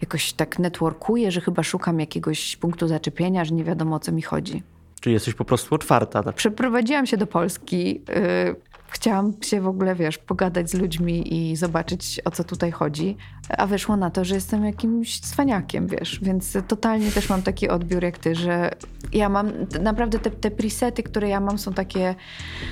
jakoś 0.00 0.32
tak 0.32 0.58
networkuję, 0.58 1.30
że 1.30 1.40
chyba 1.40 1.62
szukam 1.62 2.00
jakiegoś 2.00 2.56
punktu 2.56 2.88
zaczepienia, 2.88 3.44
że 3.44 3.54
nie 3.54 3.64
wiadomo 3.64 3.96
o 3.96 4.00
co 4.00 4.12
mi 4.12 4.22
chodzi. 4.22 4.62
Czyli 5.00 5.14
jesteś 5.14 5.34
po 5.34 5.44
prostu 5.44 5.74
otwarta. 5.74 6.22
tak? 6.22 6.34
Przeprowadziłam 6.34 7.06
się 7.06 7.16
do 7.16 7.26
Polski. 7.26 8.00
Yy, 8.08 8.56
chciałam 8.94 9.32
się 9.42 9.60
w 9.60 9.66
ogóle, 9.66 9.94
wiesz, 9.94 10.18
pogadać 10.18 10.70
z 10.70 10.74
ludźmi 10.74 11.34
i 11.34 11.56
zobaczyć, 11.56 12.20
o 12.24 12.30
co 12.30 12.44
tutaj 12.44 12.70
chodzi. 12.70 13.16
A 13.58 13.66
wyszło 13.66 13.96
na 13.96 14.10
to, 14.10 14.24
że 14.24 14.34
jestem 14.34 14.64
jakimś 14.64 15.20
cwaniakiem, 15.20 15.86
wiesz. 15.86 16.20
Więc 16.22 16.56
totalnie 16.68 17.10
też 17.10 17.28
mam 17.28 17.42
taki 17.42 17.68
odbiór 17.68 18.02
jak 18.02 18.18
ty, 18.18 18.34
że 18.34 18.70
ja 19.12 19.28
mam, 19.28 19.50
naprawdę 19.82 20.18
te, 20.18 20.30
te 20.30 20.50
presety, 20.50 21.02
które 21.02 21.28
ja 21.28 21.40
mam 21.40 21.58
są 21.58 21.72
takie 21.72 22.14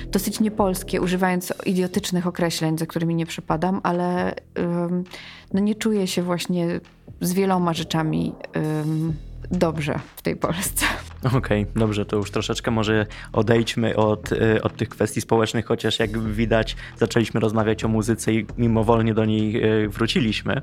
dosyć 0.07 0.39
niepolskie, 0.39 1.01
używając 1.01 1.53
idiotycznych 1.65 2.27
określeń, 2.27 2.77
za 2.77 2.85
którymi 2.85 3.15
nie 3.15 3.25
przepadam, 3.25 3.81
ale 3.83 4.35
ym, 4.59 5.03
no 5.53 5.59
nie 5.59 5.75
czuję 5.75 6.07
się 6.07 6.23
właśnie 6.23 6.79
z 7.21 7.33
wieloma 7.33 7.73
rzeczami 7.73 8.33
ym, 8.57 9.13
dobrze 9.51 9.99
w 10.15 10.21
tej 10.21 10.35
Polsce. 10.35 10.85
Okej, 11.37 11.65
dobrze, 11.75 12.05
to 12.05 12.15
już 12.15 12.31
troszeczkę 12.31 12.71
może 12.71 13.05
odejdźmy 13.33 13.95
od, 13.95 14.31
y, 14.31 14.63
od 14.63 14.75
tych 14.75 14.89
kwestii 14.89 15.21
społecznych, 15.21 15.65
chociaż 15.65 15.99
jak 15.99 16.19
widać 16.19 16.75
zaczęliśmy 16.97 17.39
rozmawiać 17.39 17.83
o 17.83 17.87
muzyce 17.87 18.33
i 18.33 18.45
mimowolnie 18.57 19.13
do 19.13 19.25
niej 19.25 19.65
y, 19.83 19.89
wróciliśmy. 19.89 20.61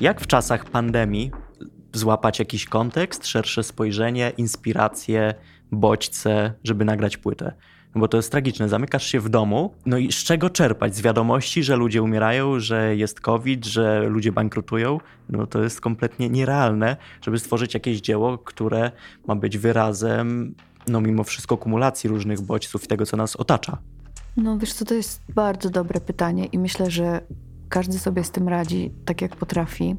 Jak 0.00 0.20
w 0.20 0.26
czasach 0.26 0.64
pandemii 0.64 1.30
złapać 1.92 2.38
jakiś 2.38 2.64
kontekst, 2.64 3.26
szersze 3.26 3.62
spojrzenie, 3.62 4.32
inspiracje, 4.36 5.34
bodźce, 5.72 6.54
żeby 6.64 6.84
nagrać 6.84 7.16
płytę? 7.16 7.52
No 7.94 8.00
Bo 8.00 8.08
to 8.08 8.16
jest 8.16 8.30
tragiczne. 8.30 8.68
Zamykasz 8.68 9.06
się 9.06 9.20
w 9.20 9.28
domu, 9.28 9.74
no 9.86 9.98
i 9.98 10.12
z 10.12 10.16
czego 10.16 10.50
czerpać? 10.50 10.96
Z 10.96 11.00
wiadomości, 11.00 11.62
że 11.62 11.76
ludzie 11.76 12.02
umierają, 12.02 12.60
że 12.60 12.96
jest 12.96 13.20
COVID, 13.20 13.64
że 13.64 14.02
ludzie 14.08 14.32
bankrutują? 14.32 14.98
No 15.28 15.46
to 15.46 15.62
jest 15.62 15.80
kompletnie 15.80 16.28
nierealne, 16.28 16.96
żeby 17.22 17.38
stworzyć 17.38 17.74
jakieś 17.74 18.00
dzieło, 18.00 18.38
które 18.38 18.92
ma 19.26 19.36
być 19.36 19.58
wyrazem, 19.58 20.54
no 20.88 21.00
mimo 21.00 21.24
wszystko, 21.24 21.56
kumulacji 21.56 22.08
różnych 22.10 22.40
bodźców 22.40 22.84
i 22.84 22.86
tego, 22.86 23.06
co 23.06 23.16
nas 23.16 23.36
otacza. 23.36 23.78
No 24.36 24.58
wiesz 24.58 24.72
co, 24.72 24.84
to 24.84 24.94
jest 24.94 25.22
bardzo 25.34 25.70
dobre 25.70 26.00
pytanie 26.00 26.44
i 26.44 26.58
myślę, 26.58 26.90
że 26.90 27.20
każdy 27.68 27.98
sobie 27.98 28.24
z 28.24 28.30
tym 28.30 28.48
radzi 28.48 28.90
tak 29.04 29.22
jak 29.22 29.36
potrafi. 29.36 29.96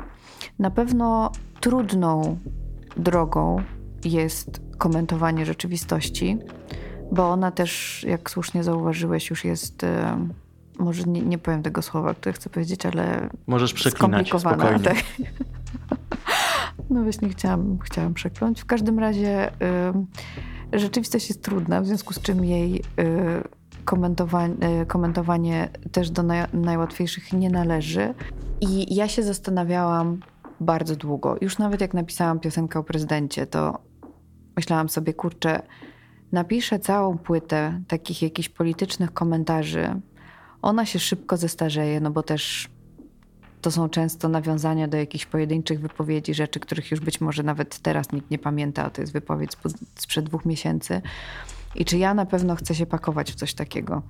Na 0.59 0.71
pewno 0.71 1.31
trudną 1.59 2.39
drogą 2.97 3.63
jest 4.05 4.61
komentowanie 4.77 5.45
rzeczywistości, 5.45 6.37
bo 7.11 7.29
ona 7.29 7.51
też, 7.51 8.03
jak 8.07 8.29
słusznie 8.29 8.63
zauważyłeś, 8.63 9.29
już 9.29 9.45
jest, 9.45 9.83
e, 9.83 10.27
może 10.79 11.03
nie, 11.03 11.21
nie 11.21 11.37
powiem 11.37 11.63
tego 11.63 11.81
słowa, 11.81 12.13
które 12.13 12.33
chcę 12.33 12.49
powiedzieć, 12.49 12.85
ale 12.85 13.29
Możesz 13.47 13.73
przeklinać 13.73 14.29
spokojnie. 14.39 14.79
Tak. 14.79 14.97
No 16.89 17.03
właśnie, 17.03 17.29
chciałam, 17.29 17.79
chciałam 17.79 18.13
przekląć. 18.13 18.61
W 18.61 18.65
każdym 18.65 18.99
razie 18.99 19.51
y, 20.73 20.79
rzeczywistość 20.79 21.29
jest 21.29 21.43
trudna, 21.43 21.81
w 21.81 21.87
związku 21.87 22.13
z 22.13 22.21
czym 22.21 22.45
jej 22.45 22.77
y, 22.77 22.83
komentowanie, 23.85 24.81
y, 24.81 24.85
komentowanie 24.85 25.69
też 25.91 26.09
do 26.09 26.23
naj, 26.23 26.45
najłatwiejszych 26.53 27.33
nie 27.33 27.49
należy. 27.49 28.13
I 28.61 28.95
ja 28.95 29.07
się 29.07 29.23
zastanawiałam 29.23 30.19
bardzo 30.59 30.95
długo. 30.95 31.35
Już 31.41 31.57
nawet 31.57 31.81
jak 31.81 31.93
napisałam 31.93 32.39
piosenkę 32.39 32.79
o 32.79 32.83
prezydencie, 32.83 33.47
to 33.47 33.79
myślałam 34.55 34.89
sobie, 34.89 35.13
kurczę, 35.13 35.61
napiszę 36.31 36.79
całą 36.79 37.17
płytę 37.17 37.81
takich 37.87 38.21
jakichś 38.21 38.49
politycznych 38.49 39.13
komentarzy. 39.13 40.01
Ona 40.61 40.85
się 40.85 40.99
szybko 40.99 41.37
zestarzeje, 41.37 41.99
no 41.99 42.11
bo 42.11 42.23
też 42.23 42.69
to 43.61 43.71
są 43.71 43.89
często 43.89 44.29
nawiązania 44.29 44.87
do 44.87 44.97
jakichś 44.97 45.25
pojedynczych 45.25 45.79
wypowiedzi, 45.79 46.33
rzeczy, 46.33 46.59
których 46.59 46.91
już 46.91 46.99
być 46.99 47.21
może 47.21 47.43
nawet 47.43 47.79
teraz 47.79 48.11
nikt 48.11 48.31
nie 48.31 48.39
pamięta, 48.39 48.85
a 48.85 48.89
to 48.89 49.01
jest 49.01 49.13
wypowiedź 49.13 49.51
sprzed 49.95 50.25
dwóch 50.25 50.45
miesięcy. 50.45 51.01
I 51.75 51.85
czy 51.85 51.97
ja 51.97 52.13
na 52.13 52.25
pewno 52.25 52.55
chcę 52.55 52.75
się 52.75 52.85
pakować 52.85 53.31
w 53.31 53.35
coś 53.35 53.53
takiego? 53.53 54.01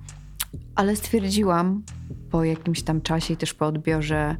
Ale 0.74 0.96
stwierdziłam 0.96 1.82
po 2.30 2.44
jakimś 2.44 2.82
tam 2.82 3.00
czasie 3.00 3.34
i 3.34 3.36
też 3.36 3.54
po 3.54 3.66
odbiorze 3.66 4.36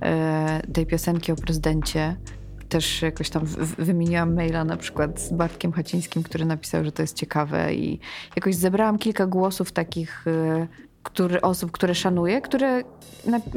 e, 0.00 0.62
tej 0.72 0.86
piosenki 0.86 1.32
o 1.32 1.36
prezydencie, 1.36 2.16
też 2.68 3.02
jakoś 3.02 3.30
tam 3.30 3.44
wymieniłam 3.78 4.34
maila 4.34 4.64
na 4.64 4.76
przykład 4.76 5.20
z 5.20 5.32
Bartkiem 5.32 5.72
Hacińskim, 5.72 6.22
który 6.22 6.44
napisał, 6.44 6.84
że 6.84 6.92
to 6.92 7.02
jest 7.02 7.16
ciekawe 7.16 7.74
i 7.74 8.00
jakoś 8.36 8.54
zebrałam 8.54 8.98
kilka 8.98 9.26
głosów 9.26 9.72
takich 9.72 10.24
e, 10.26 10.66
który, 11.02 11.40
osób, 11.40 11.70
które 11.70 11.94
szanuję, 11.94 12.40
które 12.40 12.82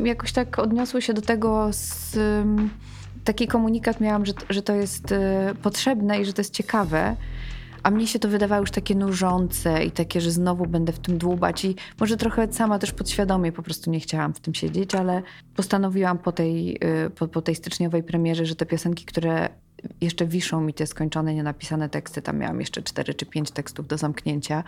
jakoś 0.03 0.31
tak 0.31 0.59
odniosły 0.59 1.01
się 1.01 1.13
do 1.13 1.21
tego 1.21 1.67
z... 1.71 2.17
Taki 3.23 3.47
komunikat 3.47 4.01
miałam, 4.01 4.25
że, 4.25 4.33
że 4.49 4.61
to 4.61 4.75
jest 4.75 5.11
y, 5.11 5.15
potrzebne 5.61 6.21
i 6.21 6.25
że 6.25 6.33
to 6.33 6.41
jest 6.41 6.53
ciekawe, 6.53 7.15
a 7.83 7.91
mnie 7.91 8.07
się 8.07 8.19
to 8.19 8.27
wydawało 8.27 8.61
już 8.61 8.71
takie 8.71 8.95
nużące 8.95 9.85
i 9.85 9.91
takie, 9.91 10.21
że 10.21 10.31
znowu 10.31 10.65
będę 10.65 10.93
w 10.93 10.99
tym 10.99 11.17
dłubać 11.17 11.65
i 11.65 11.75
może 11.99 12.17
trochę 12.17 12.53
sama 12.53 12.79
też 12.79 12.91
podświadomie 12.91 13.51
po 13.51 13.63
prostu 13.63 13.91
nie 13.91 13.99
chciałam 13.99 14.33
w 14.33 14.39
tym 14.39 14.53
siedzieć, 14.53 14.95
ale 14.95 15.23
postanowiłam 15.55 16.17
po 16.17 16.31
tej, 16.31 16.77
y, 17.05 17.09
po, 17.09 17.27
po 17.27 17.41
tej 17.41 17.55
styczniowej 17.55 18.03
premierze, 18.03 18.45
że 18.45 18.55
te 18.55 18.65
piosenki, 18.65 19.05
które 19.05 19.49
jeszcze 20.01 20.25
wiszą 20.25 20.61
mi 20.61 20.73
te 20.73 20.87
skończone, 20.87 21.33
nienapisane 21.33 21.89
teksty, 21.89 22.21
tam 22.21 22.37
miałam 22.37 22.59
jeszcze 22.59 22.81
cztery 22.81 23.13
czy 23.13 23.25
pięć 23.25 23.51
tekstów 23.51 23.87
do 23.87 23.97
zamknięcia, 23.97 24.63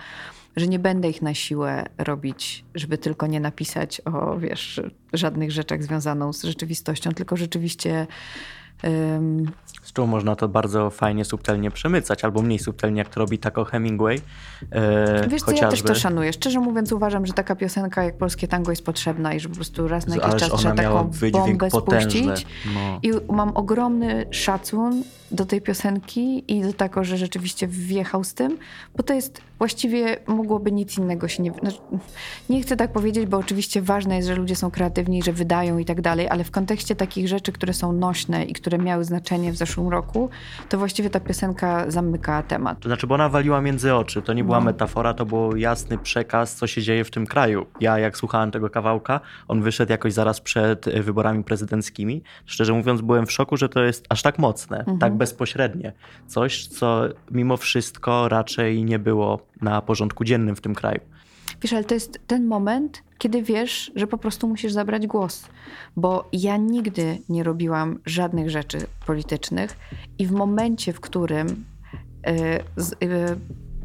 że 0.56 0.68
nie 0.68 0.80
będę 0.80 1.10
ich 1.10 1.22
na 1.22 1.34
siłę 1.34 1.86
robić, 1.98 2.66
żeby 2.76 2.98
tylko 2.98 3.28
nie 3.28 3.40
napisać 3.40 4.02
o, 4.06 4.38
wiesz, 4.38 4.82
żadnych 5.14 5.52
rzeczach 5.52 5.84
związaną 5.84 6.34
z 6.34 6.44
rzeczywistością, 6.44 7.12
tylko 7.12 7.38
rzeczywiście 7.38 8.08
Czego 9.94 10.08
można 10.08 10.36
to 10.36 10.48
bardzo 10.48 10.90
fajnie, 10.90 11.26
subtelnie 11.26 11.72
przemycać, 11.72 12.24
albo 12.24 12.42
mniej 12.42 12.60
subtelnie, 12.60 12.98
jak 13.00 13.10
to 13.10 13.20
robi 13.20 13.40
Taco 13.40 13.66
Hemingway. 13.66 14.22
E, 14.72 15.28
Wiesz 15.28 15.42
co, 15.42 15.52
ja 15.52 15.58
chociażby. 15.58 15.88
też 15.88 15.96
to 15.98 16.02
szanuję. 16.02 16.34
Szczerze 16.34 16.60
mówiąc 16.60 16.92
uważam, 16.92 17.26
że 17.26 17.34
taka 17.34 17.56
piosenka 17.56 18.04
jak 18.04 18.18
Polskie 18.18 18.48
Tango 18.48 18.72
jest 18.72 18.86
potrzebna 18.86 19.34
i 19.34 19.40
że 19.40 19.50
po 19.50 19.56
prostu 19.56 19.88
raz 19.88 20.08
na 20.08 20.16
jakiś 20.16 20.36
czas 20.36 20.52
trzeba 20.60 20.76
taką 20.76 21.12
bombę 21.32 21.70
potężny. 21.70 22.12
spuścić. 22.12 22.48
No. 22.74 23.00
I 23.04 23.12
mam 23.32 23.52
ogromny 23.58 24.26
szacun 24.32 25.04
do 25.32 25.46
tej 25.46 25.62
piosenki 25.62 26.44
i 26.48 26.62
do 26.62 26.74
tego, 26.74 27.04
że 27.04 27.18
rzeczywiście 27.18 27.68
wjechał 27.68 28.24
z 28.24 28.34
tym, 28.34 28.58
bo 28.98 29.04
to 29.04 29.14
jest 29.14 29.42
właściwie 29.58 30.18
mogłoby 30.28 30.72
nic 30.72 30.98
innego 30.98 31.28
się 31.28 31.44
nie. 31.44 31.52
Znaczy, 31.52 31.78
nie 32.50 32.62
chcę 32.62 32.76
tak 32.76 32.92
powiedzieć, 32.92 33.26
bo 33.26 33.38
oczywiście 33.38 33.82
ważne 33.82 34.16
jest, 34.16 34.28
że 34.28 34.36
ludzie 34.36 34.56
są 34.56 34.72
kreatywni, 34.72 35.24
że 35.24 35.34
wydają 35.34 35.78
i 35.78 35.86
tak 35.86 36.02
dalej, 36.02 36.28
ale 36.30 36.44
w 36.44 36.52
kontekście 36.52 36.96
takich 36.96 37.28
rzeczy, 37.28 37.52
które 37.52 37.74
są 37.74 37.94
nośne 37.94 38.46
i 38.46 38.54
które 38.54 38.78
miały 38.78 39.04
znaczenie 39.04 39.52
w 39.52 39.56
zeszłym 39.56 39.83
roku, 39.90 40.30
to 40.70 40.78
właściwie 40.78 41.10
ta 41.10 41.20
piosenka 41.20 41.92
zamyka 41.92 42.44
temat. 42.44 42.80
To 42.80 42.90
znaczy, 42.90 43.08
bo 43.08 43.16
ona 43.16 43.30
waliła 43.30 43.62
między 43.62 43.96
oczy. 43.96 44.22
To 44.22 44.34
nie 44.34 44.44
była 44.44 44.60
No. 44.60 44.66
metafora, 44.66 45.14
to 45.14 45.26
był 45.26 45.56
jasny 45.58 45.98
przekaz, 45.98 46.56
co 46.56 46.68
się 46.68 46.82
dzieje 46.82 47.04
w 47.04 47.12
tym 47.12 47.26
kraju. 47.28 47.66
Ja, 47.80 48.00
jak 48.00 48.18
słuchałem 48.18 48.52
tego 48.52 48.70
kawałka, 48.70 49.20
on 49.48 49.62
wyszedł 49.62 49.92
jakoś 49.92 50.14
zaraz 50.14 50.42
przed 50.42 50.88
e, 50.88 51.02
wyborami 51.04 51.44
prezydenckimi. 51.44 52.24
Szczerze 52.46 52.74
mówiąc, 52.74 53.02
byłem 53.02 53.26
w 53.26 53.32
szoku, 53.32 53.58
że 53.58 53.70
to 53.70 53.84
jest 53.84 54.06
aż 54.10 54.22
tak 54.22 54.40
mocne, 54.40 54.86
tak 55.00 55.16
bezpośrednie. 55.18 55.94
Coś, 56.28 56.68
co 56.68 57.02
mimo 57.32 57.58
wszystko 57.58 58.30
raczej 58.30 58.84
nie 58.84 59.00
było 59.00 59.40
na 59.62 59.82
porządku 59.82 60.24
dziennym 60.24 60.56
w 60.56 60.62
tym 60.62 60.76
kraju. 60.76 61.00
Wiesz, 61.62 61.74
ale 61.74 61.84
to 61.84 61.94
jest 61.94 62.20
ten 62.28 62.46
moment, 62.46 63.04
kiedy 63.18 63.44
wiesz, 63.44 63.92
że 63.96 64.08
po 64.08 64.18
prostu 64.18 64.48
musisz 64.48 64.74
zabrać 64.74 65.08
głos. 65.08 65.48
Bo 65.96 66.30
ja 66.34 66.58
nigdy 66.58 67.18
nie 67.30 67.44
robiłam 67.44 68.00
żadnych 68.06 68.50
rzeczy 68.50 68.78
politycznych 69.06 69.78
i 70.18 70.28
w 70.28 70.32
momencie, 70.32 70.94
w 70.94 71.00
którym 71.00 71.66
z, 72.78 72.94
y, 72.94 72.96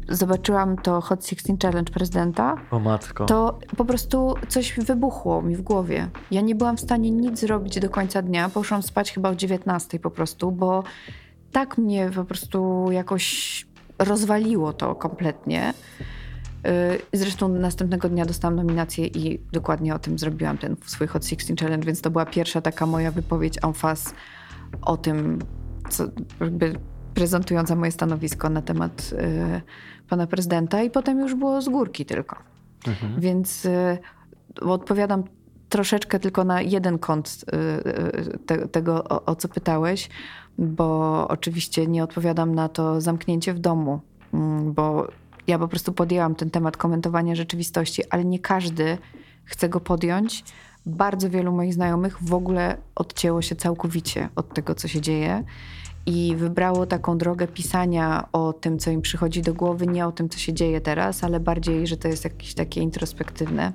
zobaczyłam 0.09 0.77
to 0.77 1.01
Hot 1.01 1.27
16 1.27 1.57
Challenge 1.61 1.93
prezydenta, 1.93 2.55
to 3.25 3.59
po 3.77 3.85
prostu 3.85 4.35
coś 4.47 4.79
wybuchło 4.79 5.41
mi 5.41 5.55
w 5.55 5.61
głowie. 5.61 6.09
Ja 6.31 6.41
nie 6.41 6.55
byłam 6.55 6.77
w 6.77 6.81
stanie 6.81 7.11
nic 7.11 7.39
zrobić 7.39 7.79
do 7.79 7.89
końca 7.89 8.21
dnia. 8.21 8.49
Poszłam 8.49 8.83
spać 8.83 9.11
chyba 9.11 9.29
o 9.29 9.35
19 9.35 9.99
po 9.99 10.11
prostu, 10.11 10.51
bo 10.51 10.83
tak 11.51 11.77
mnie 11.77 12.09
po 12.15 12.25
prostu 12.25 12.87
jakoś 12.91 13.65
rozwaliło 13.99 14.73
to 14.73 14.95
kompletnie. 14.95 15.73
Yy, 16.63 17.19
Zresztą 17.19 17.49
następnego 17.49 18.09
dnia 18.09 18.25
dostałam 18.25 18.55
nominację 18.55 19.07
i 19.07 19.39
dokładnie 19.51 19.95
o 19.95 19.99
tym 19.99 20.19
zrobiłam 20.19 20.57
ten 20.57 20.75
swój 20.85 21.07
Hot 21.07 21.25
16 21.25 21.55
Challenge, 21.59 21.85
więc 21.85 22.01
to 22.01 22.11
była 22.11 22.25
pierwsza 22.25 22.61
taka 22.61 22.85
moja 22.85 23.11
wypowiedź 23.11 23.57
en 23.63 23.73
face 23.73 24.09
o 24.81 24.97
tym, 24.97 25.39
co 25.89 26.03
jakby 26.39 26.73
prezentująca 27.13 27.75
moje 27.75 27.91
stanowisko 27.91 28.49
na 28.49 28.61
temat 28.61 29.11
yy, 29.11 29.61
pana 30.09 30.27
prezydenta 30.27 30.81
i 30.83 30.89
potem 30.89 31.19
już 31.19 31.35
było 31.35 31.61
z 31.61 31.69
górki 31.69 32.05
tylko. 32.05 32.35
Mhm. 32.87 33.21
Więc 33.21 33.65
y, 33.65 33.97
odpowiadam 34.61 35.23
troszeczkę 35.69 36.19
tylko 36.19 36.43
na 36.43 36.61
jeden 36.61 36.99
kąt 36.99 37.45
y, 37.53 37.55
y, 37.55 38.39
te, 38.45 38.67
tego, 38.67 39.03
o, 39.03 39.25
o 39.25 39.35
co 39.35 39.47
pytałeś, 39.47 40.09
bo 40.57 41.27
oczywiście 41.27 41.87
nie 41.87 42.03
odpowiadam 42.03 42.55
na 42.55 42.69
to 42.69 43.01
zamknięcie 43.01 43.53
w 43.53 43.59
domu, 43.59 43.99
mm, 44.33 44.73
bo 44.73 45.07
ja 45.49 45.59
po 45.59 45.67
prostu 45.67 45.93
podjęłam 45.93 46.35
ten 46.35 46.49
temat 46.49 46.77
komentowania 46.77 47.35
rzeczywistości, 47.35 48.03
ale 48.09 48.25
nie 48.25 48.39
każdy 48.39 48.97
chce 49.43 49.69
go 49.69 49.79
podjąć. 49.79 50.43
Bardzo 50.85 51.29
wielu 51.29 51.51
moich 51.51 51.73
znajomych 51.73 52.17
w 52.23 52.33
ogóle 52.33 52.77
odcięło 52.95 53.41
się 53.41 53.55
całkowicie 53.55 54.29
od 54.35 54.53
tego, 54.53 54.75
co 54.75 54.87
się 54.87 55.01
dzieje 55.01 55.43
i 56.05 56.35
wybrało 56.35 56.85
taką 56.85 57.17
drogę 57.17 57.47
pisania 57.47 58.27
o 58.31 58.53
tym, 58.53 58.79
co 58.79 58.91
im 58.91 59.01
przychodzi 59.01 59.41
do 59.41 59.53
głowy, 59.53 59.87
nie 59.87 60.07
o 60.07 60.11
tym, 60.11 60.29
co 60.29 60.39
się 60.39 60.53
dzieje 60.53 60.81
teraz, 60.81 61.23
ale 61.23 61.39
bardziej, 61.39 61.87
że 61.87 61.97
to 61.97 62.07
jest 62.07 62.23
jakieś 62.23 62.53
takie 62.53 62.81
introspektywne. 62.81 63.73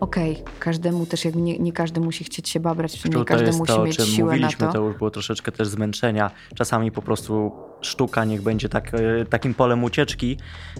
Okej, 0.00 0.42
każdemu 0.58 1.06
też 1.06 1.24
jakby 1.24 1.40
nie, 1.40 1.58
nie 1.58 1.72
każdy 1.72 2.00
musi 2.00 2.24
chcieć 2.24 2.48
się 2.48 2.60
babrać, 2.60 3.04
nie 3.04 3.24
każdy 3.24 3.52
musi 3.52 3.72
to, 3.72 3.84
mieć 3.84 4.02
siłę 4.02 4.38
na 4.38 4.48
to. 4.48 4.72
to 4.72 4.78
już 4.78 4.96
było 4.96 5.10
troszeczkę 5.10 5.52
też 5.52 5.68
zmęczenia. 5.68 6.30
Czasami 6.54 6.92
po 6.92 7.02
prostu 7.02 7.52
sztuka 7.80 8.24
niech 8.24 8.42
będzie 8.42 8.68
tak, 8.68 8.94
e, 8.94 9.24
takim 9.24 9.54
polem 9.54 9.84
ucieczki, 9.84 10.36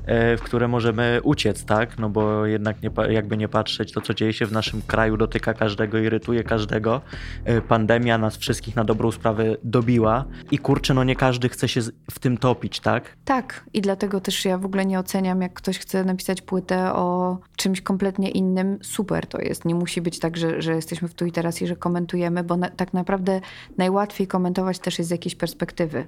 e, 0.06 0.36
w 0.36 0.42
które 0.42 0.68
możemy 0.68 1.20
uciec, 1.22 1.64
tak? 1.64 1.98
No 1.98 2.08
bo 2.10 2.46
jednak 2.46 2.82
nie, 2.82 2.90
jakby 3.08 3.36
nie 3.36 3.48
patrzeć, 3.48 3.92
to 3.92 4.00
co 4.00 4.14
dzieje 4.14 4.32
się 4.32 4.46
w 4.46 4.52
naszym 4.52 4.82
kraju 4.82 5.16
dotyka 5.16 5.54
każdego, 5.54 5.98
irytuje 5.98 6.44
każdego. 6.44 7.00
E, 7.44 7.60
Pandemia 7.60 8.18
nas 8.18 8.36
wszystkich 8.36 8.76
na 8.76 8.84
dobrą 8.84 9.12
sprawę 9.12 9.56
dobiła 9.64 10.24
i 10.50 10.58
kurczę, 10.58 10.94
no 10.94 11.04
nie 11.04 11.16
każdy 11.16 11.48
chce 11.48 11.68
się 11.68 11.80
w 12.10 12.18
tym 12.18 12.38
topić, 12.38 12.80
tak? 12.80 13.16
Tak, 13.24 13.64
i 13.72 13.80
dlatego 13.80 14.20
też 14.20 14.44
ja 14.44 14.58
w 14.58 14.64
ogóle 14.64 14.86
nie 14.86 14.98
oceniam, 14.98 15.42
jak 15.42 15.52
ktoś 15.52 15.78
chce 15.78 16.04
napisać 16.04 16.42
płytę 16.42 16.92
o 16.92 17.38
czymś 17.56 17.80
kompletnie 17.80 18.30
innym. 18.30 18.78
Super 18.82 19.26
to 19.26 19.40
jest. 19.40 19.64
Nie 19.64 19.74
musi 19.74 20.00
być 20.00 20.18
tak, 20.18 20.36
że, 20.36 20.62
że 20.62 20.74
jesteśmy 20.74 21.08
w 21.08 21.14
tu 21.14 21.26
i 21.26 21.32
teraz 21.32 21.62
i 21.62 21.66
że 21.66 21.76
komentujemy, 21.76 22.44
bo 22.44 22.56
na, 22.56 22.70
tak 22.70 22.92
naprawdę 22.92 23.40
najłatwiej 23.78 24.26
komentować 24.26 24.78
też 24.78 24.98
jest 24.98 25.08
z 25.08 25.10
jakiejś 25.10 25.34
perspektywy, 25.34 26.06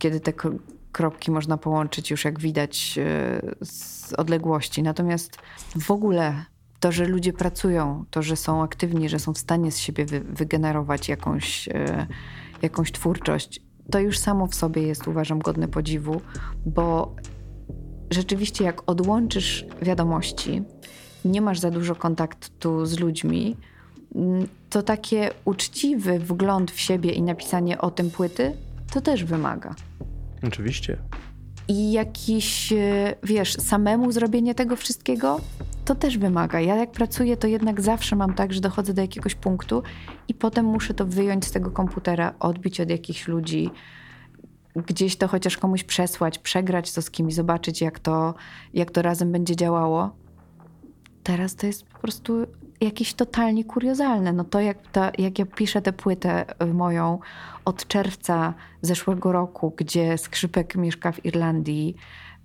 kiedy 0.00 0.20
te 0.20 0.32
kropki 0.92 1.30
można 1.30 1.56
połączyć 1.56 2.10
już 2.10 2.24
jak 2.24 2.40
widać 2.40 2.98
e, 2.98 3.64
z 3.64 4.12
odległości. 4.12 4.82
Natomiast 4.82 5.38
w 5.80 5.90
ogóle 5.90 6.44
to, 6.80 6.92
że 6.92 7.04
ludzie 7.04 7.32
pracują, 7.32 8.04
to, 8.10 8.22
że 8.22 8.36
są 8.36 8.62
aktywni, 8.62 9.08
że 9.08 9.18
są 9.18 9.34
w 9.34 9.38
stanie 9.38 9.72
z 9.72 9.78
siebie 9.78 10.06
wy, 10.06 10.20
wygenerować 10.20 11.08
jakąś, 11.08 11.68
e, 11.68 12.06
jakąś 12.62 12.92
twórczość, 12.92 13.60
to 13.90 13.98
już 13.98 14.18
samo 14.18 14.46
w 14.46 14.54
sobie 14.54 14.82
jest, 14.82 15.08
uważam, 15.08 15.38
godne 15.38 15.68
podziwu, 15.68 16.20
bo 16.66 17.14
rzeczywiście, 18.10 18.64
jak 18.64 18.90
odłączysz 18.90 19.66
wiadomości, 19.82 20.62
nie 21.24 21.40
masz 21.40 21.58
za 21.58 21.70
dużo 21.70 21.94
kontaktu 21.94 22.86
z 22.86 22.98
ludźmi, 22.98 23.56
mm, 24.14 24.48
to 24.70 24.82
takie 24.82 25.30
uczciwy 25.44 26.18
wgląd 26.18 26.70
w 26.70 26.80
siebie 26.80 27.12
i 27.12 27.22
napisanie 27.22 27.80
o 27.80 27.90
tym 27.90 28.10
płyty, 28.10 28.56
to 28.90 29.00
też 29.00 29.24
wymaga. 29.24 29.74
Oczywiście. 30.46 30.96
I 31.68 31.92
jakiś, 31.92 32.72
e, 32.72 33.14
wiesz, 33.22 33.54
samemu 33.54 34.12
zrobienie 34.12 34.54
tego 34.54 34.76
wszystkiego, 34.76 35.40
to 35.84 35.94
też 35.94 36.18
wymaga. 36.18 36.60
Ja 36.60 36.76
jak 36.76 36.90
pracuję, 36.90 37.36
to 37.36 37.46
jednak 37.46 37.80
zawsze 37.80 38.16
mam 38.16 38.34
tak, 38.34 38.52
że 38.52 38.60
dochodzę 38.60 38.94
do 38.94 39.02
jakiegoś 39.02 39.34
punktu 39.34 39.82
i 40.28 40.34
potem 40.34 40.64
muszę 40.64 40.94
to 40.94 41.06
wyjąć 41.06 41.44
z 41.44 41.50
tego 41.50 41.70
komputera, 41.70 42.34
odbić 42.40 42.80
od 42.80 42.90
jakichś 42.90 43.28
ludzi, 43.28 43.70
gdzieś 44.76 45.16
to 45.16 45.28
chociaż 45.28 45.56
komuś 45.56 45.84
przesłać, 45.84 46.38
przegrać 46.38 46.92
to 46.92 47.02
z 47.02 47.10
kimś, 47.10 47.34
zobaczyć 47.34 47.80
jak 47.80 47.98
to, 47.98 48.34
jak 48.74 48.90
to 48.90 49.02
razem 49.02 49.32
będzie 49.32 49.56
działało. 49.56 50.10
Teraz 51.22 51.56
to 51.56 51.66
jest 51.66 51.84
po 51.84 51.98
prostu 51.98 52.46
jakieś 52.80 53.14
totalnie 53.14 53.64
kuriozalne. 53.64 54.32
No 54.32 54.44
to 54.44 54.60
jak, 54.60 54.78
ta, 54.92 55.12
jak 55.18 55.38
ja 55.38 55.46
piszę 55.46 55.82
tę 55.82 55.92
płytę 55.92 56.44
y, 56.62 56.66
moją 56.66 57.18
od 57.64 57.86
czerwca 57.86 58.54
zeszłego 58.82 59.32
roku, 59.32 59.74
gdzie 59.76 60.18
skrzypek 60.18 60.76
mieszka 60.76 61.12
w 61.12 61.24
Irlandii, 61.24 61.96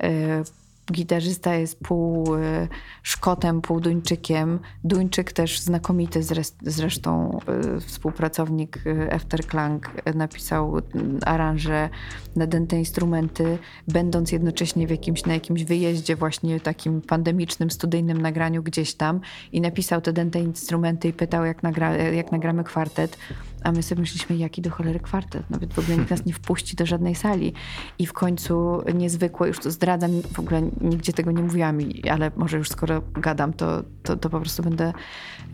y, 0.03 0.64
gitarzysta 0.91 1.55
jest 1.55 1.79
pół 1.79 2.35
y, 2.35 2.67
Szkotem, 3.03 3.61
pół 3.61 3.79
Duńczykiem. 3.79 4.59
Duńczyk 4.83 5.31
też 5.33 5.59
znakomity 5.59 6.19
zres- 6.21 6.55
zresztą 6.61 7.39
y, 7.77 7.81
współpracownik 7.81 8.79
Efterklang 9.09 9.91
y, 10.07 10.13
napisał 10.13 10.77
y, 10.77 10.81
aranże 11.25 11.89
na 12.35 12.47
dęte 12.47 12.77
instrumenty, 12.77 13.57
będąc 13.87 14.31
jednocześnie 14.31 14.87
w 14.87 14.89
jakimś, 14.89 15.25
na 15.25 15.33
jakimś 15.33 15.63
wyjeździe 15.63 16.15
właśnie 16.15 16.59
takim 16.59 17.01
pandemicznym, 17.01 17.71
studyjnym 17.71 18.21
nagraniu 18.21 18.63
gdzieś 18.63 18.93
tam 18.93 19.19
i 19.51 19.61
napisał 19.61 20.01
te 20.01 20.13
dęte 20.13 20.39
instrumenty 20.39 21.07
i 21.07 21.13
pytał 21.13 21.45
jak, 21.45 21.63
nagra, 21.63 21.95
jak 21.97 22.31
nagramy 22.31 22.63
kwartet. 22.63 23.17
A 23.65 23.71
my 23.71 23.83
sobie 23.83 24.01
myśleliśmy, 24.01 24.35
jaki 24.35 24.61
do 24.61 24.69
cholery 24.69 24.99
kwartet? 24.99 25.49
Nawet 25.49 25.73
w 25.73 25.79
ogóle 25.79 25.97
nikt 25.97 26.09
nas 26.09 26.25
nie 26.25 26.33
wpuści 26.33 26.75
do 26.75 26.85
żadnej 26.85 27.15
sali. 27.15 27.53
I 27.99 28.05
w 28.05 28.13
końcu 28.13 28.81
niezwykłe, 28.93 29.47
już 29.47 29.59
to 29.59 29.71
zdradzam, 29.71 30.11
w 30.33 30.39
ogóle 30.39 30.61
nigdzie 30.81 31.13
tego 31.13 31.31
nie 31.31 31.43
mówiłam, 31.43 31.77
ale 32.11 32.31
może 32.35 32.57
już 32.57 32.69
skoro 32.69 33.01
gadam, 33.13 33.53
to, 33.53 33.83
to, 34.03 34.17
to 34.17 34.29
po 34.29 34.39
prostu 34.39 34.63
będę 34.63 34.93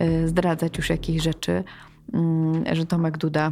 y, 0.01 0.27
zdradzać 0.27 0.77
już 0.77 0.89
jakieś 0.89 1.23
rzeczy, 1.23 1.63
mm, 2.13 2.75
że 2.75 2.85
Tomek 2.85 3.17
Duda, 3.17 3.51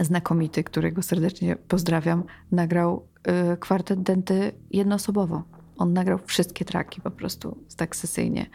znakomity, 0.00 0.64
którego 0.64 1.02
serdecznie 1.02 1.56
pozdrawiam, 1.56 2.24
nagrał 2.50 3.06
y, 3.52 3.56
kwartet 3.56 4.02
denty 4.02 4.52
jednoosobowo. 4.70 5.42
On 5.78 5.92
nagrał 5.92 6.18
wszystkie 6.26 6.64
traki 6.64 7.00
po 7.00 7.10
prostu 7.10 7.56
tak 7.76 7.96
sesyjnie. 7.96 8.46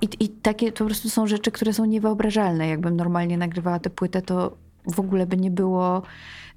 I, 0.00 0.08
I 0.20 0.28
takie 0.28 0.72
to 0.72 0.78
po 0.78 0.84
prostu 0.84 1.10
są 1.10 1.26
rzeczy, 1.26 1.50
które 1.50 1.72
są 1.72 1.84
niewyobrażalne. 1.84 2.68
Jakbym 2.68 2.96
normalnie 2.96 3.38
nagrywała 3.38 3.78
tę 3.78 3.90
płytę, 3.90 4.22
to 4.22 4.56
w 4.86 5.00
ogóle 5.00 5.26
by 5.26 5.36
nie 5.36 5.50
było 5.50 6.02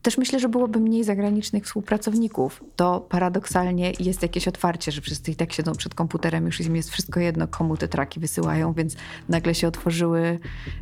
też 0.03 0.17
myślę, 0.17 0.39
że 0.39 0.49
byłoby 0.49 0.79
mniej 0.79 1.03
zagranicznych 1.03 1.65
współpracowników. 1.65 2.63
To 2.75 3.05
paradoksalnie 3.09 3.93
jest 3.99 4.21
jakieś 4.21 4.47
otwarcie, 4.47 4.91
że 4.91 5.01
wszyscy 5.01 5.31
i 5.31 5.35
tak 5.35 5.53
siedzą 5.53 5.71
przed 5.71 5.95
komputerem, 5.95 6.45
już 6.45 6.61
im 6.61 6.75
jest 6.75 6.89
wszystko 6.89 7.19
jedno, 7.19 7.47
komu 7.47 7.77
te 7.77 7.87
traki 7.87 8.19
wysyłają, 8.19 8.73
więc 8.73 8.95
nagle 9.29 9.55
się 9.55 9.67
otworzyły 9.67 10.39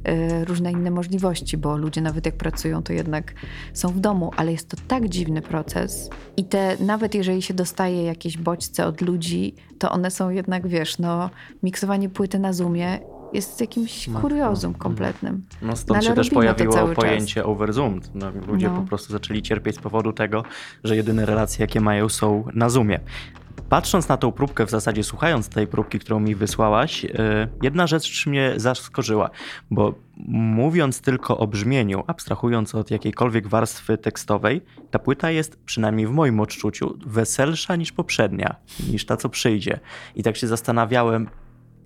y, 0.08 0.46
różne 0.46 0.72
inne 0.72 0.92
możliwości, 0.92 1.58
bo 1.58 1.78
ludzie 1.78 2.02
nawet 2.02 2.26
jak 2.26 2.36
pracują, 2.36 2.84
to 2.84 2.94
jednak 2.94 3.34
są 3.74 3.90
w 3.90 4.00
domu, 4.00 4.32
ale 4.38 4.52
jest 4.52 4.70
to 4.70 4.78
tak 4.88 5.10
dziwny 5.10 5.42
proces 5.42 6.10
i 6.38 6.46
te, 6.46 6.78
nawet 6.80 7.16
jeżeli 7.16 7.42
się 7.42 7.54
dostaje 7.54 8.04
jakieś 8.04 8.38
bodźce 8.38 8.86
od 8.86 9.02
ludzi, 9.02 9.56
to 9.80 9.92
one 9.92 10.12
są 10.12 10.30
jednak, 10.30 10.68
wiesz, 10.68 11.00
no, 11.00 11.30
miksowanie 11.64 12.10
płyty 12.10 12.40
na 12.40 12.54
Zoomie 12.54 13.00
jest 13.34 13.62
jakimś 13.62 14.10
kuriozum 14.22 14.74
kompletnym. 14.74 15.46
No 15.62 15.76
stąd 15.76 16.02
no, 16.02 16.08
się 16.08 16.14
też 16.14 16.30
pojawiło 16.30 16.88
pojęcie 16.88 17.46
overzoomed. 17.46 18.16
No, 18.16 18.32
ludzie 18.48 18.70
no. 18.70 18.82
po 18.82 18.88
prostu 18.88 19.14
zaczęli 19.14 19.42
cierpieć 19.42 19.76
z 19.76 19.80
powodu 19.80 20.14
tego, 20.14 20.44
że 20.84 20.96
jedyne 20.96 21.26
relacje, 21.26 21.64
jakie 21.64 21.82
mają, 21.82 22.10
są 22.10 22.44
na 22.54 22.70
Zoomie. 22.70 23.00
Patrząc 23.70 24.08
na 24.08 24.18
tą 24.18 24.32
próbkę, 24.32 24.66
w 24.66 24.70
zasadzie 24.70 25.04
słuchając 25.04 25.50
tej 25.50 25.68
próbki, 25.68 26.00
którą 26.00 26.20
mi 26.20 26.36
wysłałaś, 26.36 27.04
yy, 27.04 27.12
jedna 27.62 27.88
rzecz 27.88 28.28
mnie 28.28 28.54
zaskoczyła, 28.58 29.30
bo 29.72 29.94
mówiąc 30.28 31.02
tylko 31.02 31.38
o 31.38 31.48
brzmieniu, 31.48 32.04
abstrahując 32.08 32.76
od 32.76 32.92
jakiejkolwiek 32.92 33.48
warstwy 33.48 33.98
tekstowej, 33.98 34.62
ta 34.92 35.00
płyta 35.00 35.32
jest, 35.32 35.60
przynajmniej 35.66 36.08
w 36.08 36.12
moim 36.12 36.40
odczuciu, 36.40 36.98
weselsza 37.06 37.76
niż 37.76 37.92
poprzednia, 37.92 38.56
niż 38.92 39.06
ta, 39.06 39.18
co 39.18 39.30
przyjdzie. 39.30 39.80
I 40.16 40.24
tak 40.24 40.38
się 40.38 40.48
zastanawiałem, 40.48 41.28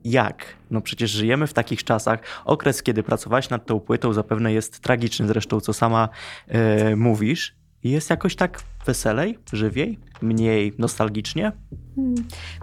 jak? 0.05 0.45
No 0.71 0.81
przecież 0.81 1.11
żyjemy 1.11 1.47
w 1.47 1.53
takich 1.53 1.83
czasach. 1.83 2.19
Okres, 2.45 2.83
kiedy 2.83 3.03
pracowałaś 3.03 3.49
nad 3.49 3.65
tą 3.65 3.79
płytą, 3.79 4.13
zapewne 4.13 4.53
jest 4.53 4.79
tragiczny, 4.79 5.27
zresztą 5.27 5.59
co 5.59 5.73
sama 5.73 6.09
e, 6.47 6.95
mówisz. 6.95 7.55
Jest 7.83 8.09
jakoś 8.09 8.35
tak 8.35 8.61
weselej, 8.85 9.39
żywiej, 9.53 9.99
mniej 10.21 10.73
nostalgicznie? 10.77 11.51
Hmm. 11.95 12.15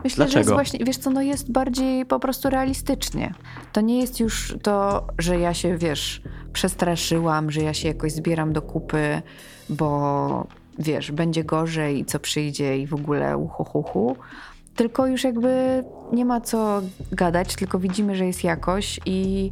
Myślę, 0.05 0.17
Dlaczego? 0.17 0.31
że 0.33 0.39
jest 0.39 0.51
właśnie, 0.51 0.85
wiesz 0.85 0.97
co, 0.97 1.11
no 1.11 1.23
jest 1.23 1.53
bardziej 1.53 2.07
po 2.07 2.21
prostu 2.21 2.51
realistycznie. 2.51 3.35
To 3.73 3.81
nie 3.81 4.01
jest 4.01 4.21
już 4.21 4.55
to, 4.63 5.07
że 5.19 5.39
ja 5.39 5.55
się, 5.55 5.79
wiesz, 5.79 6.23
przestraszyłam, 6.53 7.51
że 7.51 7.61
ja 7.61 7.75
się 7.75 7.89
jakoś 7.89 8.13
zbieram 8.13 8.53
do 8.53 8.63
kupy, 8.63 9.23
bo 9.69 10.47
wiesz, 10.79 11.13
będzie 11.13 11.45
gorzej, 11.45 12.05
co 12.05 12.19
przyjdzie 12.19 12.79
i 12.79 12.87
w 12.87 12.95
ogóle 12.95 13.37
uhuhuhu 13.37 14.17
tylko 14.77 15.07
już 15.07 15.25
jakby 15.25 15.85
nie 16.13 16.25
ma 16.25 16.41
co 16.41 16.83
gadać, 17.13 17.57
tylko 17.57 17.79
widzimy, 17.79 18.17
że 18.17 18.27
jest 18.27 18.45
jakoś 18.45 19.01
i 19.07 19.51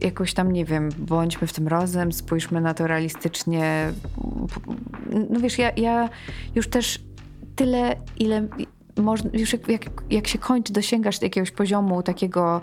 jakoś 0.00 0.34
tam, 0.34 0.52
nie 0.52 0.64
wiem, 0.64 0.88
bądźmy 0.98 1.46
w 1.46 1.52
tym 1.52 1.68
razem, 1.68 2.12
spójrzmy 2.12 2.60
na 2.60 2.74
to 2.74 2.86
realistycznie. 2.86 3.92
No 5.30 5.40
wiesz, 5.40 5.58
ja, 5.58 5.70
ja 5.76 6.08
już 6.54 6.68
też 6.68 7.00
tyle, 7.56 7.96
ile 8.18 8.48
można, 8.96 9.30
już 9.32 9.52
jak, 9.52 9.68
jak, 9.68 9.90
jak 10.10 10.26
się 10.26 10.38
kończy, 10.38 10.72
dosięgasz 10.72 11.22
jakiegoś 11.22 11.50
poziomu 11.50 12.02
takiego 12.02 12.60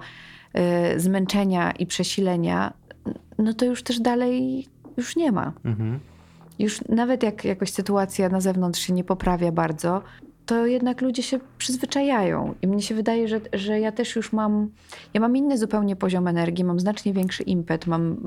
y, 0.95 0.99
zmęczenia 0.99 1.71
i 1.71 1.85
przesilenia, 1.85 2.73
no 3.37 3.53
to 3.53 3.65
już 3.65 3.83
też 3.83 3.99
dalej 3.99 4.67
już 4.97 5.15
nie 5.15 5.31
ma. 5.31 5.53
Mhm. 5.65 5.99
Już 6.59 6.81
nawet 6.89 7.23
jak 7.23 7.45
jakoś 7.45 7.71
sytuacja 7.71 8.29
na 8.29 8.41
zewnątrz 8.41 8.81
się 8.81 8.93
nie 8.93 9.03
poprawia 9.03 9.51
bardzo, 9.51 10.01
to 10.47 10.65
jednak 10.65 11.01
ludzie 11.01 11.23
się 11.23 11.39
przyzwyczajają. 11.57 12.55
I 12.61 12.67
mnie 12.67 12.81
się 12.81 12.95
wydaje, 12.95 13.27
że, 13.27 13.41
że 13.53 13.79
ja 13.79 13.91
też 13.91 14.15
już 14.15 14.33
mam, 14.33 14.69
ja 15.13 15.21
mam 15.21 15.37
inny 15.37 15.57
zupełnie 15.57 15.95
poziom 15.95 16.27
energii, 16.27 16.63
mam 16.63 16.79
znacznie 16.79 17.13
większy 17.13 17.43
impet, 17.43 17.87
mam, 17.87 18.17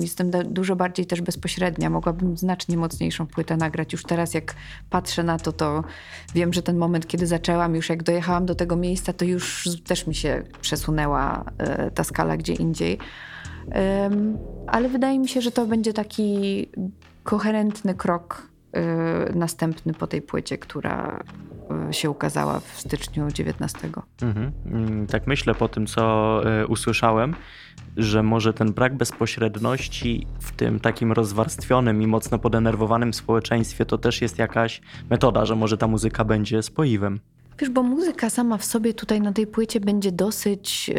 jestem 0.00 0.30
dużo 0.30 0.76
bardziej 0.76 1.06
też 1.06 1.20
bezpośrednia, 1.20 1.90
mogłabym 1.90 2.36
znacznie 2.36 2.76
mocniejszą 2.76 3.26
płytę 3.26 3.56
nagrać. 3.56 3.92
Już 3.92 4.02
teraz 4.02 4.34
jak 4.34 4.54
patrzę 4.90 5.22
na 5.22 5.38
to, 5.38 5.52
to 5.52 5.84
wiem, 6.34 6.52
że 6.52 6.62
ten 6.62 6.76
moment, 6.76 7.06
kiedy 7.06 7.26
zaczęłam, 7.26 7.74
już 7.74 7.88
jak 7.88 8.02
dojechałam 8.02 8.46
do 8.46 8.54
tego 8.54 8.76
miejsca, 8.76 9.12
to 9.12 9.24
już 9.24 9.68
też 9.86 10.06
mi 10.06 10.14
się 10.14 10.42
przesunęła 10.60 11.44
e, 11.58 11.90
ta 11.90 12.04
skala 12.04 12.36
gdzie 12.36 12.52
indziej. 12.52 12.98
Ale 14.66 14.88
wydaje 14.88 15.18
mi 15.18 15.28
się, 15.28 15.40
że 15.40 15.50
to 15.50 15.66
będzie 15.66 15.92
taki 15.92 16.68
koherentny 17.22 17.94
krok 17.94 18.48
następny 19.34 19.94
po 19.94 20.06
tej 20.06 20.22
płycie, 20.22 20.58
która 20.58 21.22
E, 21.70 21.92
się 21.92 22.10
ukazała 22.10 22.60
w 22.60 22.80
styczniu 22.80 23.30
19. 23.30 23.78
Mhm. 24.22 24.52
Mm, 24.66 25.06
tak 25.06 25.26
myślę 25.26 25.54
po 25.54 25.68
tym, 25.68 25.86
co 25.86 26.40
e, 26.44 26.66
usłyszałem, 26.66 27.34
że 27.96 28.22
może 28.22 28.54
ten 28.54 28.72
brak 28.72 28.96
bezpośredności 28.96 30.26
w 30.40 30.52
tym 30.52 30.80
takim 30.80 31.12
rozwarstwionym 31.12 32.02
i 32.02 32.06
mocno 32.06 32.38
podenerwowanym 32.38 33.14
społeczeństwie 33.14 33.86
to 33.86 33.98
też 33.98 34.22
jest 34.22 34.38
jakaś 34.38 34.80
metoda, 35.10 35.44
że 35.44 35.56
może 35.56 35.78
ta 35.78 35.86
muzyka 35.86 36.24
będzie 36.24 36.62
spoiwem. 36.62 37.20
Wiesz, 37.58 37.70
bo 37.70 37.82
muzyka 37.82 38.30
sama 38.30 38.58
w 38.58 38.64
sobie 38.64 38.94
tutaj 38.94 39.20
na 39.20 39.32
tej 39.32 39.46
płycie 39.46 39.80
będzie 39.80 40.12
dosyć 40.12 40.88
yy, 40.88 40.96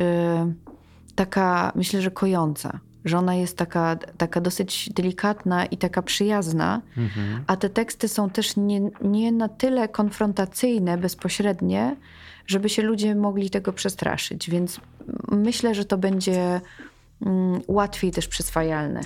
taka, 1.16 1.72
myślę, 1.76 2.02
że 2.02 2.12
kojąca 2.12 2.80
że 3.06 3.18
ona 3.18 3.36
jest 3.36 3.58
taka, 3.58 3.96
taka 4.18 4.42
dosyć 4.42 4.90
delikatna 4.90 5.66
i 5.66 5.78
taka 5.78 6.02
przyjazna, 6.02 6.82
mhm. 6.98 7.44
a 7.48 7.58
te 7.58 7.70
teksty 7.70 8.08
są 8.08 8.30
też 8.30 8.58
nie, 8.58 8.82
nie 9.02 9.32
na 9.32 9.50
tyle 9.50 9.88
konfrontacyjne 9.88 10.98
bezpośrednie, 10.98 11.96
żeby 12.48 12.70
się 12.70 12.82
ludzie 12.82 13.16
mogli 13.16 13.50
tego 13.50 13.74
przestraszyć. 13.74 14.50
Więc 14.50 14.80
myślę, 15.32 15.76
że 15.76 15.86
to 15.86 15.98
będzie 15.98 16.62
łatwiej 17.68 18.12
też 18.12 18.28
przyswajalne 18.28 19.00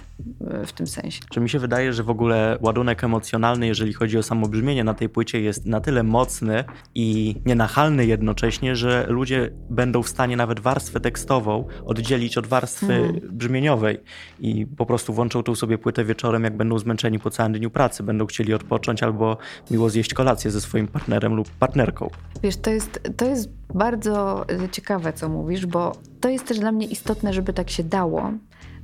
e, 0.48 0.66
w 0.66 0.74
tym 0.74 0.88
sensie. 0.88 1.20
Czy 1.30 1.40
mi 1.40 1.50
się 1.50 1.60
wydaje, 1.60 1.94
że 1.94 2.04
w 2.04 2.10
ogóle 2.10 2.58
ładunek 2.62 3.04
emocjonalny, 3.04 3.68
jeżeli 3.68 3.94
chodzi 3.94 4.18
o 4.18 4.24
samo 4.24 4.48
brzmienie 4.48 4.84
na 4.84 4.94
tej 4.94 5.10
płycie, 5.10 5.42
jest 5.42 5.66
na 5.66 5.82
tyle 5.82 6.04
mocny 6.04 6.64
i 6.96 7.36
nienachalny 7.46 8.06
jednocześnie, 8.06 8.76
że 8.76 9.06
ludzie 9.10 9.50
będą 9.70 10.04
w 10.04 10.10
stanie 10.10 10.38
nawet 10.38 10.60
warstwę 10.60 11.00
tekstową 11.00 11.68
oddzielić 11.86 12.38
od 12.38 12.48
warstwy 12.48 12.94
mm. 12.94 13.22
brzmieniowej 13.32 13.98
i 14.40 14.66
po 14.66 14.86
prostu 14.86 15.14
włączą 15.14 15.44
tą 15.44 15.56
sobie 15.56 15.78
płytę 15.78 16.06
wieczorem, 16.06 16.44
jak 16.44 16.58
będą 16.58 16.80
zmęczeni 16.80 17.20
po 17.20 17.30
całym 17.30 17.54
dniu 17.54 17.70
pracy, 17.70 18.04
będą 18.04 18.26
chcieli 18.26 18.54
odpocząć 18.54 19.04
albo 19.04 19.38
miło 19.72 19.90
zjeść 19.90 20.14
kolację 20.14 20.52
ze 20.52 20.62
swoim 20.62 20.88
partnerem 20.88 21.34
lub 21.34 21.50
partnerką. 21.50 22.10
Wiesz, 22.44 22.58
to 22.58 22.70
jest, 22.70 23.10
to 23.18 23.26
jest 23.26 23.50
bardzo 23.74 24.46
ciekawe, 24.72 25.14
co 25.14 25.30
mówisz, 25.30 25.66
bo 25.66 26.11
to 26.22 26.30
jest 26.30 26.46
też 26.46 26.60
dla 26.60 26.72
mnie 26.72 26.88
istotne, 26.88 27.34
żeby 27.34 27.54
tak 27.54 27.70
się 27.70 27.84
dało. 27.84 28.32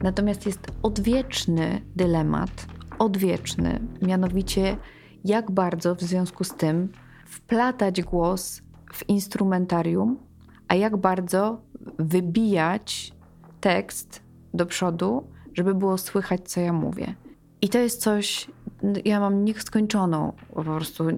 Natomiast 0.01 0.45
jest 0.45 0.59
odwieczny 0.83 1.81
dylemat, 1.95 2.67
odwieczny, 2.99 3.79
mianowicie 4.01 4.77
jak 5.25 5.51
bardzo 5.51 5.95
w 5.95 6.01
związku 6.01 6.43
z 6.43 6.53
tym 6.53 6.89
wplatać 7.25 8.01
głos 8.01 8.61
w 8.93 9.09
instrumentarium, 9.09 10.17
a 10.67 10.75
jak 10.75 10.97
bardzo 10.97 11.61
wybijać 11.99 13.13
tekst 13.61 14.23
do 14.53 14.65
przodu, 14.65 15.27
żeby 15.53 15.75
było 15.75 15.97
słychać, 15.97 16.49
co 16.49 16.59
ja 16.59 16.73
mówię. 16.73 17.15
I 17.61 17.69
to 17.69 17.79
jest 17.79 18.01
coś, 18.01 18.47
ja 19.05 19.19
mam 19.19 19.45
nieskończoną, 19.45 20.33
po 20.53 20.63
prostu 20.63 21.09
y, 21.09 21.13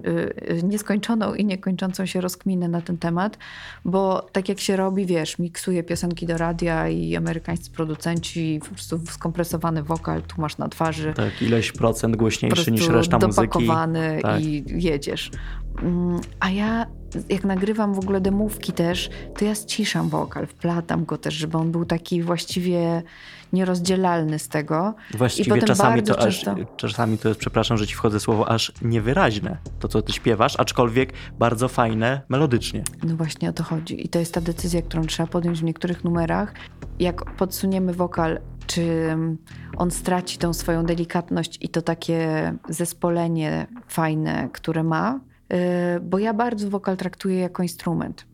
y, 0.50 0.62
nieskończoną 0.62 1.34
i 1.34 1.44
niekończącą 1.44 2.06
się 2.06 2.20
rozkminę 2.20 2.68
na 2.68 2.80
ten 2.80 2.98
temat, 2.98 3.38
bo 3.84 4.26
tak 4.32 4.48
jak 4.48 4.60
się 4.60 4.76
robi, 4.76 5.06
wiesz, 5.06 5.38
miksuje 5.38 5.82
piosenki 5.82 6.26
do 6.26 6.38
radia 6.38 6.88
i 6.88 7.16
amerykańscy 7.16 7.70
producenci, 7.70 8.60
po 8.68 8.74
prostu 8.74 8.98
skompresowany 9.10 9.82
wokal, 9.82 10.22
tu 10.22 10.40
masz 10.40 10.58
na 10.58 10.68
twarzy. 10.68 11.12
Tak, 11.16 11.42
ileś 11.42 11.72
procent 11.72 12.16
głośniejszy 12.16 12.72
niż 12.72 12.88
reszta 12.88 13.16
muzyki. 13.16 13.36
dopakowany 13.36 14.18
tak. 14.22 14.40
i 14.42 14.64
jedziesz. 14.68 15.30
Mm, 15.82 16.20
a 16.40 16.50
ja 16.50 16.86
jak 17.28 17.44
nagrywam 17.44 17.94
w 17.94 17.98
ogóle 17.98 18.20
demówki 18.20 18.72
też, 18.72 19.10
to 19.38 19.44
ja 19.44 19.54
ściszam 19.54 20.08
wokal, 20.08 20.46
wplatam 20.46 21.04
go 21.04 21.18
też, 21.18 21.34
żeby 21.34 21.58
on 21.58 21.72
był 21.72 21.84
taki 21.84 22.22
właściwie 22.22 23.02
nierozdzielalny 23.52 24.38
z 24.38 24.48
tego. 24.48 24.94
Właściwie 25.14 25.62
czasami, 25.62 26.02
to 26.02 26.14
często... 26.14 26.50
aż, 26.50 26.58
czasami 26.76 27.18
to 27.18 27.28
jest, 27.28 27.40
przepraszam, 27.40 27.76
że 27.76 27.86
ci 27.86 27.94
wchodzę 27.94 28.20
słowo, 28.20 28.48
aż 28.48 28.72
niewyraźne 28.82 29.56
to, 29.78 29.88
co 29.88 30.02
ty 30.02 30.12
śpiewasz, 30.12 30.60
aczkolwiek 30.60 31.12
bardzo 31.38 31.68
fajne 31.68 32.20
melodycznie. 32.28 32.82
No 33.02 33.16
właśnie 33.16 33.50
o 33.50 33.52
to 33.52 33.62
chodzi. 33.62 34.06
I 34.06 34.08
to 34.08 34.18
jest 34.18 34.34
ta 34.34 34.40
decyzja, 34.40 34.82
którą 34.82 35.04
trzeba 35.04 35.26
podjąć 35.26 35.60
w 35.60 35.64
niektórych 35.64 36.04
numerach. 36.04 36.54
Jak 36.98 37.24
podsuniemy 37.36 37.94
wokal, 37.94 38.40
czy 38.66 39.16
on 39.76 39.90
straci 39.90 40.38
tą 40.38 40.52
swoją 40.52 40.84
delikatność 40.84 41.58
i 41.60 41.68
to 41.68 41.82
takie 41.82 42.52
zespolenie 42.68 43.66
fajne, 43.88 44.48
które 44.52 44.84
ma, 44.84 45.20
bo 46.02 46.18
ja 46.18 46.34
bardzo 46.34 46.70
wokal 46.70 46.96
traktuję 46.96 47.38
jako 47.38 47.62
instrument. 47.62 48.26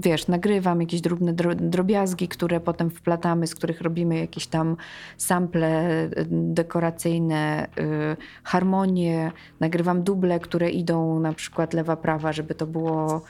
Wiesz, 0.00 0.28
nagrywam 0.28 0.80
jakieś 0.80 1.00
drobne 1.00 1.32
drobiazgi, 1.54 2.28
które 2.28 2.60
potem 2.60 2.90
wplatamy, 2.90 3.46
z 3.46 3.54
których 3.54 3.80
robimy 3.80 4.18
jakieś 4.18 4.46
tam 4.46 4.76
sample 5.16 6.00
y, 6.04 6.26
dekoracyjne, 6.30 7.68
y, 7.78 8.16
harmonie, 8.44 9.32
nagrywam 9.60 10.02
duble, 10.02 10.40
które 10.40 10.70
idą 10.70 11.20
na 11.20 11.32
przykład 11.32 11.74
lewa, 11.74 11.96
prawa, 11.96 12.32
żeby 12.32 12.54
to 12.54 12.66
było 12.66 13.22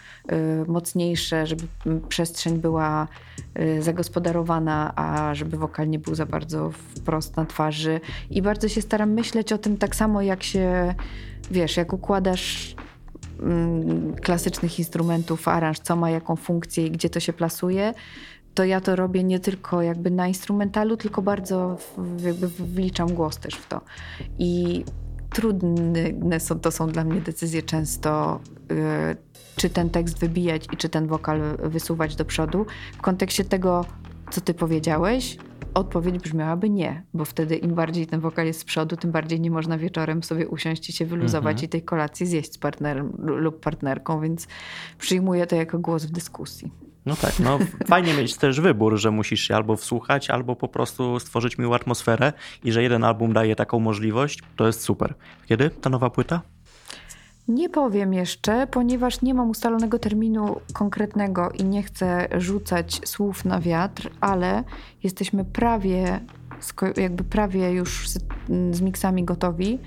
mocniejsze, 0.67 1.47
żeby 1.47 1.63
przestrzeń 2.09 2.59
była 2.59 3.09
zagospodarowana, 3.81 4.93
a 4.97 5.35
żeby 5.35 5.57
wokal 5.57 5.89
nie 5.89 5.99
był 5.99 6.15
za 6.15 6.27
bardzo 6.27 6.71
wprost 6.71 7.37
na 7.37 7.47
twarzy. 7.47 8.01
I 8.31 8.43
bardzo 8.43 8.69
się 8.69 8.83
staram 8.83 9.13
myśleć 9.13 9.53
o 9.53 9.59
tym 9.59 9.77
tak 9.77 9.97
samo, 9.97 10.23
jak 10.23 10.43
się, 10.43 10.95
wiesz, 11.51 11.77
jak 11.77 11.93
układasz 11.93 12.77
klasycznych 14.23 14.79
instrumentów, 14.79 15.49
aranż, 15.49 15.79
co 15.79 15.97
ma 15.97 16.11
jaką 16.11 16.37
funkcję 16.37 16.87
i 16.87 16.91
gdzie 16.91 17.11
to 17.11 17.21
się 17.21 17.33
plasuje, 17.33 17.95
to 18.55 18.65
ja 18.65 18.81
to 18.81 18.97
robię 18.97 19.25
nie 19.25 19.41
tylko 19.41 19.83
jakby 19.83 20.11
na 20.11 20.29
instrumentalu, 20.29 20.97
tylko 20.97 21.23
bardzo 21.23 21.77
jakby 22.25 22.49
wliczam 22.49 23.15
głos 23.15 23.37
też 23.37 23.55
w 23.55 23.69
to. 23.69 23.81
I 24.39 24.85
trudne 25.31 26.41
są, 26.41 26.61
to 26.61 26.71
są 26.71 26.89
dla 26.89 27.05
mnie 27.05 27.21
decyzje 27.21 27.63
często, 27.63 28.41
yy, 28.69 28.77
czy 29.57 29.71
ten 29.71 29.91
tekst 29.91 30.19
wybijać 30.19 30.67
i 30.73 30.77
czy 30.77 30.89
ten 30.89 31.07
wokal 31.07 31.41
wysuwać 31.59 32.17
do 32.17 32.25
przodu. 32.25 32.67
W 32.99 33.03
kontekście 33.03 33.45
tego, 33.45 33.85
co 34.31 34.41
ty 34.41 34.55
powiedziałeś, 34.55 35.39
Odpowiedź 35.75 36.19
brzmiałaby 36.19 36.71
nie, 36.71 37.03
bo 37.15 37.25
wtedy 37.25 37.57
im 37.57 37.75
bardziej 37.75 38.07
ten 38.07 38.21
wokal 38.21 38.47
jest 38.47 38.61
z 38.61 38.65
przodu, 38.65 38.97
tym 38.97 39.13
bardziej 39.13 39.41
nie 39.41 39.51
można 39.51 39.79
wieczorem 39.79 40.23
sobie 40.23 40.49
usiąść 40.49 40.89
i 40.89 40.93
się 40.93 41.07
wyluzować 41.07 41.53
mhm. 41.53 41.65
i 41.65 41.69
tej 41.69 41.83
kolacji 41.83 42.27
zjeść 42.27 42.53
z 42.53 42.59
partnerem 42.59 43.13
lub 43.19 43.61
partnerką, 43.61 44.21
więc 44.21 44.47
przyjmuję 44.99 45.47
to 45.47 45.57
jako 45.57 45.79
głos 45.79 46.05
w 46.05 46.11
dyskusji. 46.11 46.71
No 47.07 47.17
tak, 47.17 47.41
no 47.41 47.59
fajnie 47.87 48.15
mieć 48.15 48.37
też 48.37 48.61
wybór, 48.61 48.97
że 48.97 49.11
musisz 49.11 49.41
się 49.41 49.57
albo 49.57 49.77
wsłuchać, 49.77 50.31
albo 50.31 50.57
po 50.57 50.69
prostu 50.69 51.21
stworzyć 51.21 51.59
miłą 51.59 51.75
atmosferę 51.75 52.33
i 52.65 52.73
że 52.73 52.83
jeden 52.83 53.05
album 53.05 53.33
daje 53.33 53.57
taką 53.57 53.81
możliwość, 53.81 54.43
to 54.57 54.67
jest 54.67 54.81
super. 54.81 55.15
Kiedy 55.47 55.71
ta 55.71 55.91
nowa 55.91 56.11
płyta? 56.11 56.43
Nie 57.49 57.69
powiem 57.69 58.15
jeszcze, 58.15 58.67
ponieważ 58.67 59.23
nie 59.23 59.35
mam 59.35 59.51
ustalonego 59.51 59.99
terminu 59.99 60.61
konkretnego 60.73 61.51
i 61.51 61.65
nie 61.65 61.83
chcę 61.83 62.29
rzucać 62.39 63.01
słów 63.05 63.45
na 63.45 63.61
wiatr, 63.61 64.11
ale 64.21 64.65
jesteśmy 65.03 65.45
prawie, 65.45 66.21
jakby 66.97 67.25
prawie 67.25 67.73
już 67.73 68.09
z, 68.09 68.19
z 68.71 68.81
miksami 68.81 69.25
gotowi. 69.25 69.79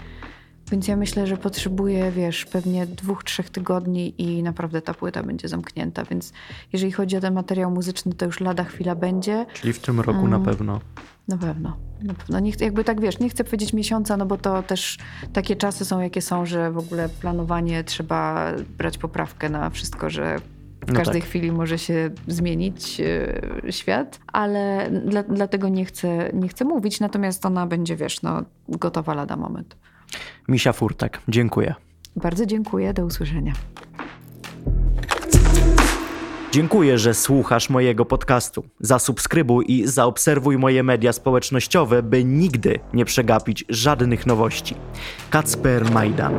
Więc 0.71 0.87
ja 0.87 0.95
myślę, 0.95 1.27
że 1.27 1.37
potrzebuję, 1.37 2.11
wiesz, 2.11 2.45
pewnie 2.45 2.85
dwóch, 2.87 3.23
trzech 3.23 3.49
tygodni 3.49 4.13
i 4.17 4.43
naprawdę 4.43 4.81
ta 4.81 4.93
płyta 4.93 5.23
będzie 5.23 5.47
zamknięta. 5.47 6.03
Więc 6.05 6.33
jeżeli 6.73 6.91
chodzi 6.91 7.17
o 7.17 7.19
ten 7.19 7.33
materiał 7.33 7.71
muzyczny, 7.71 8.13
to 8.13 8.25
już 8.25 8.39
lada 8.39 8.63
chwila 8.63 8.95
będzie. 8.95 9.45
Czyli 9.53 9.73
w 9.73 9.79
tym 9.79 9.99
roku 9.99 10.19
mm. 10.19 10.31
na 10.31 10.39
pewno. 10.39 10.79
Na 11.27 11.37
pewno. 11.37 11.77
Na 12.01 12.13
pewno. 12.13 12.39
Nie 12.39 12.51
jakby 12.59 12.83
tak 12.83 13.01
wiesz, 13.01 13.19
nie 13.19 13.29
chcę 13.29 13.43
powiedzieć 13.43 13.73
miesiąca, 13.73 14.17
no 14.17 14.25
bo 14.25 14.37
to 14.37 14.63
też 14.63 14.97
takie 15.33 15.55
czasy 15.55 15.85
są, 15.85 15.99
jakie 15.99 16.21
są, 16.21 16.45
że 16.45 16.71
w 16.71 16.77
ogóle 16.77 17.09
planowanie 17.09 17.83
trzeba 17.83 18.51
brać 18.77 18.97
poprawkę 18.97 19.49
na 19.49 19.69
wszystko, 19.69 20.09
że 20.09 20.39
w 20.87 20.87
no 20.87 20.95
każdej 20.95 21.21
tak. 21.21 21.29
chwili 21.29 21.51
może 21.51 21.77
się 21.79 22.09
zmienić 22.27 22.99
yy, 22.99 23.71
świat, 23.71 24.19
ale 24.27 24.91
dla, 25.05 25.23
dlatego 25.23 25.69
nie 25.69 25.85
chcę, 25.85 26.29
nie 26.33 26.47
chcę 26.47 26.65
mówić, 26.65 26.99
natomiast 26.99 27.45
ona 27.45 27.67
będzie, 27.67 27.95
wiesz, 27.95 28.21
no, 28.21 28.43
gotowa 28.69 29.13
lada 29.13 29.35
moment. 29.35 29.75
Misia 30.47 30.73
Furtek, 30.73 31.21
dziękuję. 31.27 31.75
Bardzo 32.15 32.45
dziękuję, 32.45 32.93
do 32.93 33.05
usłyszenia. 33.05 33.53
Dziękuję, 36.53 36.97
że 36.97 37.13
słuchasz 37.13 37.69
mojego 37.69 38.05
podcastu. 38.05 38.63
Zasubskrybuj 38.79 39.65
i 39.67 39.87
zaobserwuj 39.87 40.57
moje 40.57 40.83
media 40.83 41.13
społecznościowe, 41.13 42.03
by 42.03 42.23
nigdy 42.23 42.79
nie 42.93 43.05
przegapić 43.05 43.65
żadnych 43.69 44.25
nowości. 44.25 44.75
Kacper 45.29 45.91
Majdan. 45.91 46.33